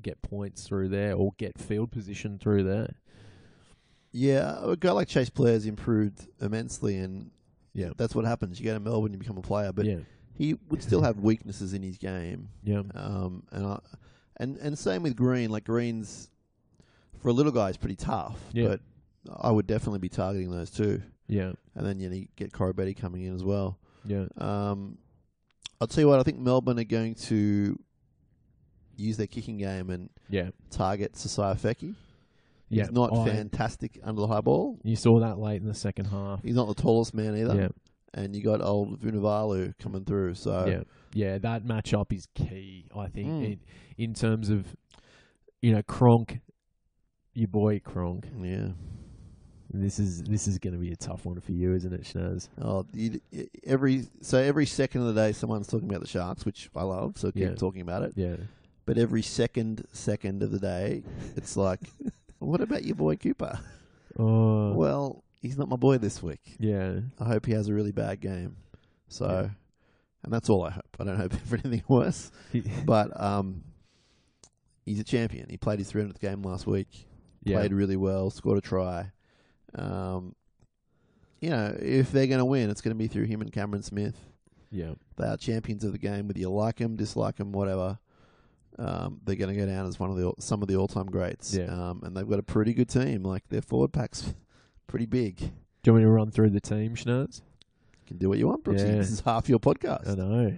get 0.01 0.21
points 0.21 0.67
through 0.67 0.89
there 0.89 1.15
or 1.15 1.33
get 1.37 1.59
field 1.59 1.91
position 1.91 2.39
through 2.39 2.63
there. 2.63 2.95
Yeah, 4.11 4.59
a 4.63 4.75
guy 4.75 4.91
like 4.91 5.07
Cheyse 5.07 5.33
Blair's 5.33 5.65
improved 5.65 6.27
immensely, 6.39 6.97
and 6.97 7.31
Yeah. 7.73 7.89
that's 7.97 8.13
what 8.15 8.25
happens. 8.25 8.59
You 8.59 8.65
go 8.65 8.73
to 8.73 8.79
Melbourne, 8.79 9.11
you 9.13 9.17
become 9.19 9.37
a 9.37 9.41
player, 9.41 9.71
but 9.71 9.85
yeah, 9.85 9.97
he 10.35 10.55
would 10.69 10.81
still 10.83 11.01
have 11.01 11.19
weaknesses 11.19 11.73
in 11.73 11.81
his 11.83 11.97
game. 11.97 12.49
yeah, 12.63 12.83
Um, 12.95 13.43
and 13.51 13.65
I, 13.65 13.79
and 14.37 14.57
and 14.57 14.77
same 14.77 15.03
with 15.03 15.15
Green. 15.15 15.49
Like 15.49 15.63
Green's 15.65 16.29
for 17.21 17.29
a 17.29 17.33
little 17.33 17.51
guy, 17.51 17.69
it's 17.69 17.77
pretty 17.77 17.95
tough. 17.95 18.39
Yeah. 18.51 18.67
But 18.69 18.79
I 19.39 19.49
would 19.51 19.67
definitely 19.67 19.99
be 19.99 20.09
targeting 20.09 20.51
those 20.51 20.69
two. 20.69 21.01
Yeah, 21.27 21.53
And 21.75 21.85
then 21.85 21.99
you, 22.01 22.09
know, 22.09 22.15
you 22.15 22.27
get 22.35 22.51
Koroibete 22.51 22.97
coming 22.97 23.23
in 23.23 23.33
as 23.33 23.43
well. 23.43 23.79
yeah, 24.05 24.25
Um, 24.37 24.97
I'll 25.79 25.87
tell 25.87 26.01
you 26.03 26.07
what, 26.09 26.19
I 26.19 26.23
think 26.23 26.37
Melbourne 26.39 26.77
are 26.79 26.83
going 26.83 27.15
to 27.15 27.79
use 28.97 29.15
their 29.17 29.27
kicking 29.27 29.57
game 29.57 29.89
and 29.89 30.09
yeah, 30.29 30.49
target 30.69 31.13
Sosaia 31.15 31.55
Feki. 31.55 31.95
He's 32.81 32.91
not 32.91 33.15
I- 33.15 33.25
fantastic 33.25 33.99
under 34.03 34.21
the 34.21 34.27
high 34.27 34.41
ball. 34.41 34.79
You 34.83 34.95
saw 34.95 35.19
that 35.21 35.37
late 35.39 35.61
in 35.61 35.67
the 35.67 35.73
second 35.73 36.05
half. 36.05 36.41
He's 36.43 36.55
not 36.55 36.67
the 36.67 36.81
tallest 36.81 37.13
man 37.13 37.35
either. 37.37 37.55
Yeah, 37.55 37.67
And 38.13 38.35
you 38.35 38.43
got 38.43 38.61
old 38.61 38.99
Vunivalu 39.01 39.77
coming 39.79 40.05
through. 40.05 40.35
So 40.35 40.65
yeah, 40.67 40.83
yeah. 41.13 41.37
That 41.37 41.65
matchup 41.65 42.11
is 42.13 42.27
key. 42.35 42.85
I 42.95 43.07
think 43.07 43.27
Mm. 43.29 43.45
in, 43.45 43.59
in 43.97 44.13
terms 44.13 44.49
of 44.49 44.65
you 45.61 45.73
know 45.73 45.81
Cronk, 45.83 46.39
your 47.33 47.47
boy 47.47 47.79
Cronk. 47.79 48.27
yeah. 48.41 48.69
This 49.75 49.97
is 49.97 50.21
this 50.23 50.47
is 50.47 50.59
going 50.59 50.73
to 50.73 50.79
be 50.79 50.91
a 50.91 50.95
tough 50.95 51.25
one 51.25 51.39
for 51.39 51.51
you, 51.51 51.73
isn't 51.73 51.91
it, 51.91 52.03
Shinazz? 52.03 52.47
Oh, 52.61 52.85
you, 52.93 53.19
every 53.63 54.05
so 54.21 54.37
every 54.37 54.67
second 54.67 55.01
of 55.01 55.07
the 55.07 55.19
day, 55.19 55.31
someone's 55.31 55.65
talking 55.65 55.89
about 55.89 56.01
the 56.01 56.07
Sharks, 56.07 56.45
which 56.45 56.69
I 56.75 56.83
love. 56.83 57.17
So 57.17 57.31
keep 57.31 57.41
Yeah. 57.41 57.55
talking 57.55 57.81
about 57.81 58.03
it. 58.03 58.13
Yeah, 58.15 58.35
But 58.85 58.99
every 58.99 59.23
second 59.23 59.85
second 59.91 60.43
of 60.43 60.51
the 60.51 60.59
day, 60.59 61.01
it's 61.35 61.57
like, 61.57 61.79
what 62.45 62.61
about 62.61 62.83
your 62.83 62.95
boy 62.95 63.15
Cooper? 63.15 63.59
oh, 64.19 64.73
Well, 64.73 65.23
he's 65.41 65.57
not 65.57 65.69
my 65.69 65.75
boy 65.75 65.97
this 65.97 66.21
week. 66.21 66.55
yeah, 66.59 66.99
I 67.19 67.25
hope 67.25 67.45
he 67.45 67.53
has 67.53 67.67
a 67.67 67.73
really 67.73 67.91
bad 67.91 68.19
game. 68.21 68.57
So, 69.07 69.25
Yeah. 69.27 69.49
and 70.23 70.31
that's 70.33 70.49
all 70.49 70.63
I 70.63 70.71
hope. 70.71 70.95
I 70.99 71.03
don't 71.03 71.17
hope 71.17 71.33
for 71.47 71.55
anything 71.55 71.83
worse. 71.87 72.31
But 72.85 73.19
um, 73.21 73.63
he's 74.85 74.99
a 74.99 75.03
champion. 75.03 75.47
He 75.49 75.57
played 75.57 75.79
his 75.79 75.91
300th 75.91 76.19
game 76.19 76.41
last 76.43 76.65
week. 76.67 77.07
yeah, 77.43 77.57
Played 77.57 77.73
really 77.73 77.97
well. 77.97 78.29
Scored 78.29 78.57
a 78.57 78.61
try. 78.61 79.11
Um, 79.75 80.35
you 81.41 81.49
know, 81.49 81.75
if 81.79 82.11
they're 82.11 82.27
going 82.27 82.39
to 82.39 82.45
win, 82.45 82.69
it's 82.69 82.81
going 82.81 82.95
to 82.95 82.97
be 82.97 83.07
through 83.07 83.25
him 83.25 83.41
and 83.41 83.51
Cameron 83.51 83.83
Smith. 83.83 84.15
yeah, 84.71 84.93
They 85.17 85.25
are 85.25 85.37
champions 85.37 85.83
of 85.83 85.91
the 85.91 85.97
game. 85.97 86.27
Whether 86.27 86.39
you 86.39 86.49
like 86.49 86.77
them, 86.77 86.95
dislike 86.95 87.35
them, 87.37 87.51
whatever, 87.51 87.99
um, 88.79 89.19
they're 89.23 89.35
going 89.35 89.53
to 89.53 89.59
go 89.59 89.65
down 89.65 89.85
as 89.87 89.99
one 89.99 90.09
of 90.09 90.17
the 90.17 90.33
some 90.39 90.61
of 90.61 90.67
the 90.67 90.75
all 90.75 90.87
time 90.87 91.05
greats. 91.05 91.53
Yeah. 91.53 91.65
Um, 91.65 92.01
and 92.03 92.15
they've 92.15 92.27
got 92.27 92.39
a 92.39 92.43
pretty 92.43 92.73
good 92.73 92.89
team. 92.89 93.23
Like 93.23 93.47
their 93.49 93.61
forward 93.61 93.93
pack's 93.93 94.33
pretty 94.87 95.05
big. 95.05 95.37
Do 95.37 95.45
you 95.85 95.93
want 95.93 96.03
me 96.03 96.07
to 96.07 96.11
run 96.11 96.31
through 96.31 96.51
the 96.51 96.61
team, 96.61 96.95
Shinazz? 96.95 97.41
You 97.41 98.07
can 98.07 98.17
do 98.17 98.29
what 98.29 98.37
you 98.37 98.47
want, 98.47 98.63
Brookesy. 98.63 98.87
Yeah. 98.87 98.95
This 98.97 99.11
is 99.11 99.21
half 99.21 99.49
your 99.49 99.59
podcast. 99.59 100.09
I 100.09 100.15
know. 100.15 100.57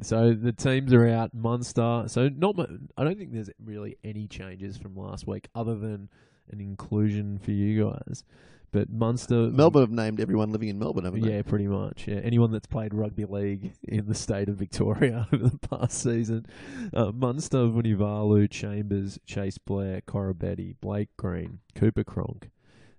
So 0.00 0.32
the 0.32 0.52
teams 0.52 0.92
are 0.92 1.06
out. 1.08 1.32
Munster. 1.34 2.04
So 2.06 2.28
not. 2.28 2.56
I 2.96 3.04
don't 3.04 3.18
think 3.18 3.32
there's 3.32 3.50
really 3.64 3.96
any 4.02 4.26
changes 4.26 4.76
from 4.76 4.96
last 4.96 5.26
week, 5.26 5.48
other 5.54 5.76
than 5.76 6.08
an 6.50 6.60
inclusion 6.60 7.38
for 7.38 7.52
you 7.52 7.84
guys. 7.84 8.24
But 8.72 8.88
Munster, 8.88 9.50
Melbourne 9.50 9.82
have 9.82 9.90
named 9.90 10.18
everyone 10.18 10.50
living 10.50 10.70
in 10.70 10.78
Melbourne, 10.78 11.04
haven't 11.04 11.20
they? 11.20 11.34
yeah, 11.34 11.42
pretty 11.42 11.66
much. 11.66 12.08
Yeah, 12.08 12.20
anyone 12.24 12.50
that's 12.50 12.66
played 12.66 12.94
rugby 12.94 13.26
league 13.26 13.74
in 13.82 14.06
the 14.06 14.14
state 14.14 14.48
of 14.48 14.56
Victoria 14.56 15.28
over 15.32 15.48
the 15.50 15.58
past 15.58 16.02
season, 16.02 16.46
uh, 16.94 17.12
Munster, 17.12 17.58
Vunivalu, 17.58 18.50
Chambers, 18.50 19.18
Cheyse 19.26 19.58
Blair, 19.62 20.00
Koroibete, 20.00 20.76
Blake 20.80 21.10
Green, 21.18 21.58
Cooper 21.74 22.02
Cronk, 22.02 22.50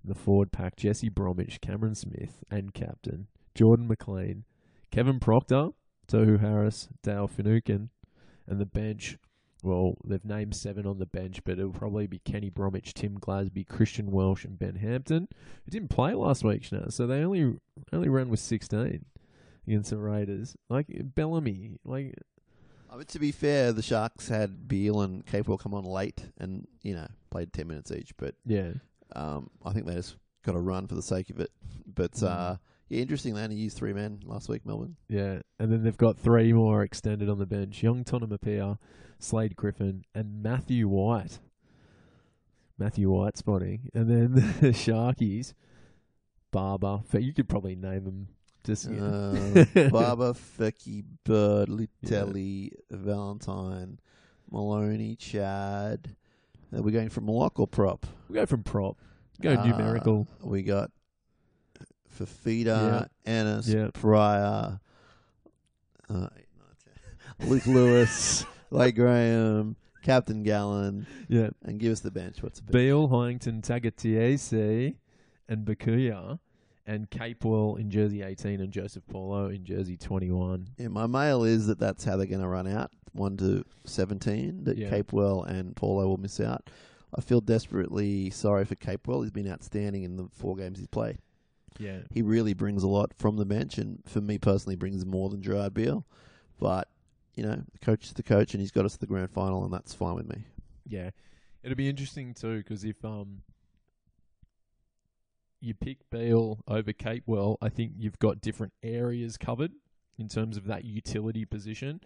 the 0.03 0.13
forward 0.13 0.51
pack, 0.51 0.75
Jesse 0.75 1.09
Bromwich, 1.09 1.59
Cameron 1.59 1.95
Smith, 1.95 2.43
and 2.51 2.73
captain 2.75 3.27
Jordan 3.55 3.87
McLean, 3.87 4.43
Kevin 4.91 5.19
Proctor, 5.19 5.69
Tohu 6.07 6.39
Harris, 6.39 6.87
Dale 7.01 7.27
Finucane, 7.27 7.89
and 8.47 8.59
the 8.59 8.65
bench. 8.67 9.17
Well, 9.63 9.95
they've 10.05 10.23
named 10.25 10.55
seven 10.55 10.85
on 10.85 10.99
the 10.99 11.05
bench, 11.05 11.43
but 11.43 11.57
it'll 11.57 11.71
probably 11.71 12.05
be 12.05 12.19
Kenny 12.19 12.49
Bromwich, 12.49 12.93
Tim 12.93 13.17
Glasby, 13.17 13.65
Christian 13.67 14.11
Welch, 14.11 14.43
and 14.45 14.59
Ben 14.59 14.75
Hampton, 14.75 15.27
who 15.65 15.71
didn't 15.71 15.89
play 15.89 16.13
last 16.13 16.43
week 16.43 16.69
now, 16.71 16.85
so 16.89 17.07
they 17.07 17.23
only 17.23 17.55
only 17.91 18.09
ran 18.09 18.29
with 18.29 18.39
sixteen 18.41 19.05
against 19.65 19.89
the 19.91 19.97
Raiders. 19.97 20.55
Like 20.69 20.87
Bellamy, 21.15 21.77
like 21.85 22.13
I 22.91 22.97
mean, 22.97 23.05
to 23.05 23.19
be 23.19 23.31
fair, 23.31 23.71
the 23.71 23.81
Sharks 23.81 24.27
had 24.27 24.67
Beale 24.67 25.01
and 25.01 25.25
Capewell 25.25 25.57
come 25.59 25.73
on 25.73 25.83
late 25.83 26.27
and, 26.37 26.67
you 26.83 26.93
know, 26.93 27.07
played 27.31 27.51
10 27.51 27.67
minutes 27.67 27.91
each. 27.91 28.15
But 28.17 28.35
yeah, 28.45 28.73
um, 29.15 29.49
I 29.65 29.73
think 29.73 29.87
they 29.87 29.95
just 29.95 30.15
got 30.45 30.53
a 30.53 30.59
run 30.59 30.85
for 30.85 30.93
the 30.93 31.01
sake 31.01 31.31
of 31.31 31.39
it. 31.39 31.49
But, 31.87 32.11
Mm. 32.11 32.27
uh, 32.27 32.55
yeah, 32.89 33.01
interesting. 33.01 33.33
They 33.33 33.41
only 33.41 33.55
used 33.55 33.77
three 33.77 33.93
men 33.93 34.19
last 34.25 34.47
week, 34.47 34.63
Melbourne. 34.63 34.95
yeah, 35.09 35.39
and 35.57 35.71
then 35.71 35.81
they've 35.81 35.97
got 35.97 36.19
three 36.19 36.53
more 36.53 36.83
extended 36.83 37.29
on 37.29 37.39
the 37.39 37.47
bench: 37.47 37.81
Young 37.81 38.03
Tonumaipea, 38.03 38.77
Slade 39.23 39.55
Griffin, 39.55 40.03
and 40.13 40.43
Matthew 40.43 40.87
White. 40.87 41.39
Matthew 42.77 43.09
White 43.11 43.37
spotting, 43.37 43.89
and 43.93 44.09
then 44.09 44.33
the 44.61 44.69
Sharkies, 44.69 45.53
Barba. 46.51 47.03
You 47.13 47.33
could 47.33 47.47
probably 47.47 47.75
name 47.75 48.03
them. 48.03 48.27
Just 48.65 48.87
Uh, 48.89 49.65
Barba, 49.91 50.33
Feki, 50.33 51.03
Bird, 51.25 51.69
Leutele, 51.69 52.71
Valentine, 52.91 53.99
Maloney, 54.51 55.15
Chad. 55.17 56.15
Uh, 56.75 56.81
we're 56.81 56.91
going 56.91 57.09
from 57.09 57.27
lock 57.27 57.59
or 57.59 57.67
prop? 57.67 58.05
we 58.29 58.35
go 58.35 58.45
from 58.45 58.63
prop, 58.63 58.97
go 59.41 59.53
Uh, 59.53 59.65
numerical. 59.65 60.27
We 60.41 60.63
got 60.63 60.91
Fifita, 62.17 63.07
Ennis, 63.25 63.67
Yeah. 63.67 63.89
Prior, 63.93 64.79
uh, 66.09 66.27
Luke 67.41 67.65
Lewis, 67.67 68.45
Blake 68.73 68.95
Graham, 68.95 69.75
Captain 70.01 70.43
Gallen, 70.43 71.05
Yeah, 71.29 71.49
and 71.63 71.79
give 71.79 71.91
us 71.91 71.99
the 72.01 72.11
bench. 72.11 72.41
What's 72.41 72.59
the 72.59 72.63
bench? 72.65 72.73
Beale, 72.73 73.07
Heighington, 73.07 73.61
Tagataese, 73.61 74.95
and 75.47 75.65
Bukuya, 75.65 76.39
and 76.85 77.09
Capewell 77.09 77.79
in 77.79 77.89
jersey 77.89 78.21
18 78.23 78.59
and 78.59 78.71
Joseph 78.71 79.03
Paulo 79.07 79.47
in 79.47 79.63
jersey 79.63 79.95
21. 79.97 80.67
Yeah, 80.77 80.87
my 80.89 81.07
mail 81.07 81.43
is 81.43 81.67
that 81.67 81.79
that's 81.79 82.03
how 82.03 82.17
they're 82.17 82.25
going 82.27 82.41
to 82.41 82.47
run 82.47 82.67
out, 82.67 82.91
one 83.13 83.37
to 83.37 83.63
seventeen. 83.85 84.63
That 84.65 84.77
Yeah. 84.77 84.89
Capewell 84.89 85.47
and 85.47 85.75
Paulo 85.75 86.07
will 86.07 86.17
miss 86.17 86.39
out. 86.39 86.69
I 87.15 87.21
feel 87.21 87.41
desperately 87.41 88.31
sorry 88.31 88.65
for 88.65 88.75
Capewell. 88.75 89.21
He's 89.21 89.31
been 89.31 89.49
outstanding 89.49 90.03
in 90.03 90.17
the 90.17 90.27
four 90.33 90.55
games 90.55 90.79
he's 90.79 90.87
played. 90.87 91.19
Yeah. 91.77 91.99
He 92.09 92.21
really 92.23 92.53
brings 92.53 92.81
a 92.83 92.87
lot 92.87 93.13
from 93.17 93.37
the 93.37 93.45
bench, 93.45 93.77
and 93.77 93.99
for 94.07 94.19
me 94.19 94.37
personally, 94.39 94.75
brings 94.75 95.05
more 95.05 95.29
than 95.29 95.41
Gerard 95.43 95.73
Beale. 95.75 96.05
But 96.59 96.87
you 97.35 97.43
know, 97.43 97.61
the 97.71 97.79
coach 97.79 98.05
is 98.05 98.13
the 98.13 98.23
coach, 98.23 98.53
and 98.53 98.61
he's 98.61 98.71
got 98.71 98.85
us 98.85 98.93
to 98.93 98.99
the 98.99 99.07
grand 99.07 99.29
final, 99.31 99.63
and 99.63 99.73
that's 99.73 99.93
fine 99.93 100.15
with 100.15 100.27
me. 100.29 100.43
Yeah. 100.87 101.09
It'll 101.63 101.77
be 101.77 101.89
interesting 101.89 102.33
too 102.33 102.57
because 102.57 102.83
if 102.83 103.03
um 103.05 103.41
you 105.61 105.73
pick 105.73 105.97
Beale 106.09 106.59
over 106.67 106.91
Capewell, 106.91 107.57
I 107.61 107.69
think 107.69 107.93
you've 107.97 108.19
got 108.19 108.41
different 108.41 108.73
areas 108.83 109.37
covered 109.37 109.71
in 110.17 110.27
terms 110.27 110.57
of 110.57 110.65
that 110.65 110.83
utility 110.83 111.45
position. 111.45 112.01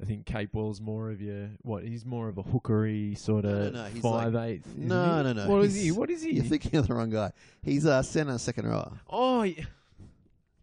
I 0.00 0.04
think 0.04 0.26
Capewell's 0.26 0.80
more 0.80 1.10
of 1.10 1.20
your 1.20 1.48
what? 1.62 1.82
He's 1.82 2.04
more 2.04 2.28
of 2.28 2.38
a 2.38 2.42
hookery 2.42 3.16
sort 3.18 3.44
No, 3.44 3.50
of 3.50 3.56
no, 3.56 3.70
no, 3.70 3.82
like- 3.82 3.96
five 4.02 4.34
eighth. 4.36 4.66
isn't 4.68 4.86
No, 4.88 5.22
no, 5.22 5.32
no, 5.32 5.48
What 5.48 5.64
is 5.64 5.74
he's- 5.74 5.84
he? 5.86 5.90
What 5.90 6.10
is 6.10 6.22
he? 6.22 6.32
You're 6.34 6.44
thinking 6.44 6.76
of 6.78 6.86
the 6.86 6.94
wrong 6.94 7.10
guy. 7.10 7.32
He's 7.62 7.86
a 7.86 8.02
centre, 8.04 8.38
second 8.38 8.66
row. 8.68 8.92
oh, 9.08 9.42
yeah. 9.42 9.64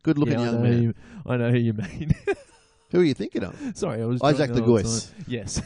Good 0.03 0.17
looking 0.17 0.37
Yeah, 0.39 0.45
young 0.45 0.55
know 0.63 0.69
man. 0.69 0.83
Who, 0.83 0.93
I 1.25 1.37
know 1.37 1.49
who 1.51 1.57
you 1.57 1.73
mean. 1.73 2.15
Who 2.93 3.01
are 3.01 3.03
you 3.03 3.15
thinking 3.15 3.43
of? 3.43 3.55
Sorry, 3.73 4.01
I 4.01 4.05
was 4.05 4.21
Isaac 4.21 4.53
De 4.53 4.61
Gois. 4.61 5.11
Yes. 5.27 5.61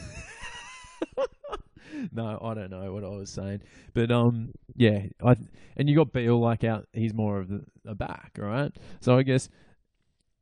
no, 2.12 2.40
I 2.42 2.54
don't 2.54 2.70
know 2.70 2.90
what 2.92 3.04
I 3.04 3.08
was 3.08 3.28
saying, 3.28 3.60
but 3.92 4.10
um, 4.10 4.52
yeah, 4.74 5.02
I 5.22 5.36
and 5.76 5.90
you 5.90 5.94
got 5.94 6.12
Beale 6.12 6.40
like 6.40 6.64
out. 6.64 6.88
He's 6.94 7.12
more 7.12 7.38
of 7.38 7.48
the, 7.48 7.64
a 7.86 7.94
back, 7.94 8.32
right? 8.38 8.72
So 9.00 9.18
I 9.18 9.22
guess 9.24 9.50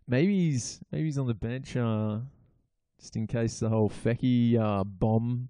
maybe 0.07 0.51
he's 0.51 0.79
maybe 0.93 1.07
he's 1.07 1.19
on 1.19 1.27
the 1.27 1.35
bench, 1.35 1.77
uh, 1.77 2.19
just 3.01 3.17
in 3.17 3.27
case 3.27 3.59
the 3.59 3.69
whole 3.69 3.91
Feki 3.91 4.57
uh 4.57 4.85
bomb 4.85 5.49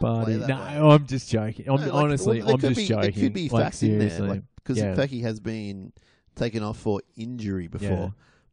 party. 0.00 0.38
No, 0.38 0.46
way. 0.56 0.94
I'm 0.94 1.06
just 1.06 1.30
joking. 1.30 1.68
I'm 1.68 1.76
No, 1.76 1.86
like, 1.86 1.94
honestly, 1.94 2.42
well, 2.42 2.54
I'm 2.54 2.60
just 2.60 2.76
be, 2.76 2.86
joking. 2.86 3.12
There 3.12 3.22
could 3.22 3.32
be 3.32 3.48
like, 3.48 3.62
facts 3.62 3.82
in 3.84 3.98
there, 4.00 4.10
seriously. 4.10 4.28
like 4.28 4.42
because 4.56 4.78
Yeah. 4.78 4.94
Feki 4.96 5.22
has 5.22 5.38
been 5.38 5.92
taken 6.34 6.64
off 6.64 6.78
for 6.78 7.00
injury 7.16 7.68
before. 7.68 7.88
Yeah. 7.88 8.10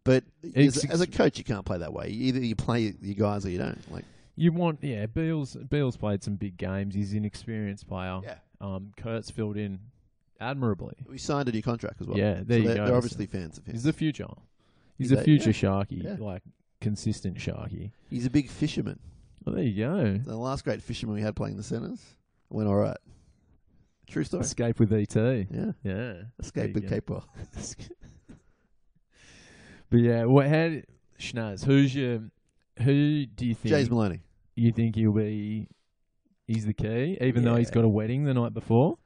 But 0.08 0.24
as, 0.56 0.84
as 0.86 1.02
a 1.02 1.08
coach, 1.08 1.38
you 1.38 1.44
can't 1.44 1.66
play 1.66 1.78
that 1.78 1.94
way. 1.94 2.08
Either 2.08 2.40
you 2.40 2.56
play 2.56 2.94
your 3.02 3.14
guys 3.16 3.46
or 3.46 3.50
you 3.50 3.58
don't. 3.60 3.80
Like, 3.92 4.06
You 4.36 4.52
want, 4.52 4.80
yeah. 4.82 5.06
Beale's 5.06 5.56
Beale's 5.56 5.98
played 5.98 6.24
some 6.24 6.36
big 6.36 6.58
games. 6.58 6.96
He's 6.96 7.14
an 7.14 7.26
experienced 7.26 7.88
player. 7.88 8.22
yeah, 8.24 8.36
Um, 8.62 8.92
Kurt's 8.98 9.30
filled 9.30 9.58
in 9.58 9.80
admirably. 10.40 10.96
we 11.10 11.18
signed 11.18 11.50
a 11.50 11.52
new 11.52 11.62
contract 11.62 12.00
as 12.02 12.08
well. 12.08 12.18
Yeah, 12.18 12.42
there 12.44 12.58
so 12.60 12.62
you 12.62 12.68
they're, 12.68 12.76
go. 12.78 12.86
They're 12.88 12.96
obviously 12.96 13.26
fans 13.26 13.58
of 13.58 13.66
him. 13.66 13.74
He's 13.74 13.84
the 13.84 13.94
future. 13.94 14.28
He's, 14.98 15.10
He's 15.10 15.20
a 15.20 15.24
future 15.24 15.50
yeah. 15.52 15.56
Sharky, 15.84 16.04
Yeah. 16.04 16.16
like 16.20 16.42
consistent 16.82 17.38
Sharky. 17.38 17.92
He's 18.10 18.26
a 18.26 18.30
big 18.32 18.50
fisherman. 18.50 19.00
Well, 19.46 19.56
there 19.56 19.64
you 19.64 19.86
go. 19.86 20.18
The 20.24 20.36
last 20.38 20.64
great 20.64 20.82
fisherman 20.82 21.16
we 21.16 21.22
had 21.22 21.36
playing 21.36 21.58
the 21.58 21.64
centres 21.64 22.00
went 22.50 22.68
all 22.70 22.76
right. 22.76 22.98
True 24.08 24.24
story. 24.24 24.42
Escape 24.44 24.80
with 24.80 24.94
ET. 24.94 25.16
Yeah, 25.16 25.72
Yeah. 25.84 26.14
escape 26.40 26.74
with 26.76 26.84
you 26.84 26.90
Capewell. 26.90 27.24
but 29.90 29.98
yeah, 30.00 30.26
what? 30.26 30.48
How? 30.48 30.78
Schnaz, 31.20 31.64
who's 31.66 31.96
your? 31.96 32.20
Who 32.84 33.26
do 33.26 33.46
you 33.46 33.56
think 33.56 33.70
James 33.74 33.90
Maloney. 33.90 34.22
you 34.56 34.72
think 34.72 34.96
he'll 34.96 35.12
be 35.12 35.68
he's 36.48 36.66
the 36.66 36.74
key, 36.74 37.18
even 37.22 37.44
though 37.44 37.56
he's 37.56 37.70
Yeah. 37.70 37.76
got 37.76 37.84
a 37.86 37.90
wedding 37.90 38.24
the 38.26 38.34
night 38.34 38.54
before. 38.54 38.98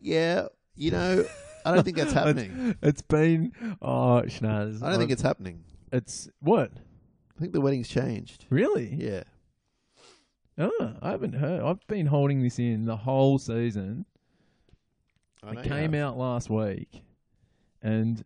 Yeah, 0.00 0.48
you 0.76 0.90
know, 0.90 1.24
I 1.64 1.74
don't 1.74 1.84
think 1.84 1.96
that's 1.96 2.12
happening. 2.20 2.76
It's 2.82 3.02
been 3.02 3.52
oh 3.80 4.22
Shinazz. 4.26 4.82
I 4.82 4.90
don't 4.90 4.98
think 4.98 5.10
it's 5.10 5.22
happening. 5.22 5.64
it's 5.90 6.28
what 6.40 6.70
I 7.36 7.40
think 7.40 7.52
the 7.52 7.60
wedding's 7.60 7.88
changed. 7.88 8.44
really. 8.50 8.94
Yeah. 8.94 9.22
Oh, 10.58 10.94
I 11.00 11.10
haven't 11.10 11.34
heard. 11.34 11.62
I've 11.62 11.86
been 11.86 12.06
holding 12.06 12.42
this 12.42 12.58
in 12.58 12.84
the 12.84 12.96
whole 12.96 13.38
season. 13.38 14.04
I 15.42 15.52
know 15.52 15.60
It 15.60 15.64
came 15.68 15.92
have. 15.92 16.02
out 16.02 16.18
last 16.18 16.50
week, 16.50 17.02
and 17.80 18.22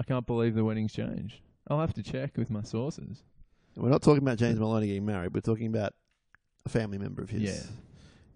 I 0.00 0.02
can't 0.02 0.26
believe 0.26 0.54
the 0.54 0.64
wedding's 0.64 0.94
changed. 0.94 1.40
I'll 1.68 1.78
have 1.78 1.92
to 1.94 2.02
check 2.02 2.36
with 2.38 2.50
my 2.50 2.62
sources. 2.62 3.22
We're 3.76 3.90
not 3.90 4.02
talking 4.02 4.22
about 4.22 4.38
James 4.38 4.58
Maloney 4.58 4.86
getting 4.86 5.04
married. 5.04 5.34
We're 5.34 5.42
talking 5.42 5.66
about 5.66 5.92
a 6.64 6.70
family 6.70 6.96
member 6.98 7.22
of 7.22 7.28
his. 7.28 7.42
Yeah. 7.42 7.60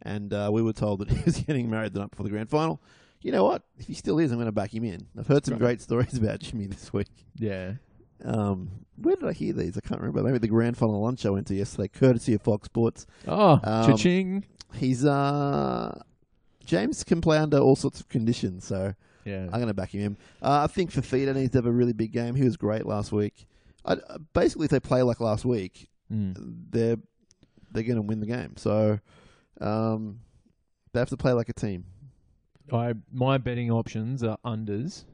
And 0.02 0.32
uh, 0.34 0.50
we 0.52 0.60
were 0.62 0.74
told 0.74 1.00
that 1.00 1.10
he 1.16 1.22
was 1.24 1.38
getting 1.38 1.70
married 1.70 1.94
the 1.94 2.00
night 2.00 2.10
before 2.10 2.24
the 2.24 2.30
grand 2.30 2.50
final. 2.50 2.80
You 3.22 3.32
know 3.32 3.44
what? 3.44 3.62
If 3.78 3.86
he 3.86 3.94
still 3.94 4.18
is, 4.18 4.30
I'm 4.30 4.36
going 4.36 4.46
to 4.46 4.52
back 4.52 4.74
him 4.74 4.84
in. 4.84 5.06
I've 5.18 5.26
heard 5.26 5.46
some 5.46 5.56
great 5.56 5.80
stories 5.80 6.14
about 6.18 6.40
Jimmy 6.40 6.66
this 6.66 6.92
week. 6.92 7.08
Yeah. 7.36 7.72
Um, 8.22 8.68
where 8.96 9.16
did 9.16 9.24
I 9.24 9.32
hear 9.32 9.54
these? 9.54 9.78
I 9.78 9.80
can't 9.80 10.00
remember. 10.00 10.22
Maybe 10.22 10.38
the 10.38 10.48
grand 10.48 10.76
final 10.76 11.00
lunch 11.02 11.24
I 11.24 11.30
went 11.30 11.46
to 11.46 11.54
yesterday, 11.54 11.88
courtesy 11.88 12.34
of 12.34 12.42
Fox 12.42 12.66
Sports. 12.66 13.06
Oh, 13.26 13.58
Um, 13.64 13.86
cha-ching. 13.90 14.44
He's 14.74 15.04
uh, 15.04 16.00
James 16.64 17.02
can 17.04 17.20
play 17.20 17.38
under 17.38 17.58
all 17.58 17.76
sorts 17.76 18.00
of 18.00 18.08
conditions, 18.08 18.64
so 18.66 18.94
Yeah. 19.24 19.44
I'm 19.44 19.50
going 19.52 19.66
to 19.68 19.74
back 19.74 19.94
him 19.94 20.00
in. 20.02 20.16
Uh, 20.42 20.60
I 20.64 20.66
think 20.66 20.92
Fifita 20.92 21.34
needs 21.34 21.52
to 21.52 21.58
have 21.58 21.66
a 21.66 21.72
really 21.72 21.92
big 21.92 22.12
game. 22.12 22.34
He 22.34 22.44
was 22.44 22.56
great 22.56 22.84
last 22.86 23.12
week. 23.12 23.46
I, 23.84 23.92
uh, 23.94 24.18
basically, 24.32 24.64
if 24.66 24.70
they 24.70 24.80
play 24.80 25.02
like 25.02 25.20
last 25.20 25.44
week, 25.44 25.88
Mm. 26.12 26.34
they're 26.70 26.96
they're 27.72 27.82
going 27.82 27.96
to 27.96 28.02
win 28.02 28.20
the 28.20 28.26
game. 28.26 28.56
So 28.56 29.00
um, 29.60 30.20
they 30.92 31.00
have 31.00 31.08
to 31.08 31.16
play 31.16 31.32
like 31.32 31.48
a 31.48 31.54
team. 31.54 31.86
I 32.72 32.94
my 33.12 33.38
betting 33.38 33.70
options 33.70 34.22
are 34.22 34.36
unders. 34.44 35.04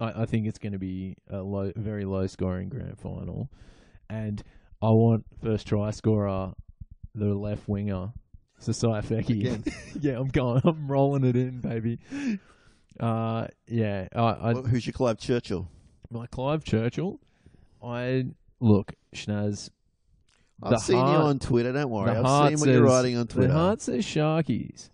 I, 0.00 0.22
I 0.22 0.26
think 0.26 0.46
it's 0.46 0.58
going 0.58 0.72
to 0.72 0.78
be 0.78 1.16
a 1.30 1.38
low, 1.42 1.72
very 1.76 2.04
low 2.04 2.26
scoring 2.26 2.68
grand 2.68 2.98
final, 2.98 3.50
and 4.10 4.42
I 4.82 4.90
want 4.90 5.24
first 5.42 5.66
try 5.68 5.90
scorer, 5.92 6.52
the 7.14 7.34
left 7.34 7.68
winger, 7.68 8.12
Sosaia 8.60 9.02
Feki. 9.02 9.72
Yeah, 10.00 10.18
I'm 10.18 10.28
going. 10.28 10.62
I'm 10.64 10.88
rolling 10.90 11.24
it 11.24 11.36
in, 11.36 11.60
baby. 11.60 11.98
Uh, 13.02 13.48
yeah. 13.66 14.06
I, 14.14 14.20
I 14.20 14.52
Well, 14.54 14.62
who's 14.62 14.86
your 14.86 14.92
Clive 14.92 15.18
Churchill? 15.18 15.68
my 16.10 16.26
Clive 16.26 16.62
Churchill. 16.64 17.18
I 17.82 18.26
look, 18.60 18.92
Shinazz. 19.14 19.70
I've 20.62 20.70
the 20.72 20.78
seen 20.78 20.96
you 20.96 21.02
heart- 21.02 21.24
on 21.24 21.38
Twitter. 21.40 21.72
Don't 21.72 21.90
worry. 21.90 22.12
the 22.12 22.18
I've 22.18 22.24
heart 22.24 22.50
seen 22.50 22.60
what 22.60 22.68
you're 22.68 22.86
says- 22.86 22.92
writing 22.94 23.16
on 23.16 23.26
Twitter. 23.26 23.48
The 23.48 23.54
heart 23.54 23.80
says 23.82 24.04
Sharkies, 24.04 24.90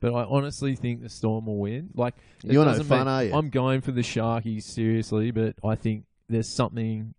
but 0.00 0.12
I 0.12 0.24
honestly 0.24 0.74
think 0.76 1.02
the 1.02 1.08
Storm 1.08 1.46
will 1.46 1.58
win. 1.58 1.88
Like 1.94 2.14
it 2.44 2.52
You're 2.52 2.64
no 2.64 2.72
doesn't 2.72 2.86
fun, 2.86 2.98
mean- 3.00 3.08
are 3.08 3.24
you? 3.24 3.34
I'm 3.34 3.48
going 3.48 3.80
for 3.80 3.92
the 3.92 4.02
Sharkies 4.02 4.64
seriously, 4.64 5.30
but 5.30 5.54
I 5.64 5.76
think 5.76 6.04
there's 6.28 6.48
something 6.48 7.14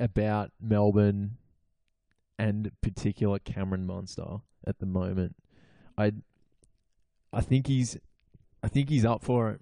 about 0.00 0.50
Melbourne 0.60 1.36
and 2.38 2.72
particular 2.82 3.38
Cameron 3.38 3.86
Munster 3.86 4.38
at 4.66 4.78
the 4.80 4.86
moment. 4.86 5.36
I 5.96 6.12
I 7.32 7.42
think 7.42 7.66
he's 7.68 7.98
I 8.62 8.68
think 8.68 8.88
he's 8.88 9.04
up 9.04 9.22
for 9.22 9.50
it. 9.50 9.60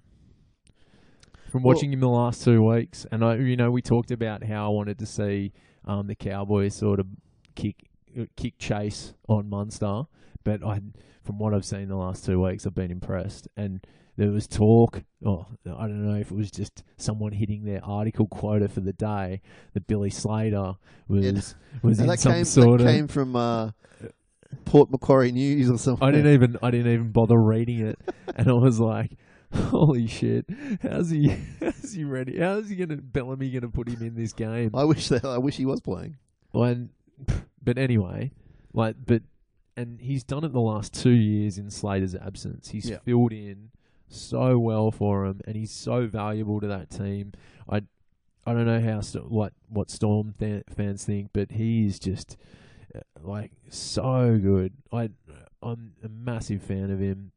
From 1.51 1.62
Well- 1.62 1.74
watching 1.74 1.92
him 1.92 2.01
the 2.01 2.09
last 2.09 2.42
two 2.44 2.62
weeks, 2.62 3.07
and 3.12 3.24
I, 3.24 3.36
you 3.36 3.57
know, 3.57 3.70
we 3.70 3.80
talked 3.82 4.11
about 4.11 4.44
how 4.44 4.66
I 4.66 4.68
wanted 4.68 4.99
to 4.99 5.07
see 5.07 5.53
um, 5.84 6.07
the 6.09 6.14
Cowboys 6.16 6.74
sort 6.74 6.99
of 7.01 7.07
kick 7.55 7.88
kick 8.34 8.55
chase 8.59 9.12
on 9.28 9.49
Munster, 9.49 10.05
but 10.42 10.64
I, 10.64 10.80
from 11.22 11.38
what 11.38 11.53
I've 11.55 11.64
seen 11.66 11.88
the 11.88 11.97
last 11.97 12.24
two 12.24 12.40
weeks, 12.42 12.66
I've 12.66 12.74
been 12.74 12.90
impressed. 12.90 13.47
And 13.59 13.86
there 14.16 14.30
was 14.30 14.47
talk. 14.47 15.03
Oh, 15.24 15.47
I 15.66 15.86
don't 15.86 16.07
know 16.09 16.16
if 16.18 16.30
it 16.30 16.34
was 16.36 16.51
just 16.51 16.82
someone 16.97 17.32
hitting 17.32 17.64
their 17.64 17.84
article 17.84 18.26
quota 18.26 18.68
for 18.68 18.80
the 18.80 18.94
day 18.94 19.42
that 19.74 19.86
Billy 19.86 20.09
Slater 20.11 20.74
was 21.09 21.24
Yeah. 21.26 21.32
was 21.82 21.99
Now, 21.99 22.05
in 22.05 22.09
that 22.09 22.20
some 22.20 22.32
came, 22.32 22.44
sort 22.44 22.78
that 22.80 22.86
of. 22.86 22.90
came 22.90 23.07
from 23.09 23.36
uh, 23.36 23.70
Port 24.64 24.90
Macquarie 24.90 25.32
News 25.32 25.70
or 25.70 25.78
something. 25.78 26.07
I 26.07 26.11
didn't 26.11 26.32
even 26.32 26.57
I 26.62 26.70
didn't 26.70 26.92
even 26.92 27.11
bother 27.12 27.38
reading 27.40 27.80
it, 27.80 27.99
and 28.36 28.49
I 28.49 28.53
was 28.53 28.80
like, 28.80 29.12
"Holy 29.55 30.07
shit! 30.07 30.47
How's 30.82 31.11
he? 31.11 31.28
How's 31.61 31.92
he 31.92 32.05
ready? 32.05 32.38
How's 32.38 32.68
he 32.68 32.76
gonna 32.76 32.97
Bellamy 32.97 33.51
gonna 33.51 33.68
put 33.68 33.88
him 33.88 34.03
in 34.03 34.14
this 34.14 34.32
game?" 34.32 34.70
I 34.74 34.84
wish 34.84 35.09
that. 35.09 35.24
I 35.24 35.38
wish 35.38 35.57
he 35.57 35.66
was 35.66 35.80
playing. 35.80 36.16
When, 36.53 36.90
but 37.62 37.78
anyway, 37.78 38.32
like, 38.72 38.97
but 39.05 39.22
and 39.76 40.01
he's 40.01 40.24
done 40.24 40.42
it 40.44 40.53
the 40.53 40.61
last 40.61 40.94
two 40.94 41.11
years 41.11 41.59
in 41.59 41.70
Slater's 41.70 42.14
absence. 42.14 42.70
He's 42.70 42.88
Yeah. 42.88 42.99
filled 43.05 43.32
in 43.32 43.70
so 44.09 44.59
well 44.59 44.90
for 44.90 45.26
him, 45.26 45.40
and 45.47 45.55
he's 45.57 45.70
so 45.70 46.07
valuable 46.07 46.61
to 46.61 46.66
that 46.68 46.88
team. 46.90 47.32
I, 47.68 47.82
I 48.47 48.53
don't 48.55 48.64
know 48.66 48.80
how 48.80 49.01
what 49.28 49.53
what 49.68 49.90
Storm 49.90 50.34
th- 50.38 50.62
fans 50.74 51.05
think, 51.05 51.30
but 51.32 51.51
he 51.53 51.84
is 51.86 51.99
just 51.99 52.36
like 53.22 53.53
so 53.70 54.38
good. 54.40 54.72
I 54.92 55.11
I'm 55.62 55.92
a 56.05 56.09
massive 56.09 56.62
fan 56.62 56.90
of 56.90 57.01
him. 57.01 57.32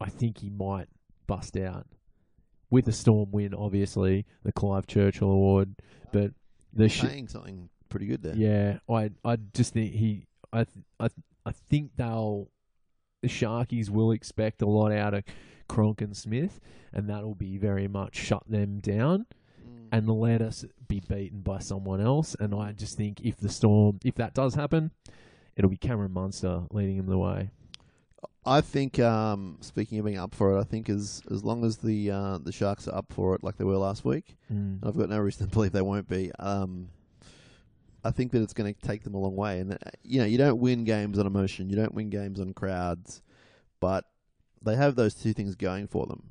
I 0.00 0.08
think 0.08 0.38
he 0.38 0.50
might 0.50 0.88
bust 1.26 1.56
out 1.56 1.86
with 2.70 2.86
a 2.88 2.92
Storm 2.92 3.30
win, 3.30 3.54
obviously 3.54 4.26
the 4.44 4.52
Clive 4.52 4.86
Churchill 4.86 5.30
Award, 5.30 5.74
but 6.12 6.32
the 6.72 6.88
sh- 6.88 7.00
Saying 7.02 7.28
something 7.28 7.68
pretty 7.88 8.06
good 8.06 8.22
there. 8.22 8.34
yeah, 8.36 8.78
I 8.88 9.10
I 9.24 9.36
just 9.54 9.72
think 9.72 9.94
he 9.94 10.26
I 10.52 10.64
th- 10.64 10.84
I 11.00 11.08
th- 11.08 11.24
I 11.46 11.52
think 11.52 11.92
they'll 11.96 12.48
the 13.22 13.28
Sharkies 13.28 13.88
will 13.90 14.12
expect 14.12 14.62
a 14.62 14.66
lot 14.66 14.92
out 14.92 15.12
of 15.14 15.24
Cronk 15.68 16.00
and 16.00 16.16
Smith, 16.16 16.60
and 16.92 17.08
that'll 17.10 17.34
be 17.34 17.58
very 17.58 17.88
much 17.88 18.14
shut 18.16 18.42
them 18.48 18.78
down. 18.80 19.26
And 19.92 20.08
let 20.08 20.42
us 20.42 20.64
be 20.86 21.00
beaten 21.00 21.40
by 21.40 21.58
someone 21.58 22.00
else. 22.00 22.36
And 22.38 22.54
I 22.54 22.72
just 22.72 22.96
think 22.96 23.20
if 23.20 23.36
the 23.36 23.48
Storm, 23.48 24.00
if 24.04 24.14
that 24.16 24.34
does 24.34 24.54
happen, 24.54 24.90
it'll 25.56 25.70
be 25.70 25.76
Cameron 25.76 26.12
Munster 26.12 26.62
leading 26.70 26.96
them 26.96 27.06
the 27.06 27.18
way. 27.18 27.50
I 28.44 28.62
think, 28.62 28.98
um, 28.98 29.58
speaking 29.60 29.98
of 29.98 30.06
being 30.06 30.16
up 30.16 30.34
for 30.34 30.56
it, 30.56 30.60
I 30.60 30.64
think 30.64 30.88
as 30.88 31.22
as 31.30 31.44
long 31.44 31.64
as 31.64 31.76
the 31.78 32.10
uh, 32.10 32.38
the 32.38 32.52
Sharks 32.52 32.88
are 32.88 32.96
up 32.96 33.12
for 33.12 33.34
it, 33.34 33.44
like 33.44 33.56
they 33.58 33.64
were 33.64 33.76
last 33.76 34.04
week, 34.04 34.36
Mm. 34.52 34.78
I've 34.82 34.96
got 34.96 35.10
no 35.10 35.18
reason 35.18 35.46
to 35.46 35.52
believe 35.54 35.72
they 35.72 35.82
won't 35.82 36.08
be. 36.08 36.32
Um, 36.38 36.88
I 38.04 38.10
think 38.10 38.32
that 38.32 38.42
it's 38.42 38.54
going 38.54 38.72
to 38.72 38.80
take 38.80 39.02
them 39.02 39.14
a 39.14 39.18
long 39.18 39.36
way, 39.36 39.58
and 39.60 39.72
that, 39.72 39.96
you 40.02 40.20
know, 40.20 40.24
you 40.24 40.38
don't 40.38 40.58
win 40.58 40.84
games 40.84 41.18
on 41.18 41.26
emotion, 41.26 41.68
you 41.68 41.76
don't 41.76 41.92
win 41.92 42.08
games 42.10 42.40
on 42.40 42.54
crowds, 42.54 43.20
but 43.80 44.04
they 44.62 44.76
have 44.76 44.94
those 44.94 45.14
two 45.14 45.34
things 45.34 45.54
going 45.56 45.88
for 45.88 46.06
them. 46.06 46.22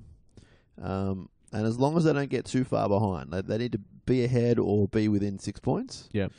Um, 0.81 1.29
and 1.53 1.65
as 1.65 1.79
long 1.79 1.97
as 1.97 2.03
they 2.03 2.13
don't 2.13 2.29
get 2.29 2.45
too 2.45 2.63
far 2.63 2.87
behind, 2.89 3.31
they, 3.31 3.41
they 3.41 3.57
need 3.57 3.71
to 3.73 3.79
be 4.05 4.23
ahead 4.23 4.59
or 4.59 4.87
be 4.87 5.07
within 5.07 5.39
six 5.39 5.59
points. 5.59 6.09
Yep. 6.13 6.31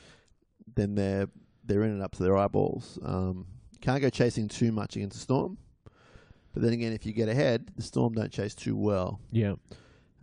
Then 0.75 0.95
they're 0.95 1.29
they're 1.65 1.83
in 1.83 1.99
it 1.99 2.03
up 2.03 2.13
to 2.17 2.23
their 2.23 2.37
eyeballs. 2.37 2.99
Um, 3.05 3.47
can't 3.81 4.01
go 4.03 4.11
chasing 4.11 4.49
too 4.49 4.73
much 4.73 4.97
against 4.97 5.17
the 5.17 5.21
Storm. 5.23 5.59
But 6.55 6.63
then 6.63 6.73
again, 6.73 6.93
if 6.93 7.05
you 7.07 7.13
get 7.13 7.29
ahead, 7.29 7.69
the 7.77 7.83
Storm 7.83 8.15
don't 8.15 8.33
chase 8.33 8.55
too 8.55 8.75
well. 8.77 9.21
Yeah, 9.31 9.55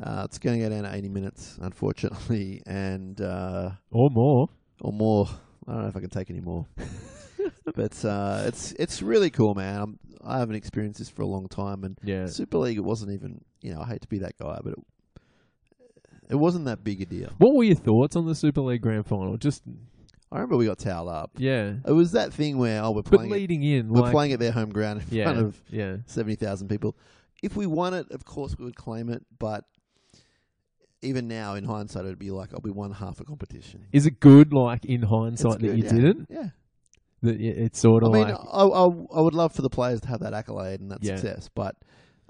Uh, 0.01 0.23
it's 0.25 0.39
going 0.39 0.59
to 0.59 0.63
go 0.67 0.69
down 0.73 0.83
to 0.89 0.93
80 0.95 1.09
minutes, 1.09 1.57
unfortunately, 1.61 2.61
and 2.65 3.21
uh, 3.21 3.71
or 3.91 4.09
more. 4.09 4.49
or 4.81 4.91
more. 4.91 5.27
I 5.67 5.73
don't 5.73 5.81
know 5.83 5.87
if 5.87 5.95
I 5.95 5.99
can 5.99 6.09
take 6.09 6.29
any 6.29 6.41
more. 6.41 6.65
but 7.75 8.05
uh, 8.05 8.43
it's 8.45 8.73
it's 8.73 9.01
really 9.01 9.29
cool, 9.29 9.55
man. 9.55 9.81
I'm, 9.81 9.99
I 10.23 10.39
haven't 10.39 10.55
experienced 10.55 10.99
this 10.99 11.09
for 11.09 11.21
a 11.21 11.27
long 11.27 11.47
time, 11.47 11.83
and 11.83 11.97
Yeah, 12.03 12.25
Super 12.27 12.57
League 12.57 12.77
it 12.77 12.83
wasn't 12.83 13.11
even. 13.11 13.41
You 13.61 13.73
know, 13.73 13.81
I 13.81 13.87
hate 13.87 14.01
to 14.01 14.07
be 14.07 14.19
that 14.19 14.37
guy, 14.37 14.59
but 14.63 14.73
it, 14.73 14.79
it 16.31 16.35
wasn't 16.35 16.65
that 16.65 16.83
big 16.83 17.01
a 17.01 17.05
deal. 17.05 17.29
what 17.37 17.55
were 17.55 17.63
your 17.63 17.75
thoughts 17.75 18.15
on 18.15 18.25
the 18.25 18.35
Super 18.35 18.61
League 18.61 18.81
Grand 18.81 19.07
Final? 19.07 19.37
Just 19.37 19.63
I 20.31 20.35
remember 20.35 20.57
we 20.57 20.65
got 20.65 20.79
towed 20.79 21.07
up. 21.07 21.31
yeah, 21.37 21.75
It 21.85 21.91
was 21.91 22.11
that 22.11 22.33
thing 22.33 22.57
where 22.57 22.83
oh, 22.83 22.91
we're 22.91 23.03
but 23.03 23.13
playing. 23.13 23.31
It, 23.31 23.33
leading 23.33 23.63
in, 23.63 23.89
we're 23.89 24.01
like, 24.01 24.11
playing 24.11 24.33
at 24.33 24.39
their 24.39 24.51
home 24.51 24.69
ground 24.69 25.01
in 25.01 25.17
yeah, 25.17 25.23
front 25.23 25.39
of 25.39 25.61
yeah. 25.69 25.97
seventy 26.05 26.35
thousand 26.35 26.67
people. 26.67 26.95
If 27.41 27.55
we 27.55 27.65
won 27.65 27.93
it, 27.93 28.07
of 28.11 28.25
course 28.25 28.55
we 28.57 28.65
would 28.65 28.75
claim 28.75 29.09
it, 29.09 29.23
but 29.37 29.65
even 31.01 31.27
now, 31.27 31.55
in 31.55 31.63
hindsight, 31.63 32.05
it'd 32.05 32.19
be 32.19 32.31
like, 32.31 32.49
oh, 32.53 32.59
be 32.59 32.71
won 32.71 32.91
half 32.91 33.19
a 33.19 33.23
competition. 33.23 33.85
Is 33.91 34.05
it 34.05 34.19
good, 34.19 34.51
like 34.53 34.85
in 34.85 35.03
hindsight, 35.03 35.59
that 35.59 35.77
you 35.77 35.83
yeah. 35.83 35.89
didn't? 35.91 36.27
Yeah. 36.29 36.49
It's 37.21 37.79
sort 37.79 38.03
of 38.03 38.09
I 38.09 38.13
mean, 38.13 38.27
like 38.29 38.37
I, 38.51 38.61
I, 38.63 38.83
I 38.85 39.21
would 39.21 39.33
love 39.33 39.53
for 39.53 39.61
the 39.61 39.69
players 39.69 40.01
to 40.01 40.07
have 40.09 40.19
that 40.21 40.33
accolade 40.33 40.79
and 40.81 40.91
that 40.91 41.03
Yeah. 41.03 41.15
success, 41.15 41.49
but 41.53 41.75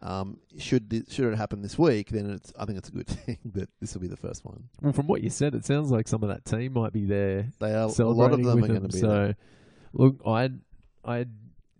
um, 0.01 0.39
should 0.57 0.91
it, 0.93 1.11
should 1.11 1.31
it 1.33 1.37
happen 1.37 1.61
this 1.61 1.77
week, 1.79 2.09
then 2.09 2.29
it's 2.29 2.53
I 2.57 2.65
think 2.65 2.77
it's 2.77 2.89
a 2.89 2.91
good 2.91 3.07
thing 3.25 3.37
that 3.53 3.69
this 3.81 3.93
will 3.93 4.01
be 4.01 4.07
the 4.07 4.17
first 4.17 4.45
one. 4.45 4.65
well, 4.81 4.93
from 4.93 5.07
what 5.07 5.21
you 5.23 5.29
said, 5.29 5.55
it 5.55 5.65
sounds 5.65 5.91
like 5.91 6.07
some 6.07 6.21
of 6.23 6.29
that 6.29 6.45
team 6.45 6.73
might 6.73 6.93
be 6.93 7.05
there 7.05 7.49
They 7.59 7.71
are 7.73 7.83
a 7.83 7.87
lot 7.87 7.89
of 7.89 7.95
celebrating 7.95 8.45
them 8.45 8.57
are 8.57 8.61
with 8.61 8.67
going 8.69 8.81
to 8.83 8.87
be 8.89 8.99
so, 8.99 9.07
there. 9.07 9.35
look, 9.93 10.21
I, 10.25 10.49
I, 11.03 11.25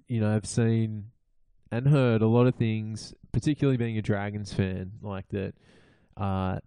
you 0.08 0.20
know, 0.22 0.34
I've 0.36 0.46
seen 0.46 1.12
and 1.72 1.88
heard 1.88 2.22
a 2.22 2.28
lot 2.28 2.48
of 2.48 2.56
things, 2.56 3.14
particularly 3.32 3.78
being 3.78 3.98
a 3.98 4.02
Dragons 4.02 4.54
fan, 4.54 4.94
like 5.02 5.28
that. 5.30 5.54
Uh, 6.18 6.60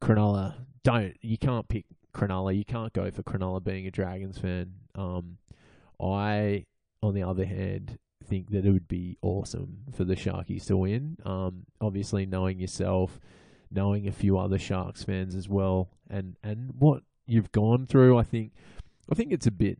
Cronulla, 0.00 0.54
don't 0.82 1.14
you 1.22 1.38
can't 1.38 1.66
pick 1.68 1.86
Cronulla. 2.14 2.56
You 2.56 2.64
can't 2.64 2.92
go 2.92 3.10
for 3.10 3.22
Cronulla 3.22 3.62
being 3.62 3.86
a 3.86 3.90
Dragons 3.90 4.38
fan. 4.38 4.72
Um, 4.94 5.38
I 6.00 6.64
on 7.02 7.14
the 7.14 7.22
other 7.22 7.44
hand, 7.44 7.98
think 8.24 8.50
that 8.50 8.64
it 8.64 8.72
would 8.72 8.88
be 8.88 9.18
awesome 9.22 9.78
for 9.92 10.04
the 10.04 10.16
Sharkies 10.16 10.66
to 10.66 10.76
win. 10.76 11.18
Um, 11.24 11.66
obviously, 11.80 12.26
knowing 12.26 12.58
yourself, 12.58 13.20
knowing 13.70 14.08
a 14.08 14.12
few 14.12 14.38
other 14.38 14.58
Sharks 14.58 15.04
fans 15.04 15.34
as 15.34 15.48
well, 15.48 15.90
and 16.08 16.36
and 16.42 16.72
what 16.78 17.02
you've 17.26 17.52
gone 17.52 17.86
through, 17.86 18.18
I 18.18 18.22
think, 18.22 18.52
I 19.10 19.14
think 19.14 19.32
it's 19.32 19.46
a 19.46 19.52
bit 19.52 19.78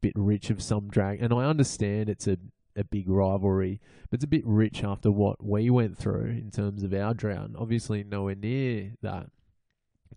bit 0.00 0.12
rich 0.16 0.50
of 0.50 0.62
some 0.62 0.88
drag, 0.88 1.22
and 1.22 1.32
I 1.32 1.44
understand 1.44 2.08
it's 2.08 2.26
a 2.26 2.36
a 2.78 2.84
big 2.84 3.08
rivalry, 3.08 3.80
but 4.10 4.18
it's 4.18 4.24
a 4.24 4.28
bit 4.28 4.44
rich 4.44 4.84
after 4.84 5.10
what 5.10 5.42
we 5.42 5.70
went 5.70 5.96
through 5.96 6.26
in 6.26 6.50
terms 6.50 6.82
of 6.82 6.92
our 6.92 7.14
drought. 7.14 7.52
Obviously, 7.56 8.04
nowhere 8.04 8.34
near 8.34 8.92
that 9.00 9.28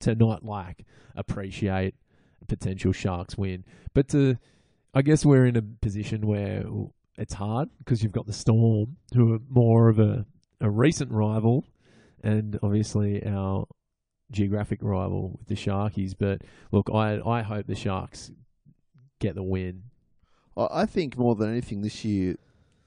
to 0.02 0.16
not 0.16 0.43
like 0.43 0.86
appreciate 1.16 1.95
potential 2.47 2.91
Sharks 2.91 3.38
win, 3.38 3.64
but 3.93 4.08
to 4.10 4.38
I 4.93 5.02
guess 5.02 5.26
we're 5.26 5.45
in 5.45 5.56
a 5.56 5.62
position 5.62 6.26
where 6.26 6.64
it's 7.18 7.34
hard 7.34 7.70
because 7.78 8.02
you've 8.02 8.12
got 8.12 8.26
the 8.26 8.34
Storm, 8.34 8.97
who 9.14 9.34
are 9.34 9.39
more 9.50 9.89
of 9.89 10.00
a, 10.00 10.26
a 10.62 10.70
recent 10.70 11.12
rival, 11.12 11.66
and 12.24 12.58
obviously 12.64 13.26
our 13.26 13.66
geographic 14.32 14.80
rival 14.82 15.38
with 15.38 15.47
the 15.47 15.56
Sharkies. 15.56 16.14
But 16.18 16.41
look, 16.72 16.89
I 16.93 17.20
I 17.26 17.41
hope 17.41 17.68
the 17.68 17.76
Sharks 17.76 18.32
get 19.20 19.36
the 19.36 19.43
win. 19.43 19.84
I 20.58 20.86
think 20.86 21.18
more 21.18 21.36
than 21.36 21.50
anything 21.50 21.82
this 21.82 22.04
year, 22.04 22.36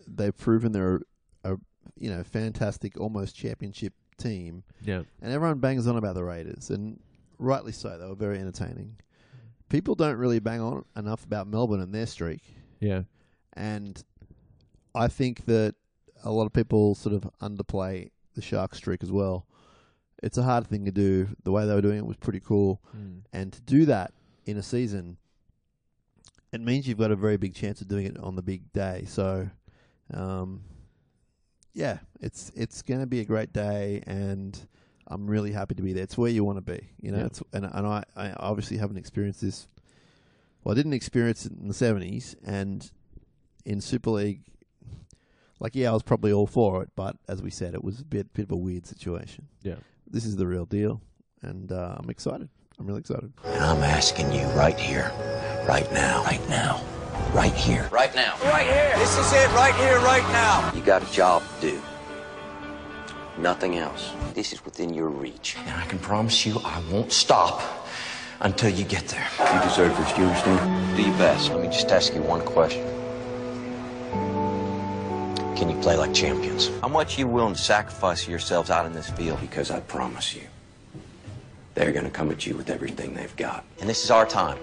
they've 0.07 0.37
proven 0.37 0.73
they're 0.73 1.01
a, 1.45 1.55
a 1.55 1.57
you 1.97 2.11
know 2.11 2.23
fantastic, 2.25 2.99
almost 2.99 3.37
championship 3.37 3.95
team. 4.23 4.62
Yeah, 4.85 5.03
and 5.20 5.33
everyone 5.33 5.59
bangs 5.59 5.87
on 5.87 5.97
about 5.97 6.14
the 6.14 6.25
Raiders, 6.25 6.70
and 6.70 7.01
rightly 7.39 7.73
so. 7.73 7.99
They 7.99 8.07
were 8.07 8.14
very 8.14 8.39
entertaining. 8.39 8.97
People 9.68 9.95
don't 9.95 10.16
really 10.16 10.39
bang 10.39 10.61
on 10.61 10.85
enough 10.97 11.25
about 11.25 11.47
Melbourne 11.47 11.81
and 11.81 11.95
their 11.95 12.07
streak. 12.07 12.43
Yeah, 12.81 13.03
and 13.55 14.03
I 14.95 15.09
think 15.09 15.45
that 15.47 15.75
a 16.25 16.31
lot 16.31 16.47
of 16.47 16.53
people 16.53 16.95
sort 16.95 17.14
of 17.14 17.29
underplay 17.41 18.11
the 18.35 18.43
Shark 18.43 18.75
streak 18.75 19.03
as 19.03 19.11
well. 19.11 19.47
It's 20.23 20.39
a 20.39 20.43
hard 20.43 20.66
thing 20.66 20.85
to 20.85 20.93
do. 20.93 21.29
The 21.43 21.51
way 21.51 21.66
they 21.66 21.75
were 21.75 21.83
doing 21.83 21.99
it 21.99 22.07
was 22.07 22.16
pretty 22.16 22.41
cool, 22.41 22.81
mm. 22.97 23.23
and 23.33 23.53
to 23.53 23.61
do 23.62 23.87
that 23.87 24.12
in 24.45 24.57
a 24.57 24.62
season, 24.62 25.16
it 26.53 26.61
means 26.61 26.87
you've 26.87 26.99
got 26.99 27.11
a 27.11 27.16
very 27.16 27.37
big 27.37 27.55
chance 27.55 27.81
of 27.81 27.89
doing 27.89 28.07
it 28.07 28.18
on 28.18 28.37
the 28.37 28.43
big 28.43 28.73
day. 28.73 29.05
So, 29.07 29.49
um, 30.12 30.62
yeah, 31.75 31.99
it's 32.20 32.51
it's 32.55 32.83
going 32.83 33.01
to 33.01 33.07
be 33.07 33.20
a 33.20 33.25
great 33.25 33.53
day, 33.53 34.03
and 34.07 34.59
I'm 35.07 35.27
really 35.27 35.53
happy 35.53 35.75
to 35.75 35.83
be 35.83 35.93
there. 35.93 36.05
It's 36.05 36.18
where 36.18 36.31
you 36.31 36.45
want 36.45 36.59
to 36.59 36.73
be, 36.73 36.89
you 37.01 37.11
know. 37.12 37.18
Yeah. 37.18 37.27
It's, 37.27 37.43
and 37.53 37.64
and 37.64 37.87
I, 37.87 38.05
I 38.16 38.33
obviously 38.33 38.77
haven't 38.77 38.99
experienced 38.99 39.41
this. 39.41 39.68
Well, 40.62 40.73
I 40.73 40.77
didn't 40.77 40.93
experience 40.93 41.47
it 41.47 41.53
in 41.53 41.68
the 41.68 41.75
'70s, 41.75 42.35
and 42.45 42.91
in 43.64 43.81
Super 43.81 44.11
League, 44.11 44.43
like 45.61 45.75
yeah, 45.75 45.91
I 45.91 45.93
was 45.93 46.03
probably 46.03 46.33
all 46.33 46.47
for 46.47 46.83
it, 46.83 46.91
but 46.95 47.16
as 47.29 47.43
we 47.43 47.51
said, 47.51 47.75
it 47.75 47.83
was 47.83 48.01
a 48.01 48.05
bit 48.05 48.33
bit 48.35 48.45
of 48.45 48.53
a 48.53 48.57
weird 48.57 48.87
situation. 48.87 49.49
Yeah. 49.62 49.77
This 50.07 50.27
is 50.27 50.37
the 50.37 50.47
real 50.47 50.66
deal, 50.66 51.01
and 51.41 51.73
uh, 51.73 51.97
I'm 51.99 52.11
excited. 52.11 52.49
I'm 52.79 52.87
really 52.87 53.01
excited. 53.01 53.33
And 53.45 53.64
I'm 53.64 53.83
asking 53.83 54.33
you 54.33 54.45
right 54.49 54.79
here, 54.79 55.12
right 55.68 55.91
now, 55.93 56.23
right 56.25 56.47
now, 56.49 56.83
right 57.33 57.53
here, 57.53 57.89
right 57.91 58.15
now. 58.15 58.37
Right 58.45 58.67
here. 58.67 58.93
This 58.99 59.19
is 59.19 59.33
it 59.33 59.49
right 59.55 59.75
here, 59.75 59.99
right 60.01 60.23
now. 60.33 60.73
You 60.75 60.83
got 60.83 61.03
a 61.03 61.13
job 61.13 61.43
to 61.61 61.71
do. 61.71 61.83
Nothing 63.39 63.79
else. 63.79 64.13
This 64.35 64.53
is 64.53 64.65
within 64.65 64.93
your 64.93 65.09
reach. 65.09 65.57
And 65.67 65.75
I 65.81 65.87
can 65.87 65.99
promise 65.99 66.45
you 66.45 66.61
I 66.65 66.83
won't 66.91 67.13
stop 67.13 67.63
until 68.41 68.71
you 68.71 68.85
get 68.85 69.09
there. 69.09 69.27
You 69.39 69.63
deserve 69.63 69.97
this, 69.97 70.19
you 70.19 70.25
understand? 70.25 70.97
Do 70.97 71.03
your 71.03 71.17
best. 71.19 71.51
Let 71.51 71.63
me 71.63 71.69
just 71.69 71.91
ask 71.91 72.15
you 72.15 72.23
one 72.23 72.43
question. 72.43 72.85
Can 75.57 75.71
you 75.71 75.81
play 75.81 75.97
like 75.97 76.13
champions? 76.13 76.71
How 76.81 76.89
much 76.89 77.19
you 77.19 77.29
willing 77.29 77.55
to 77.55 77.61
sacrifice 77.61 78.27
yourselves 78.27 78.69
out 78.69 78.85
in 78.85 78.93
this 78.93 79.09
field? 79.11 79.41
Because 79.41 79.71
I 79.71 79.81
promise 79.81 80.35
you, 80.35 80.43
they're 81.75 81.93
going 81.93 82.05
to 82.05 82.11
come 82.11 82.31
at 82.31 82.47
you 82.47 82.57
with 82.57 82.69
everything 82.69 83.15
they've 83.15 83.37
got. 83.37 83.65
And 83.81 83.89
this 83.89 84.05
is 84.05 84.11
our 84.11 84.27
time. 84.27 84.59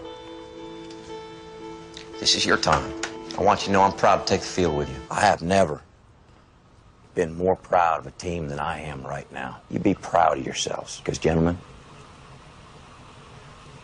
This 2.20 2.36
is 2.36 2.46
your 2.46 2.58
time. 2.58 2.94
I 3.38 3.42
want 3.42 3.62
you 3.62 3.68
to 3.68 3.72
know 3.72 3.82
I'm 3.82 3.94
proud 3.94 4.18
to 4.18 4.26
take 4.26 4.42
the 4.42 4.48
field 4.48 4.76
with 4.76 4.90
you. 4.90 4.96
I 5.10 5.22
have 5.22 5.42
never 5.42 5.82
been 7.16 7.34
more 7.34 7.56
proud 7.56 8.00
of 8.00 8.08
a 8.08 8.12
team 8.12 8.50
than 8.50 8.60
I 8.60 8.82
am 8.82 9.04
right 9.04 9.32
now. 9.32 9.62
You 9.70 9.80
be 9.80 9.94
proud 9.94 10.38
of 10.38 10.46
yourselves. 10.46 11.00
Because, 11.00 11.18
gentlemen, 11.18 11.58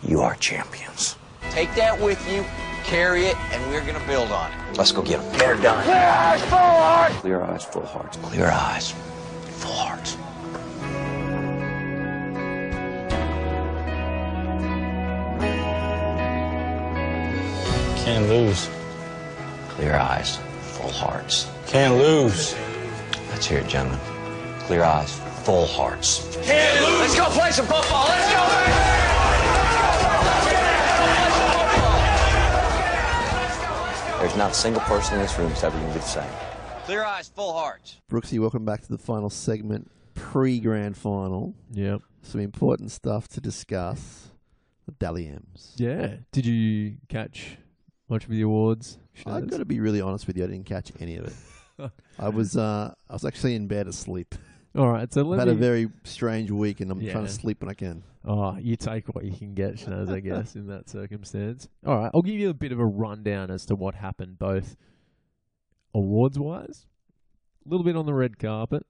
you 0.04 0.20
are 0.20 0.36
champions. 0.36 1.16
Take 1.52 1.74
that 1.76 2.00
with 2.02 2.20
you, 2.30 2.44
carry 2.84 3.26
it, 3.26 3.38
and 3.54 3.72
we're 3.72 3.86
gonna 3.86 4.06
build 4.06 4.32
on 4.32 4.52
it. 4.52 4.78
Let's 4.78 4.92
go 4.92 5.02
get 5.02 5.22
them. 5.22 5.32
Get 5.38 5.56
her 5.56 5.62
done. 5.62 5.84
Clear 5.86 5.96
eyes, 5.96 6.42
full 6.42 6.58
heart. 6.58 7.12
Clear 7.14 7.42
eyes, 7.42 7.64
full 7.64 7.86
hearts. 7.86 8.18
Clear 8.18 8.48
eyes, 8.48 8.92
full 9.48 9.72
hearts. 9.72 10.18
Can't 18.06 18.30
lose. 18.30 18.70
Clear 19.70 19.96
eyes, 19.96 20.38
full 20.62 20.92
hearts. 20.92 21.50
Can't 21.66 21.96
lose. 21.96 22.56
Let's 23.32 23.48
hear 23.48 23.58
it, 23.58 23.68
gentlemen. 23.68 24.00
Clear 24.60 24.84
eyes, 24.84 25.20
full 25.44 25.66
hearts. 25.66 26.38
Can't 26.44 26.86
lose. 26.86 27.00
Let's 27.00 27.16
go 27.16 27.26
play 27.30 27.50
some 27.50 27.66
football. 27.66 28.06
Let's 28.08 28.32
go. 28.32 28.46
There's 34.20 34.38
not 34.38 34.52
a 34.52 34.54
single 34.54 34.84
person 34.84 35.16
in 35.16 35.22
this 35.22 35.36
room 35.40 35.50
that's 35.50 35.64
ever 35.64 35.76
going 35.76 35.92
to 35.92 35.94
be 35.96 36.00
the 36.00 36.06
same. 36.06 36.30
Clear 36.84 37.04
eyes, 37.04 37.30
full 37.30 37.54
hearts. 37.54 38.02
Brookesy, 38.12 38.40
welcome 38.40 38.66
back 38.66 38.82
to 38.84 38.90
the 38.90 39.00
final 39.00 39.32
segment, 39.32 39.90
pre-grand 40.14 40.96
final. 40.96 41.56
Yep. 41.72 42.02
Some 42.22 42.42
important 42.42 42.92
stuff 42.92 43.28
to 43.30 43.42
discuss. 43.42 44.30
The 44.86 44.92
Dally 44.92 45.28
M's. 45.28 45.74
Yeah. 45.78 46.18
Did 46.32 46.46
you 46.46 46.98
catch 47.10 47.58
much 48.10 48.24
of 48.26 48.30
the 48.30 48.42
awards? 48.42 48.98
I've 49.26 49.44
Shinazz? 49.44 49.50
got 49.52 49.58
to 49.58 49.66
be 49.66 49.80
really 49.80 50.02
honest 50.02 50.28
with 50.28 50.38
you. 50.38 50.44
I 50.44 50.48
didn't 50.48 50.66
catch 50.66 50.92
any 51.00 51.18
of 51.18 51.26
it. 51.28 51.92
I 52.20 52.30
was 52.30 52.56
uh, 52.56 52.94
I 53.10 53.14
was 53.14 53.26
actually 53.26 53.56
in 53.56 53.68
bed 53.68 53.88
asleep. 53.88 54.36
All 54.78 54.90
right. 54.90 55.12
So 55.14 55.22
I've 55.22 55.28
let 55.28 55.40
had 55.40 55.48
me. 55.48 55.54
a 55.54 55.58
very 55.58 55.90
strange 56.04 56.52
week, 56.52 56.80
and 56.82 56.92
I'm 56.92 57.00
trying 57.00 57.08
Yeah. 57.14 57.22
to 57.22 57.30
sleep 57.30 57.62
when 57.62 57.70
I 57.70 57.74
can. 57.74 58.04
Oh, 58.28 58.58
you 58.58 58.76
take 58.76 59.08
what 59.14 59.24
you 59.24 59.32
can 59.38 59.54
get, 59.54 59.76
Shinazz, 59.76 60.10
I 60.12 60.20
guess, 60.20 60.56
in 60.56 60.68
that 60.68 60.90
circumstance. 60.90 61.68
All 61.86 61.96
right, 61.98 62.12
I'll 62.14 62.24
give 62.24 62.36
you 62.36 62.50
a 62.50 62.54
bit 62.56 62.72
of 62.72 62.80
a 62.80 62.86
rundown 62.86 63.52
as 63.52 63.66
to 63.68 63.76
what 63.76 63.94
happened, 63.96 64.40
both 64.40 64.76
awards 65.94 66.40
wise, 66.40 66.88
a 67.66 67.70
little 67.70 67.84
bit 67.84 67.96
on 67.96 68.06
the 68.08 68.14
red 68.16 68.40
carpet, 68.40 68.84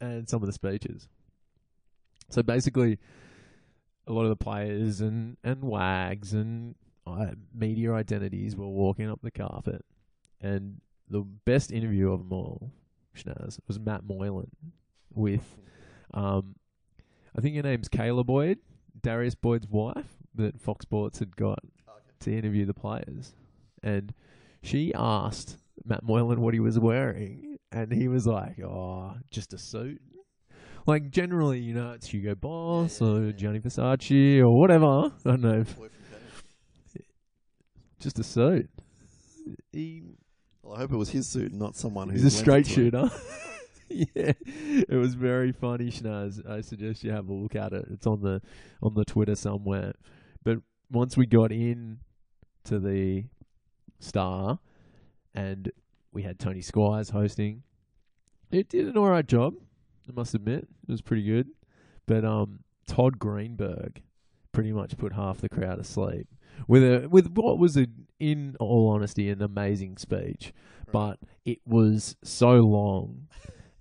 and 0.00 0.28
some 0.28 0.42
of 0.42 0.46
the 0.46 0.52
speeches. 0.54 1.08
So 2.30 2.42
basically, 2.42 2.98
a 4.06 4.12
lot 4.12 4.22
of 4.22 4.30
the 4.30 4.36
players 4.36 5.00
and, 5.02 5.36
and 5.44 5.62
wags 5.62 6.32
and 6.32 6.74
media 7.54 7.92
identities 7.92 8.56
were 8.56 8.68
walking 8.68 9.10
up 9.10 9.20
the 9.22 9.30
carpet, 9.30 9.84
and 10.40 10.80
the 11.08 11.20
best 11.44 11.72
interview 11.72 12.12
of 12.12 12.20
them 12.20 12.32
all, 12.32 12.72
Shinazz, 13.16 13.58
was 13.66 13.78
Matt 13.78 14.04
Moylan 14.04 14.50
with. 15.14 15.56
Um, 16.14 16.54
I 17.36 17.40
think 17.40 17.56
her 17.56 17.62
name's 17.62 17.88
Kayla 17.88 18.26
Boyd, 18.26 18.58
Darius 19.00 19.34
Boyd's 19.34 19.66
wife, 19.66 20.18
that 20.34 20.60
Fox 20.60 20.82
Sports 20.82 21.18
had 21.18 21.36
got 21.36 21.60
to 22.20 22.36
interview 22.36 22.66
the 22.66 22.74
players. 22.74 23.34
And 23.82 24.12
she 24.62 24.92
asked 24.94 25.56
Matt 25.84 26.02
Moylan 26.04 26.40
what 26.40 26.54
he 26.54 26.60
was 26.60 26.78
wearing, 26.78 27.56
and 27.70 27.92
he 27.92 28.08
was 28.08 28.26
like, 28.26 28.60
oh, 28.62 29.14
just 29.30 29.52
a 29.54 29.58
suit. 29.58 30.00
Like, 30.86 31.10
generally, 31.10 31.60
you 31.60 31.74
know, 31.74 31.92
it's 31.92 32.08
Hugo 32.08 32.34
Boss 32.34 33.00
or 33.00 33.32
Gianni 33.32 33.60
Versace 33.60 34.40
or 34.40 34.58
whatever. 34.58 34.86
I 34.86 35.10
don't 35.24 35.40
know. 35.40 35.64
Just 38.02 38.18
a 38.18 38.24
suit. 38.24 38.68
He, 39.72 40.02
Well, 40.62 40.74
I 40.74 40.78
hope 40.78 40.92
it 40.92 40.96
was 40.96 41.10
his 41.10 41.28
suit, 41.28 41.52
not 41.52 41.76
someone 41.76 42.08
who's 42.08 42.22
he's 42.22 42.34
a 42.34 42.36
straight 42.36 42.68
it 42.68 42.74
to 42.74 42.80
him. 42.80 42.90
shooter. 42.90 43.10
yeah, 43.88 44.32
it 44.88 44.96
was 44.96 45.14
very 45.14 45.52
funny, 45.52 45.90
Shinazz. 45.90 46.48
I 46.48 46.62
suggest 46.62 47.04
you 47.04 47.12
have 47.12 47.28
a 47.28 47.32
look 47.32 47.54
at 47.54 47.72
it. 47.72 47.86
It's 47.92 48.06
on 48.06 48.22
the 48.22 48.40
on 48.82 48.94
the 48.94 49.04
Twitter 49.04 49.34
somewhere. 49.34 49.92
But 50.42 50.58
once 50.90 51.16
we 51.16 51.26
got 51.26 51.52
in 51.52 51.98
to 52.64 52.78
the 52.78 53.24
Star, 54.00 54.58
and 55.34 55.70
we 56.12 56.22
had 56.22 56.38
Tony 56.38 56.62
Squires 56.62 57.10
hosting, 57.10 57.62
it 58.50 58.68
did 58.68 58.86
an 58.86 58.96
alright 58.96 59.26
job. 59.26 59.54
I 60.08 60.12
must 60.12 60.34
admit, 60.34 60.68
it 60.88 60.90
was 60.90 61.02
pretty 61.02 61.24
good. 61.24 61.48
But 62.06 62.24
um, 62.24 62.60
Todd 62.86 63.18
Greenberg 63.18 64.02
pretty 64.52 64.72
much 64.72 64.96
put 64.96 65.12
half 65.12 65.38
the 65.38 65.48
crowd 65.48 65.78
asleep 65.78 66.26
with 66.68 66.82
a 66.82 67.08
with 67.08 67.30
what 67.34 67.58
was 67.58 67.76
a, 67.76 67.86
in 68.18 68.56
all 68.60 68.92
honesty, 68.94 69.30
an 69.30 69.42
amazing 69.42 69.96
speech, 69.96 70.52
but 70.92 71.18
it 71.44 71.58
was 71.66 72.16
so 72.22 72.50
long 72.50 73.28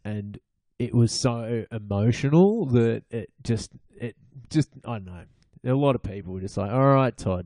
and 0.04 0.40
it 0.80 0.96
was 0.96 1.12
so 1.12 1.66
emotional 1.72 2.66
that 2.66 3.04
it 3.12 3.30
just 3.44 3.72
it 3.96 4.16
just 4.50 4.70
I 4.86 4.94
don't 4.94 5.06
know. 5.06 5.24
A 5.64 5.76
lot 5.76 5.96
of 5.96 6.02
people 6.02 6.34
were 6.34 6.40
just 6.40 6.58
like, 6.58 6.72
"All 6.72 6.94
right, 6.94 7.16
Todd, 7.16 7.46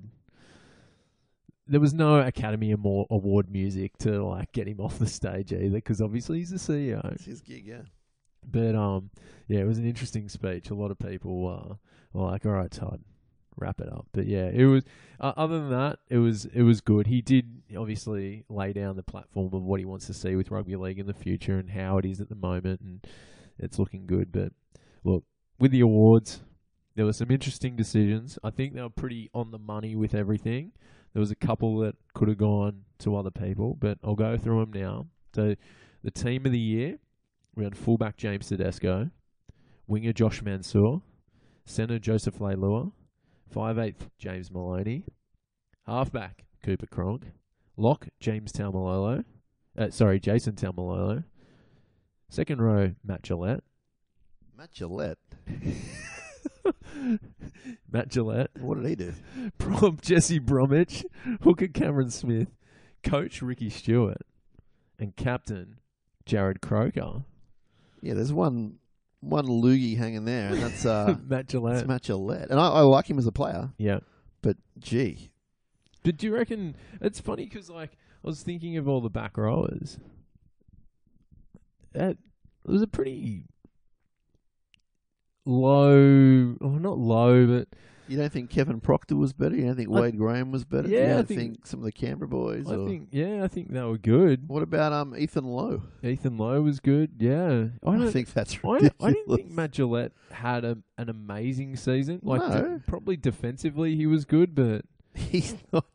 there 1.67 1.81
was 1.81 1.93
no 1.93 2.19
Academy 2.19 2.71
Award 2.71 3.49
music 3.49 3.97
to 3.99 4.23
like 4.23 4.51
get 4.53 4.67
him 4.67 4.79
off 4.79 4.99
the 4.99 5.07
stage 5.07 5.51
either, 5.51 5.69
because 5.69 6.01
obviously 6.01 6.39
he's 6.39 6.51
the 6.51 6.57
CEO. 6.57 7.13
It's 7.13 7.25
his 7.25 7.41
gig, 7.41 7.65
yeah. 7.65 7.81
But 8.49 8.75
um, 8.75 9.09
yeah, 9.47 9.59
it 9.59 9.67
was 9.67 9.79
an 9.79 9.85
interesting 9.85 10.29
speech. 10.29 10.69
A 10.69 10.75
lot 10.75 10.91
of 10.91 10.99
people 10.99 11.43
were 11.43 11.75
like, 12.13 12.45
"All 12.45 12.53
right, 12.53 12.71
Todd, 12.71 13.01
wrap 13.57 13.79
it 13.81 13.91
up." 13.91 14.07
But 14.11 14.27
yeah, 14.27 14.49
it 14.53 14.65
was. 14.65 14.83
Uh, 15.19 15.33
other 15.37 15.59
than 15.59 15.69
that, 15.71 15.99
it 16.09 16.17
was 16.17 16.45
it 16.45 16.63
was 16.63 16.81
good. 16.81 17.07
He 17.07 17.21
did 17.21 17.61
obviously 17.77 18.43
lay 18.49 18.73
down 18.73 18.95
the 18.95 19.03
platform 19.03 19.53
of 19.53 19.63
what 19.63 19.79
he 19.79 19.85
wants 19.85 20.07
to 20.07 20.13
see 20.13 20.35
with 20.35 20.51
rugby 20.51 20.75
league 20.75 20.99
in 20.99 21.07
the 21.07 21.13
future 21.13 21.57
and 21.57 21.69
how 21.69 21.97
it 21.97 22.05
is 22.05 22.21
at 22.21 22.29
the 22.29 22.35
moment, 22.35 22.81
and 22.81 23.05
it's 23.57 23.79
looking 23.79 24.05
good. 24.05 24.31
But 24.31 24.51
look, 25.03 25.23
with 25.59 25.71
the 25.71 25.81
awards, 25.81 26.41
there 26.95 27.05
were 27.05 27.13
some 27.13 27.31
interesting 27.31 27.75
decisions. 27.75 28.39
I 28.43 28.49
think 28.49 28.73
they 28.73 28.81
were 28.81 28.89
pretty 28.89 29.29
on 29.33 29.51
the 29.51 29.59
money 29.59 29.95
with 29.95 30.13
everything. 30.13 30.71
There 31.13 31.19
was 31.19 31.31
a 31.31 31.35
couple 31.35 31.79
that 31.79 31.95
could 32.13 32.27
have 32.27 32.37
gone 32.37 32.83
to 32.99 33.15
other 33.15 33.31
people, 33.31 33.75
but 33.79 33.97
I'll 34.03 34.15
go 34.15 34.37
through 34.37 34.61
them 34.61 34.73
now. 34.73 35.07
So, 35.33 35.55
the 36.03 36.11
team 36.11 36.45
of 36.45 36.51
the 36.51 36.59
year, 36.59 36.97
we 37.55 37.63
had 37.63 37.77
fullback 37.77 38.17
James 38.17 38.47
Tedesco, 38.47 39.09
winger 39.87 40.13
Josh 40.13 40.41
Mansour, 40.41 41.01
centre 41.65 41.99
Joseph 41.99 42.39
Leilua, 42.39 42.91
five 43.49 43.77
eighth 43.77 44.09
James 44.17 44.51
Maloney, 44.51 45.03
halfback 45.85 46.45
Cooper 46.63 46.87
Cronk, 46.87 47.23
lock 47.77 48.07
James 48.19 48.51
Taumalolo, 48.51 49.23
uh, 49.77 49.89
sorry 49.89 50.19
Jason 50.19 50.53
Taumalolo, 50.55 51.23
second 52.29 52.61
row 52.61 52.93
Matt 53.03 53.23
Gillett, 53.23 53.61
Matt 54.57 54.71
Gillett. 54.73 55.15
Matt 57.91 58.09
Gillett, 58.09 58.47
What 58.59 58.81
did 58.81 58.87
he 58.89 58.95
do? 58.95 59.13
prop 59.57 60.01
Jesse 60.01 60.39
Bromwich, 60.39 61.05
hooker 61.43 61.67
Cameron 61.67 62.09
Smith, 62.09 62.49
coach 63.03 63.41
Ricky 63.41 63.69
Stuart, 63.69 64.21
and 64.99 65.15
captain 65.15 65.77
Jarrod 66.25 66.61
Croker. 66.61 67.23
Yeah, 68.01 68.13
there's 68.15 68.33
one 68.33 68.75
one 69.25 69.45
loogie 69.47 69.97
hanging 69.97 70.25
there, 70.25 70.49
and 70.51 70.61
that's 70.61 70.85
uh, 70.85 71.15
Matt 71.27 71.47
Gillett. 71.47 71.75
that's 71.75 71.87
Matt 71.87 72.03
Gillett. 72.03 72.49
And 72.49 72.59
I, 72.59 72.67
I 72.67 72.81
like 72.81 73.09
him 73.09 73.17
as 73.17 73.27
a 73.27 73.31
player, 73.31 73.71
yeah. 73.77 73.99
but 74.41 74.57
gee, 74.79 75.31
But 76.03 76.17
do 76.17 76.27
you 76.27 76.35
reckon 76.35 76.75
it's 77.01 77.19
funny 77.19 77.45
because 77.45 77.69
like 77.69 77.91
I 78.23 78.27
was 78.27 78.41
thinking 78.41 78.77
of 78.77 78.87
all 78.87 79.01
the 79.01 79.09
back 79.09 79.37
rowers. 79.37 79.99
That 81.93 82.17
it 82.67 82.71
was 82.71 82.81
a 82.81 82.87
pretty 82.87 83.43
low, 85.45 86.55
oh 86.61 86.77
not 86.77 86.97
low, 86.97 87.45
but 87.45 87.67
you 88.07 88.17
don't 88.17 88.31
think 88.31 88.49
Kevin 88.49 88.79
Proctor 88.79 89.15
was 89.15 89.33
better? 89.33 89.55
You 89.55 89.65
don't 89.65 89.75
think 89.75 89.89
I- 89.89 89.99
Wade 90.01 90.17
Graham 90.17 90.51
was 90.51 90.63
better? 90.65 90.87
Yeah, 90.87 90.99
you 90.99 91.03
I 91.05 91.13
don't 91.15 91.27
think- 91.27 91.39
think, 91.39 91.67
some 91.67 91.79
of 91.79 91.85
the 91.85 91.91
Canberra 91.91 92.27
boys? 92.27 92.69
I 92.69 92.75
or 92.75 92.87
think 92.87 93.09
yeah, 93.11 93.43
I 93.43 93.47
think 93.47 93.71
they 93.71 93.81
were 93.81 93.97
good. 93.97 94.47
what 94.47 94.63
about 94.63 94.93
um 94.93 95.15
Ethan 95.17 95.45
Lowe? 95.45 95.83
Ethan 96.03 96.37
Lowe 96.37 96.61
was 96.61 96.79
good. 96.79 97.11
Yeah, 97.19 97.67
I 97.85 97.95
I, 98.05 98.09
think 98.11 98.31
that's 98.33 98.55
I, 98.63 98.67
ridiculous. 98.67 98.93
I 99.01 99.11
didn't 99.11 99.35
think 99.35 99.51
Matt 99.51 99.71
Gillett 99.71 100.11
had 100.31 100.65
a, 100.65 100.77
an 100.97 101.09
amazing 101.09 101.75
season. 101.75 102.19
Like 102.23 102.41
de- 102.41 102.61
No. 102.61 102.81
probably 102.87 103.17
defensively 103.17 103.95
he 103.95 104.05
was 104.05 104.25
good, 104.25 104.53
but 104.55 104.85
he's 105.13 105.55
not. 105.73 105.85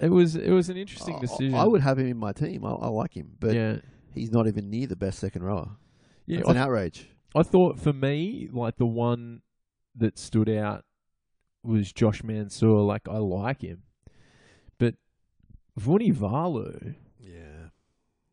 it 0.00 0.10
was 0.10 0.36
it 0.36 0.50
was 0.50 0.68
an 0.70 0.76
interesting 0.76 1.18
decision. 1.20 1.54
I 1.54 1.64
would 1.64 1.80
have 1.82 1.98
him 1.98 2.06
in 2.08 2.16
my 2.16 2.32
team. 2.32 2.64
I, 2.64 2.70
I 2.70 2.88
like 2.88 3.14
him, 3.14 3.32
but 3.38 3.54
yeah, 3.54 3.76
he's 4.12 4.30
not 4.32 4.46
even 4.46 4.70
near 4.70 4.86
the 4.86 4.96
best 4.96 5.18
second 5.18 5.42
rower. 5.42 5.70
yeah. 6.26 6.38
It's 6.40 6.48
an 6.48 6.56
outrage. 6.56 7.10
I 7.36 7.42
thought 7.42 7.80
for 7.80 7.92
me, 7.92 8.48
like 8.52 8.76
the 8.76 8.86
one 8.86 9.42
that 9.96 10.18
stood 10.18 10.48
out 10.48 10.84
was 11.64 11.92
Josh 11.92 12.22
Mansour. 12.22 12.68
Like 12.68 13.08
I 13.08 13.18
like 13.18 13.62
him, 13.62 13.82
but 14.78 14.94
Vunivalu, 15.80 16.94
Yeah. 17.20 17.68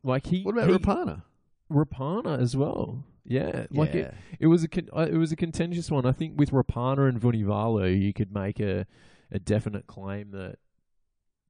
like 0.02 0.26
he. 0.26 0.42
What 0.42 0.56
about 0.56 0.68
he, 0.68 0.76
Rapana? 0.76 1.22
Rapana 1.70 2.40
as 2.40 2.56
well? 2.56 3.04
Yeah, 3.24 3.66
like 3.70 3.94
yeah. 3.94 4.00
it. 4.00 4.14
It 4.40 4.46
was 4.48 4.64
a 4.64 4.68
con- 4.68 4.88
uh, 4.96 5.08
it 5.10 5.16
was 5.16 5.32
a 5.32 5.36
contentious 5.36 5.90
one. 5.90 6.04
I 6.04 6.12
think 6.12 6.38
with 6.38 6.50
Rapana 6.50 7.08
and 7.08 7.20
Vunivalu, 7.20 8.00
you 8.00 8.12
could 8.12 8.32
make 8.34 8.60
a 8.60 8.86
a 9.30 9.38
definite 9.38 9.86
claim 9.86 10.32
that 10.32 10.56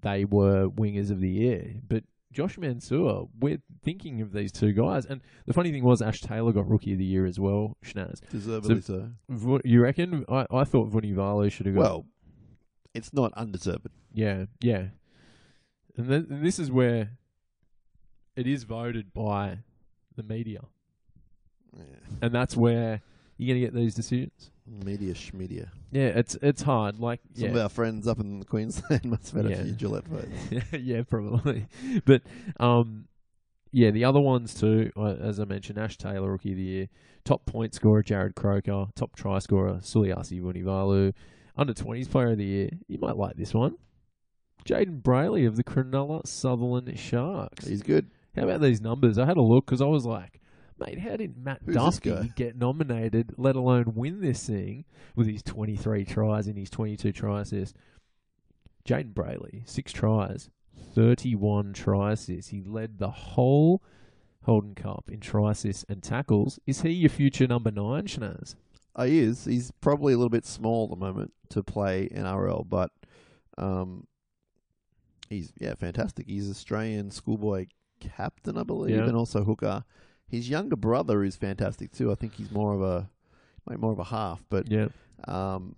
they 0.01 0.24
were 0.24 0.68
wingers 0.68 1.11
of 1.11 1.20
the 1.20 1.30
year, 1.30 1.74
but. 1.89 2.05
Josh 2.33 2.57
Mansour, 2.59 3.24
we're 3.39 3.61
thinking 3.85 4.20
of 4.20 4.33
these 4.33 4.51
two 4.53 4.72
guys, 4.72 5.05
and 5.07 5.20
the 5.47 5.53
funny 5.53 5.70
thing 5.70 5.85
was 5.85 6.01
Ash 6.03 6.20
Taylor 6.20 6.53
got 6.53 6.68
Rookie 6.68 6.93
of 6.93 6.99
the 6.99 7.05
Year 7.05 7.26
as 7.26 7.39
well. 7.39 7.76
Shinazz, 7.85 8.20
Deservedly 8.30 8.80
so. 8.80 9.11
Vu- 9.28 9.61
You 9.64 9.83
reckon? 9.83 10.24
I, 10.28 10.47
I 10.51 10.64
thought 10.64 10.91
Vunivalu 10.91 11.53
should 11.53 11.66
have 11.66 11.74
got. 11.74 11.80
Well, 11.83 12.07
it's 12.95 13.12
not 13.12 13.33
undeserved. 13.35 13.87
yeah, 14.12 14.47
yeah. 14.61 14.87
And, 15.97 16.09
then, 16.09 16.26
and 16.30 16.45
this 16.45 16.59
is 16.59 16.70
where 16.70 17.11
it 18.35 18.47
is 18.47 18.64
voted 18.64 19.12
by 19.12 19.59
the 20.16 20.22
media, 20.22 20.61
Yeah. 21.76 21.83
and 22.22 22.35
that's 22.35 22.57
where 22.57 23.03
you're 23.43 23.55
gonna 23.57 23.66
get 23.66 23.74
these 23.74 23.95
decisions. 23.95 24.51
Media 24.66 25.12
schmedia. 25.14 25.68
Yeah, 25.90 26.07
it's 26.07 26.36
it's 26.40 26.62
hard. 26.62 26.99
Like, 27.01 27.20
Some 27.34 27.51
of 27.51 27.57
our 27.57 27.68
friends 27.68 28.07
up 28.07 28.20
in 28.20 28.45
Queensland 28.45 29.05
must 29.05 29.32
have 29.32 29.43
had 29.45 29.51
Yeah. 29.51 29.57
a 29.59 29.64
few 29.64 29.74
Gillett 29.74 30.05
votes. 30.07 30.64
yeah, 30.80 31.03
probably. 31.03 31.66
But 32.05 32.22
um, 32.61 33.07
yeah, 33.72 33.90
the 33.90 34.05
other 34.05 34.20
ones 34.20 34.55
too. 34.55 34.90
As 34.97 35.40
I 35.40 35.45
mentioned, 35.45 35.78
Ash 35.78 35.97
Taylor, 35.99 36.30
Rookie 36.30 36.53
of 36.53 36.57
the 36.59 36.62
Year, 36.62 36.88
top 37.24 37.45
point 37.47 37.74
scorer 37.74 38.03
Jarrod 38.03 38.34
Croker, 38.36 38.86
top 38.95 39.16
try 39.16 39.38
scorer 39.40 39.74
Suliasi 39.82 40.40
Vunivalu, 40.40 41.12
under 41.57 41.74
twenties 41.74 42.09
Player 42.09 42.32
of 42.32 42.38
the 42.38 42.45
Year. 42.45 42.70
You 42.88 42.99
might 43.01 43.16
like 43.16 43.36
this 43.36 43.53
one. 43.55 43.76
Jayden 44.64 45.03
Brailey 45.03 45.47
of 45.47 45.57
the 45.57 45.64
Cronulla 45.64 46.24
Sutherland 46.26 46.97
Sharks. 46.99 47.66
He's 47.66 47.82
good. 47.82 48.11
How 48.36 48.45
about 48.45 48.61
these 48.61 48.80
numbers? 48.80 49.18
I 49.18 49.26
had 49.26 49.36
a 49.36 49.43
look 49.43 49.66
because 49.66 49.82
I 49.82 49.86
was 49.86 50.07
like, 50.07 50.40
mate, 50.87 50.99
how 50.99 51.16
did 51.16 51.37
Matt 51.37 51.61
Who's 51.64 51.74
Duffy 51.74 52.33
get 52.37 52.57
nominated, 52.57 53.35
let 53.37 53.57
alone 53.57 53.93
win 53.95 54.20
this 54.20 54.47
thing 54.47 54.85
with 55.16 55.26
his 55.26 55.43
23 55.43 56.05
tries 56.05 56.47
and 56.47 56.57
his 56.59 56.70
22 56.70 57.12
try 57.12 57.41
assists? 57.41 57.76
Jayden 58.87 59.12
Brailey, 59.14 59.68
six 59.68 59.93
tries, 59.93 60.51
31 60.95 61.72
try 61.72 62.12
assists. 62.12 62.51
He 62.51 62.62
led 62.62 62.99
the 62.99 63.11
whole 63.11 63.83
Holden 64.45 64.74
Cup 64.74 65.05
in 65.11 65.20
try 65.20 65.53
assists 65.53 65.85
and 65.89 66.03
tackles. 66.03 66.59
Is 66.66 66.83
he 66.83 66.91
your 66.91 67.11
future 67.11 67.47
number 67.47 67.70
nine, 67.70 68.07
Shinazz? 68.07 68.57
Oh, 68.97 69.05
he 69.05 69.20
is. 69.20 69.45
He's 69.45 69.70
probably 69.80 70.12
a 70.12 70.16
little 70.16 70.28
bit 70.30 70.45
small 70.45 70.85
at 70.85 70.91
the 70.91 70.97
moment 70.97 71.33
to 71.51 71.62
play 71.62 72.09
in 72.11 72.24
NRL, 72.24 72.68
but 72.68 72.91
um, 73.57 74.07
he's 75.30 75.53
yeah 75.61 75.74
fantastic. 75.74 76.26
He's 76.26 76.51
Australian 76.51 77.11
schoolboy 77.11 77.66
captain, 78.01 78.59
I 78.59 78.64
believe, 78.64 78.97
Yeah. 78.97 79.05
and 79.07 79.16
also 79.16 79.45
hooker. 79.45 79.85
His 80.33 80.49
younger 80.49 80.74
brother 80.76 81.22
is 81.22 81.37
fantastic 81.37 81.93
too. 81.93 82.11
I 82.11 82.16
think 82.16 82.35
he's 82.35 82.51
more 82.51 82.74
of 82.74 82.80
a 82.83 83.09
like 83.68 83.78
more 83.78 83.93
of 83.93 84.01
a 84.01 84.05
half, 84.05 84.43
but 84.51 84.68
Yeah. 84.68 84.89
um, 85.28 85.76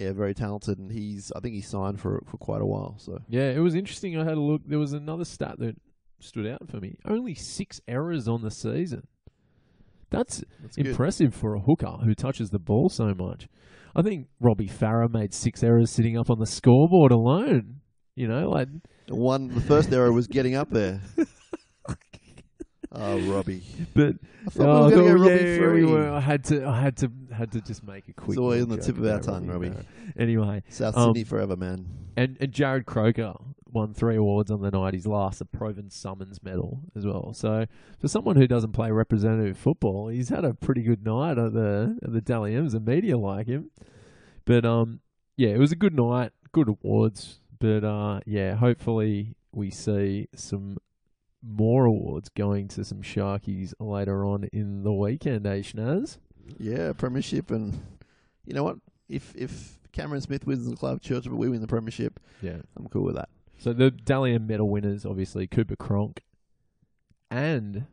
yeah, 0.00 0.12
very 0.12 0.34
talented, 0.34 0.78
and 0.78 0.90
he's 0.90 1.30
I 1.36 1.40
think 1.40 1.54
he's 1.54 1.68
signed 1.68 2.00
for 2.00 2.20
for 2.26 2.36
quite 2.38 2.62
a 2.62 2.66
while. 2.66 2.96
So 2.98 3.18
Yeah, 3.28 3.50
it 3.50 3.60
was 3.60 3.74
interesting. 3.76 4.16
I 4.18 4.24
had 4.24 4.38
a 4.38 4.40
look. 4.40 4.62
There 4.66 4.78
was 4.80 4.92
another 4.94 5.24
stat 5.24 5.56
that 5.58 5.76
stood 6.18 6.46
out 6.46 6.68
for 6.68 6.78
me. 6.80 6.96
Only 7.06 7.34
six 7.34 7.80
errors 7.86 8.26
on 8.26 8.42
the 8.42 8.50
season. 8.50 9.02
That's 10.10 10.42
that's 10.60 10.76
good. 10.76 10.88
impressive 10.88 11.34
for 11.34 11.54
a 11.54 11.60
hooker 11.60 11.98
who 12.04 12.14
touches 12.14 12.50
the 12.50 12.58
ball 12.58 12.88
so 12.88 13.14
much. 13.14 13.46
I 13.94 14.02
think 14.02 14.28
Robbie 14.40 14.68
Farah 14.68 15.12
made 15.12 15.32
six 15.34 15.62
errors 15.62 15.90
sitting 15.90 16.16
up 16.18 16.30
on 16.30 16.38
the 16.38 16.46
scoreboard 16.46 17.12
alone. 17.12 17.80
You 18.16 18.26
know, 18.28 18.48
like 18.48 18.68
One 19.08 19.48
the 19.48 19.60
first 19.60 19.92
error 19.92 20.12
was 20.12 20.26
getting 20.26 20.54
up 20.56 20.70
there. 20.70 21.00
oh, 23.00 23.18
Robbie! 23.32 23.62
but 23.94 24.14
I 24.46 24.50
thought 24.50 24.66
oh, 24.66 24.88
we 24.88 24.94
were 24.96 24.96
going 24.96 25.06
to 25.06 25.10
oh, 25.10 25.28
Robbie 25.28 25.44
yeah, 25.44 25.56
free. 25.58 25.84
we 25.84 25.90
were. 25.92 26.10
I 26.10 26.20
had 26.20 26.44
to, 26.44 26.66
I 26.66 26.80
had 26.80 26.96
to, 26.98 27.10
had 27.32 27.52
to 27.52 27.60
just 27.60 27.82
make 27.82 28.08
a 28.08 28.12
quick. 28.12 28.30
It's 28.30 28.38
always 28.38 28.62
on 28.62 28.68
the 28.68 28.76
tip 28.78 28.98
of 28.98 29.06
our 29.06 29.20
tongue, 29.20 29.46
Robbie. 29.46 29.70
Farah. 29.70 29.84
Anyway, 30.18 30.62
South 30.68 30.96
Um, 30.96 31.08
Sydney 31.10 31.24
forever, 31.24 31.56
man. 31.56 31.86
and, 32.16 32.36
and 32.40 32.52
Jarrod 32.52 32.86
Croker 32.86 33.34
won 33.72 33.94
three 33.94 34.16
awards 34.16 34.50
on 34.50 34.60
the 34.62 34.70
night. 34.70 34.94
His 34.94 35.06
last, 35.06 35.40
a 35.40 35.44
Provan 35.44 35.92
Summons 35.92 36.42
medal 36.42 36.80
as 36.96 37.06
well. 37.06 37.32
So 37.32 37.66
for 38.00 38.08
someone 38.08 38.36
who 38.36 38.46
doesn't 38.48 38.72
play 38.72 38.90
representative 38.90 39.56
football, 39.56 40.08
he's 40.08 40.28
had 40.28 40.44
a 40.44 40.54
pretty 40.54 40.82
good 40.82 41.04
night 41.04 41.38
at 41.38 41.52
the 41.52 41.96
at 42.02 42.12
the 42.12 42.20
Dally 42.20 42.54
M's. 42.54 42.72
The 42.72 42.80
media 42.80 43.16
like 43.16 43.46
him, 43.46 43.70
but 44.44 44.64
um, 44.64 45.00
yeah, 45.36 45.50
it 45.50 45.58
was 45.58 45.72
a 45.72 45.76
good 45.76 45.94
night, 45.94 46.32
good 46.52 46.68
awards. 46.68 47.40
But 47.60 47.84
uh, 47.84 48.20
yeah, 48.26 48.54
hopefully 48.56 49.36
we 49.52 49.70
see 49.70 50.28
some 50.34 50.78
more 51.42 51.84
awards 51.84 52.28
going 52.28 52.68
to 52.68 52.84
some 52.84 53.02
Sharkies 53.02 53.72
later 53.78 54.24
on 54.24 54.44
in 54.52 54.82
the 54.82 54.92
weekend, 54.92 55.46
eh, 55.46 55.60
Shinazz? 55.60 56.18
Yeah, 56.58 56.92
premiership, 56.92 57.50
and 57.50 57.80
you 58.44 58.54
know 58.54 58.64
what? 58.64 58.76
If 59.08 59.34
if 59.36 59.78
Cameron 59.92 60.20
Smith 60.20 60.46
wins 60.46 60.68
the 60.68 60.76
club, 60.76 61.00
Churchill, 61.00 61.32
but 61.32 61.38
we 61.38 61.48
win 61.48 61.60
the 61.60 61.66
premiership. 61.66 62.20
Yeah. 62.42 62.58
I'm 62.76 62.86
cool 62.88 63.04
with 63.04 63.16
that. 63.16 63.28
So 63.58 63.72
the 63.72 63.90
Dally 63.90 64.34
M 64.34 64.46
medal 64.46 64.68
winners, 64.68 65.04
obviously 65.04 65.46
Cooper 65.46 65.76
Cronk 65.76 66.22
and 67.30 67.86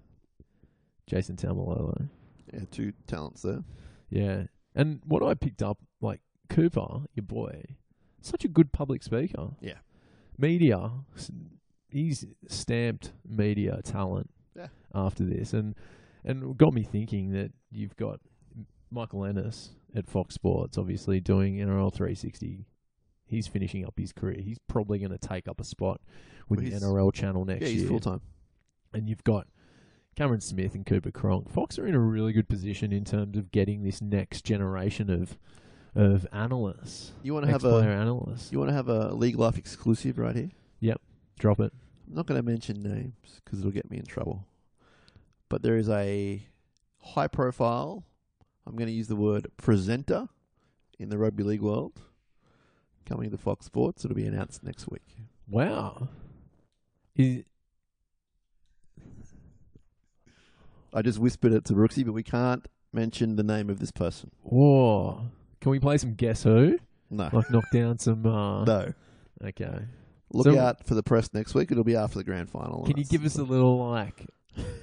Jason 1.08 1.36
Taumalolo. 1.36 2.10
Yeah, 2.54 2.62
two 2.72 2.94
talents 3.08 3.42
there. 3.42 3.64
Yeah. 4.10 4.44
And 4.76 5.02
what 5.06 5.24
I 5.24 5.34
picked 5.34 5.62
up, 5.62 5.80
like 6.02 6.22
Cooper, 6.50 7.02
your 7.14 7.24
boy, 7.24 7.64
such 8.22 8.46
a 8.46 8.48
good 8.48 8.72
public 8.72 9.04
speaker. 9.04 9.50
Yeah. 9.60 9.80
media, 10.38 10.92
he's 11.90 12.26
stamped 12.48 13.14
media 13.28 13.82
talent 13.84 14.30
Yeah. 14.56 14.68
after 14.94 15.24
this, 15.24 15.54
and 15.54 15.76
and 16.24 16.58
got 16.58 16.74
me 16.74 16.84
thinking 16.84 17.32
that 17.32 17.52
you've 17.72 17.96
got 17.96 18.20
Michael 18.92 19.24
Ennis 19.26 19.72
at 19.96 20.10
Fox 20.10 20.36
Sports, 20.36 20.78
obviously 20.78 21.20
doing 21.22 21.56
NRL 21.58 21.92
360. 21.94 22.66
He's 23.26 23.48
finishing 23.48 23.86
up 23.86 23.98
his 23.98 24.14
career. 24.14 24.40
He's 24.42 24.58
probably 24.68 25.00
going 25.00 25.12
to 25.12 25.18
take 25.18 25.48
up 25.48 25.60
a 25.60 25.64
spot 25.64 26.00
with 26.50 26.62
Well, 26.62 26.70
the 26.70 26.76
NRL 26.86 27.14
channel 27.14 27.44
next 27.46 27.62
Yeah, 27.64 27.68
he's 27.68 27.82
year 27.82 27.90
full 27.90 28.00
time. 28.00 28.22
and 28.94 29.08
you've 29.10 29.24
got 29.26 29.48
Cameron 30.16 30.40
Smith 30.42 30.76
and 30.76 30.86
Cooper 30.86 31.12
Cronk. 31.12 31.50
Fox 31.50 31.78
are 31.78 31.86
in 31.86 31.94
a 31.94 32.00
really 32.00 32.32
good 32.34 32.48
position 32.50 32.92
in 32.94 33.04
terms 33.06 33.38
of 33.38 33.52
getting 33.52 33.84
this 33.84 34.02
next 34.02 34.44
generation 34.46 35.10
of 35.10 35.38
of 35.96 36.28
analysts, 36.32 37.12
You 37.24 37.34
want 37.34 37.46
to 37.48 37.52
have 37.52 37.66
a 37.66 37.78
analysts. 37.82 38.52
you 38.52 38.60
want 38.60 38.70
to 38.70 38.74
have 38.76 38.88
a 38.88 39.14
league 39.14 39.36
life 39.38 39.58
exclusive 39.58 40.18
right 40.20 40.36
here. 40.36 40.52
Drop 41.38 41.60
it. 41.60 41.74
I'm 42.08 42.16
not 42.16 42.26
going 42.26 42.40
to 42.40 42.46
mention 42.46 42.82
names 42.82 43.42
because 43.44 43.60
it'll 43.60 43.72
get 43.72 43.90
me 43.90 43.98
in 43.98 44.06
trouble. 44.06 44.46
But 45.50 45.62
there 45.62 45.78
is 45.78 45.90
a 45.90 46.42
high 47.02 47.28
profile. 47.28 48.04
I'm 48.66 48.76
going 48.76 48.88
to 48.88 48.94
use 48.94 49.08
the 49.08 49.16
word 49.16 49.48
presenter 49.58 50.28
in 51.00 51.10
the 51.10 51.18
rugby 51.18 51.44
league 51.44 51.62
world 51.62 52.02
coming 53.06 53.30
to 53.32 53.38
Fox 53.38 53.66
Sports. 53.66 54.04
It'll 54.04 54.16
be 54.16 54.26
announced 54.26 54.64
next 54.64 54.90
week. 54.90 55.06
Wow. 55.48 56.10
Is 57.16 57.44
I 60.94 61.02
just 61.02 61.20
whispered 61.20 61.54
it 61.54 61.66
to 61.66 61.74
Brookesy, 61.74 62.06
but 62.06 62.14
we 62.14 62.24
can't 62.24 62.68
mention 62.94 63.36
the 63.36 63.44
name 63.44 63.70
of 63.70 63.80
this 63.80 63.92
person. 63.92 64.32
whoa. 64.44 65.22
Can 65.60 65.72
we 65.72 65.80
play 65.80 65.98
some 65.98 66.14
Guess 66.14 66.44
Who? 66.44 66.78
No, 67.10 67.30
Like 67.32 67.50
knock 67.50 67.66
down 67.72 67.98
some. 68.00 68.26
Uh, 68.26 68.64
no. 68.64 68.94
Okay. 69.44 69.80
Look 70.32 70.46
So- 70.46 70.60
out 70.60 70.86
for 70.86 70.96
the 70.96 71.04
press 71.04 71.34
next 71.34 71.54
week. 71.56 71.72
It'll 71.72 71.84
be 71.84 71.96
after 71.96 72.18
the 72.18 72.24
grand 72.24 72.50
final. 72.50 72.84
Can 72.84 72.98
you 72.98 73.06
give 73.06 73.24
us 73.26 73.38
a 73.38 73.44
little 73.44 73.90
like, 73.90 74.26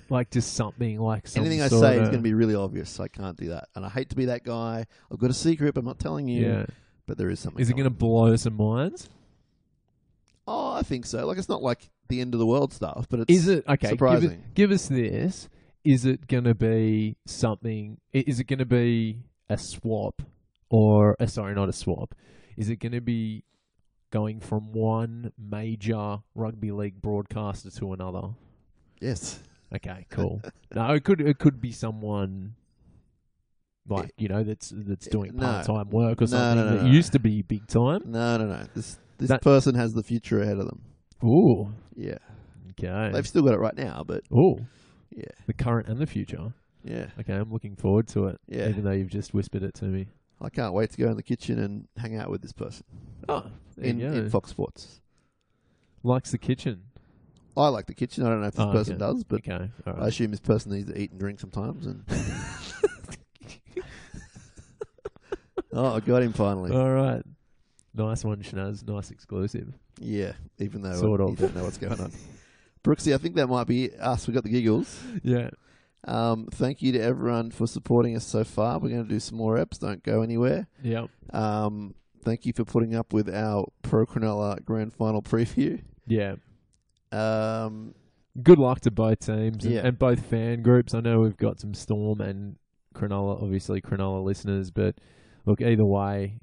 like 0.08 0.30
just 0.30 0.54
something 0.54 0.98
like 0.98 1.26
some 1.28 1.42
Anything 1.42 1.60
I 1.62 1.68
say 1.68 1.94
is 1.96 2.08
going 2.08 2.12
to 2.12 2.18
be 2.18 2.34
really 2.34 2.54
obvious. 2.54 2.90
So 2.90 3.04
I 3.04 3.08
can't 3.08 3.36
do 3.36 3.48
that, 3.48 3.68
and 3.74 3.84
I 3.84 3.88
hate 3.88 4.10
to 4.10 4.16
be 4.16 4.26
that 4.26 4.44
guy. 4.44 4.86
I've 5.12 5.18
got 5.18 5.30
a 5.30 5.34
secret, 5.34 5.74
but 5.74 5.80
I'm 5.80 5.86
not 5.86 5.98
telling 5.98 6.28
you. 6.28 6.46
Yeah. 6.46 6.66
But 7.06 7.18
there 7.18 7.28
is 7.28 7.40
something. 7.40 7.60
Is 7.60 7.68
it 7.68 7.74
going 7.74 7.84
to 7.84 7.90
blow 7.90 8.34
some 8.36 8.56
minds? 8.56 9.10
Oh, 10.46 10.72
I 10.72 10.82
think 10.82 11.06
so. 11.06 11.26
Like 11.26 11.38
it's 11.38 11.48
not 11.48 11.62
like 11.62 11.90
the 12.08 12.20
end 12.20 12.34
of 12.34 12.40
the 12.40 12.46
world 12.46 12.72
stuff, 12.72 13.06
but 13.08 13.20
it's 13.20 13.30
Is 13.32 13.48
it 13.48 13.64
okay? 13.68 13.76
Give, 13.88 13.90
surprising. 13.90 14.30
it, 14.30 14.54
give 14.54 14.70
us 14.70 14.88
this. 14.88 15.48
Is 15.84 16.06
it 16.06 16.26
going 16.28 16.44
to 16.44 16.54
be 16.54 17.16
something? 17.26 17.98
Is 18.12 18.40
it 18.40 18.44
going 18.44 18.58
to 18.58 18.64
be 18.66 19.18
a 19.50 19.58
swap, 19.58 20.22
or 20.70 21.16
uh, 21.20 21.26
sorry, 21.26 21.54
not 21.54 21.68
a 21.68 21.72
swap? 21.74 22.14
Is 22.56 22.70
it 22.70 22.76
going 22.76 22.92
to 22.92 23.00
be 23.00 23.44
going 24.14 24.38
from 24.38 24.70
one 24.72 25.32
major 25.36 26.18
rugby 26.36 26.70
league 26.70 27.02
broadcaster 27.02 27.68
to 27.68 27.92
another? 27.92 28.28
Yes. 29.00 29.40
Okay, 29.74 30.06
cool. 30.08 30.40
no, 30.74 30.92
it 30.94 31.02
could 31.02 31.20
it 31.20 31.38
could 31.40 31.60
be 31.60 31.72
someone 31.72 32.54
like 33.88 34.12
you 34.16 34.28
know 34.28 34.44
that's 34.44 34.72
that's 34.74 35.08
doing 35.08 35.34
No. 35.34 35.42
part 35.44 35.66
time 35.66 35.90
work 35.90 36.20
or 36.22 36.24
No, 36.24 36.26
something 36.26 36.64
no, 36.64 36.70
no, 36.70 36.76
that 36.76 36.84
no. 36.84 36.90
used 36.90 37.12
to 37.12 37.18
be 37.18 37.42
big 37.42 37.66
time. 37.66 38.02
No, 38.06 38.36
no, 38.36 38.46
no. 38.46 38.64
This 38.72 38.98
this 39.18 39.28
That- 39.30 39.42
person 39.42 39.74
has 39.74 39.94
the 39.94 40.04
future 40.04 40.40
ahead 40.40 40.58
of 40.58 40.66
them. 40.66 40.80
Ooh, 41.24 41.72
Yeah. 41.96 42.18
okay. 42.70 43.10
They've 43.12 43.26
still 43.26 43.42
got 43.42 43.54
it 43.54 43.58
right 43.58 43.76
now, 43.76 44.04
but 44.06 44.22
Ooh, 44.32 44.64
yeah, 45.10 45.24
the 45.46 45.52
current 45.54 45.88
and 45.88 45.98
the 45.98 46.06
future. 46.06 46.52
yeah. 46.84 47.06
Okay, 47.18 47.34
I'm 47.34 47.52
looking 47.52 47.74
forward 47.74 48.06
to 48.08 48.26
it. 48.28 48.40
Yeah. 48.46 48.68
Even 48.68 48.84
though 48.84 48.92
you've 48.92 49.10
just 49.10 49.34
whispered 49.34 49.64
it 49.64 49.74
to 49.76 49.86
me. 49.86 50.06
I 50.40 50.48
can't 50.50 50.72
wait 50.74 50.90
to 50.90 50.98
go 50.98 51.08
in 51.10 51.16
the 51.16 51.22
kitchen 51.22 51.58
and 51.58 51.88
hang 51.96 52.16
out 52.16 52.30
with 52.30 52.42
this 52.42 52.52
person 52.52 52.84
Oh, 53.28 53.44
there 53.76 53.86
in, 53.86 53.98
you 54.00 54.10
go. 54.10 54.14
in 54.16 54.30
Fox 54.30 54.50
Sports. 54.50 55.00
Likes 56.02 56.30
the 56.32 56.38
kitchen. 56.38 56.82
I 57.56 57.68
like 57.68 57.86
the 57.86 57.94
kitchen. 57.94 58.26
I 58.26 58.28
don't 58.30 58.40
know 58.40 58.48
if 58.48 58.54
this 58.54 58.64
Oh, 58.66 58.72
person 58.72 58.94
okay. 58.94 59.12
does, 59.12 59.24
but 59.24 59.36
okay, 59.48 59.70
all 59.86 59.92
I 59.94 59.96
right. 59.98 60.08
assume 60.08 60.32
this 60.32 60.40
person 60.40 60.72
needs 60.72 60.90
to 60.90 61.00
eat 61.00 61.12
and 61.12 61.20
drink 61.20 61.38
sometimes. 61.40 61.86
And 61.86 62.04
oh, 65.72 65.94
I 65.96 66.00
got 66.00 66.22
him 66.22 66.32
finally. 66.32 66.72
all 66.72 66.90
right. 66.92 67.22
Nice 67.94 68.24
one, 68.24 68.42
Shinazz. 68.42 68.86
Nice 68.86 69.10
exclusive. 69.10 69.72
Yeah, 70.00 70.32
even 70.58 70.82
though 70.82 70.94
Sort 70.94 71.20
you 71.20 71.26
of. 71.28 71.38
don't 71.38 71.54
know 71.54 71.62
what's 71.64 71.78
going 71.78 72.00
on. 72.00 72.10
Brookesy, 72.84 73.14
I 73.14 73.18
think 73.18 73.36
that 73.36 73.46
might 73.46 73.66
be 73.68 73.94
us. 73.96 74.26
We 74.26 74.34
got 74.34 74.42
the 74.42 74.50
giggles. 74.50 75.00
Yeah. 75.22 75.50
Um, 76.06 76.46
thank 76.50 76.82
you 76.82 76.92
to 76.92 77.00
everyone 77.00 77.50
for 77.50 77.66
supporting 77.66 78.14
us 78.16 78.24
so 78.26 78.44
far. 78.44 78.78
We're 78.78 78.90
going 78.90 79.04
to 79.04 79.08
do 79.08 79.20
some 79.20 79.38
more 79.38 79.56
eps. 79.56 79.78
Don't 79.78 80.02
go 80.02 80.22
anywhere. 80.22 80.66
Yep. 80.82 81.08
Um, 81.32 81.94
thank 82.24 82.44
you 82.46 82.52
for 82.52 82.64
putting 82.64 82.94
up 82.94 83.12
with 83.12 83.34
our 83.34 83.66
Pro 83.82 84.04
Cronulla 84.06 84.62
Grand 84.64 84.92
Final 84.92 85.22
preview. 85.22 85.80
Yeah. 86.06 86.34
Um, 87.12 87.94
Good 88.42 88.58
luck 88.58 88.80
to 88.80 88.90
both 88.90 89.20
teams 89.20 89.64
and, 89.64 89.74
Yeah. 89.74 89.86
and 89.86 89.98
both 89.98 90.26
fan 90.26 90.62
groups. 90.62 90.92
I 90.92 91.00
know 91.00 91.20
we've 91.20 91.36
got 91.36 91.60
some 91.60 91.72
Storm 91.72 92.20
and 92.20 92.56
Cronulla, 92.94 93.40
obviously 93.42 93.80
Cronulla 93.80 94.22
listeners, 94.24 94.70
but 94.72 94.96
look, 95.46 95.60
either 95.62 95.84
way, 95.84 96.40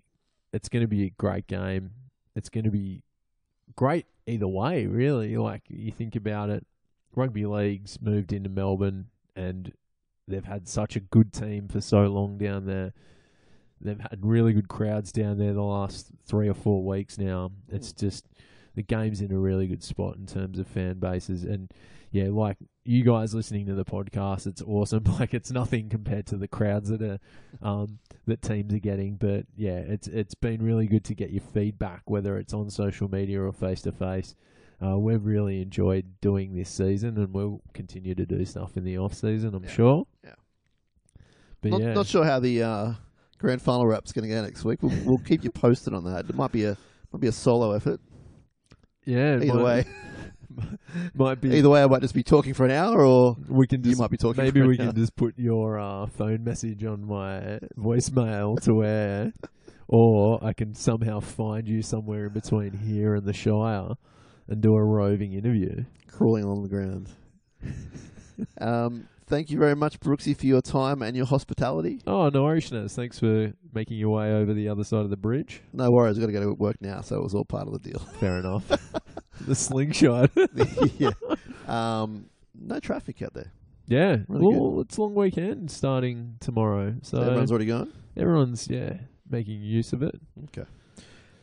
it's 0.54 0.70
going 0.70 0.82
to 0.84 0.88
be 0.88 1.04
a 1.06 1.10
great 1.12 1.48
game. 1.48 1.92
It's 2.36 2.48
going 2.50 2.64
to 2.64 2.72
be 2.72 3.04
great 3.76 4.06
either 4.26 4.48
way, 4.48 4.86
really. 4.88 5.36
Like 5.38 5.64
you 5.68 5.92
think 5.92 6.16
about 6.16 6.50
it, 6.50 6.66
rugby 7.14 7.46
leagues 7.46 8.00
moved 8.02 8.32
into 8.32 8.50
Melbourne 8.50 9.08
and 9.36 9.74
they've 10.28 10.46
had 10.46 10.68
such 10.68 10.96
a 10.96 11.00
good 11.00 11.34
team 11.34 11.68
for 11.68 11.82
so 11.82 12.04
long 12.04 12.38
down 12.38 12.66
there. 12.66 12.94
They've 13.80 14.00
had 14.00 14.20
really 14.22 14.54
good 14.54 14.68
crowds 14.68 15.12
down 15.12 15.38
there 15.38 15.54
the 15.54 15.62
last 15.62 16.12
three 16.26 16.48
or 16.48 16.54
four 16.54 16.84
weeks 16.84 17.18
now. 17.18 17.52
It's 17.70 17.92
just 17.92 18.26
the 18.76 18.84
game's 18.84 19.22
in 19.22 19.32
a 19.32 19.40
really 19.40 19.68
good 19.68 19.84
spot 19.84 20.18
in 20.18 20.26
terms 20.28 20.60
of 20.60 20.68
fan 20.68 21.00
bases 21.00 21.44
and 21.44 21.72
yeah, 22.12 22.28
like 22.30 22.58
you 22.84 23.04
guys 23.04 23.34
listening 23.34 23.66
to 23.68 23.74
the 23.74 23.86
podcast, 23.86 24.46
it's 24.46 24.62
awesome. 24.62 25.04
Like 25.20 25.34
it's 25.34 25.52
nothing 25.52 25.90
compared 25.90 26.26
to 26.28 26.38
the 26.38 26.48
crowds 26.48 26.90
that 26.90 27.02
are 27.02 27.20
um, 27.62 28.00
that 28.28 28.42
teams 28.42 28.74
are 28.74 28.80
getting, 28.80 29.16
but 29.16 29.46
yeah, 29.56 29.78
it's 29.78 30.08
it's 30.08 30.36
been 30.36 30.62
really 30.62 30.88
good 30.88 31.04
to 31.06 31.16
get 31.16 31.32
your 31.32 31.42
feedback, 31.42 32.04
whether 32.06 32.38
it's 32.38 32.54
on 32.54 32.70
social 32.70 33.10
media 33.10 33.42
or 33.42 33.52
face 33.52 33.82
to 33.84 33.92
face. 33.92 34.36
Uh, 34.84 34.98
We've 34.98 35.24
really 35.24 35.62
enjoyed 35.62 36.20
doing 36.22 36.56
this 36.56 36.70
season, 36.70 37.18
and 37.18 37.34
we'll 37.34 37.62
continue 37.74 38.16
to 38.16 38.26
do 38.26 38.44
stuff 38.46 38.78
in 38.78 38.84
the 38.84 38.98
off 38.98 39.14
season. 39.14 39.54
I'm 39.54 39.64
Yeah. 39.64 39.70
sure. 39.70 40.08
Yeah. 40.24 40.34
But 41.62 41.72
not, 41.72 41.82
yeah, 41.82 41.94
not 41.94 42.08
sure 42.08 42.26
how 42.26 42.40
the 42.40 42.64
uh, 42.64 42.94
Grand 43.38 43.62
Final 43.62 43.86
wrap's 43.86 44.12
going 44.12 44.28
to 44.28 44.34
go 44.34 44.42
next 44.42 44.64
week. 44.66 44.82
We'll, 44.82 44.98
we'll 45.06 45.18
keep 45.20 45.44
you 45.44 45.52
posted 45.52 45.94
on 45.94 46.06
that. 46.06 46.28
It 46.30 46.36
might 46.36 46.52
be 46.52 46.66
a 46.66 46.76
might 47.12 47.20
be 47.20 47.28
a 47.28 47.32
solo 47.32 47.72
effort. 47.74 48.00
yeah. 49.06 49.36
Either 49.36 49.54
might, 49.54 49.64
way, 49.64 49.86
might 51.14 51.42
be 51.42 51.56
either 51.58 51.70
way, 51.70 51.84
I 51.84 51.88
might 51.88 52.02
just 52.02 52.16
be 52.16 52.24
talking 52.24 52.54
for 52.56 52.66
an 52.66 52.72
hour, 52.72 53.06
or 53.06 53.38
we 53.48 53.68
can 53.68 53.84
you 53.84 53.92
just 53.92 54.02
might 54.02 54.10
be 54.10 54.18
talking. 54.18 54.44
Maybe 54.44 54.62
we 54.62 54.72
an 54.72 54.78
can 54.78 54.88
hour. 54.88 54.94
just 54.94 55.16
put 55.16 55.38
your 55.38 55.78
uh, 55.80 56.08
phone 56.08 56.44
message 56.44 56.84
on 56.84 57.06
my 57.06 57.60
voicemail 57.78 58.60
to 58.64 58.74
where, 58.74 59.34
or 59.88 60.44
I 60.44 60.54
can 60.54 60.74
somehow 60.74 61.20
find 61.20 61.68
you 61.68 61.84
somewhere 61.84 62.26
in 62.26 62.34
between 62.34 62.74
here 62.74 63.14
and 63.14 63.26
the 63.26 63.34
Shire 63.34 63.90
and 64.48 64.62
do 64.62 64.74
a 64.74 64.84
roving 64.84 65.34
interview. 65.34 65.84
crawling 66.08 66.44
along 66.44 66.64
the 66.64 66.70
ground. 66.70 67.10
um, 68.62 69.08
thank 69.28 69.50
you 69.50 69.58
very 69.60 69.76
much, 69.76 70.00
Brookesy, 70.00 70.36
for 70.38 70.46
your 70.46 70.62
time 70.62 71.02
and 71.02 71.16
your 71.16 71.26
hospitality. 71.26 72.02
Oh, 72.08 72.30
no 72.30 72.44
Orishness, 72.44 72.96
thanks 72.96 73.20
for 73.20 73.54
making 73.74 73.98
your 73.98 74.10
way 74.10 74.34
over 74.34 74.54
the 74.54 74.68
other 74.70 74.84
side 74.84 75.02
of 75.02 75.10
the 75.10 75.18
bridge. 75.18 75.62
No 75.74 75.90
worries, 75.92 76.18
I've 76.18 76.22
got 76.22 76.28
to 76.28 76.34
go 76.34 76.42
to 76.42 76.54
work 76.54 76.78
now, 76.82 77.02
so 77.02 77.16
it 77.18 77.24
was 77.24 77.34
all 77.34 77.46
part 77.46 77.68
of 77.68 77.74
the 77.74 77.80
deal. 77.92 78.00
Fair 78.20 78.40
enough. 78.40 78.68
the 79.48 79.56
slingshot. 79.56 80.32
yeah. 80.98 81.12
Um, 81.68 82.26
no 82.60 82.80
traffic 82.80 83.22
out 83.22 83.34
there. 83.34 83.52
yeah. 83.88 84.18
Really 84.28 84.58
well, 84.58 84.82
it's 84.82 84.98
a 84.98 85.02
long 85.02 85.16
weekend 85.16 85.72
starting 85.72 86.36
tomorrow, 86.40 86.96
So 87.02 87.22
everyone's 87.22 87.52
already 87.52 87.66
gone. 87.68 87.92
everyone's 88.18 88.68
yeah 88.70 88.94
making 89.30 89.62
use 89.62 89.94
of 89.94 90.04
it. 90.04 90.14
Okay. 90.46 90.68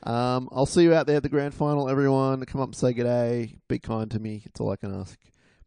Um, 0.08 0.48
I'll 0.50 0.64
see 0.64 0.84
you 0.84 0.94
out 0.94 1.06
there 1.06 1.18
at 1.18 1.22
the 1.22 1.28
grand 1.28 1.52
final, 1.52 1.86
everyone. 1.86 2.42
Come 2.46 2.62
up 2.62 2.68
and 2.68 2.74
say 2.74 2.94
good 2.94 3.04
day. 3.04 3.58
Be 3.68 3.78
kind 3.78 4.10
to 4.10 4.18
me. 4.18 4.42
It's 4.46 4.58
all 4.58 4.70
I 4.70 4.76
can 4.76 4.98
ask. 4.98 5.18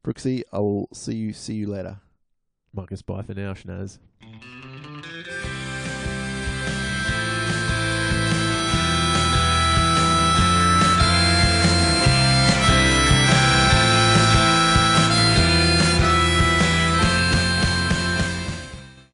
Brookesy, 0.04 0.42
I 0.52 0.58
will 0.58 0.90
see 0.94 1.14
you 1.14 1.32
see 1.32 1.54
you 1.54 1.68
later. 1.68 2.00
Marcus, 2.74 3.04
bye 3.04 3.22
for 3.22 3.36
now, 3.36 3.54
Shinazz. 3.54 4.00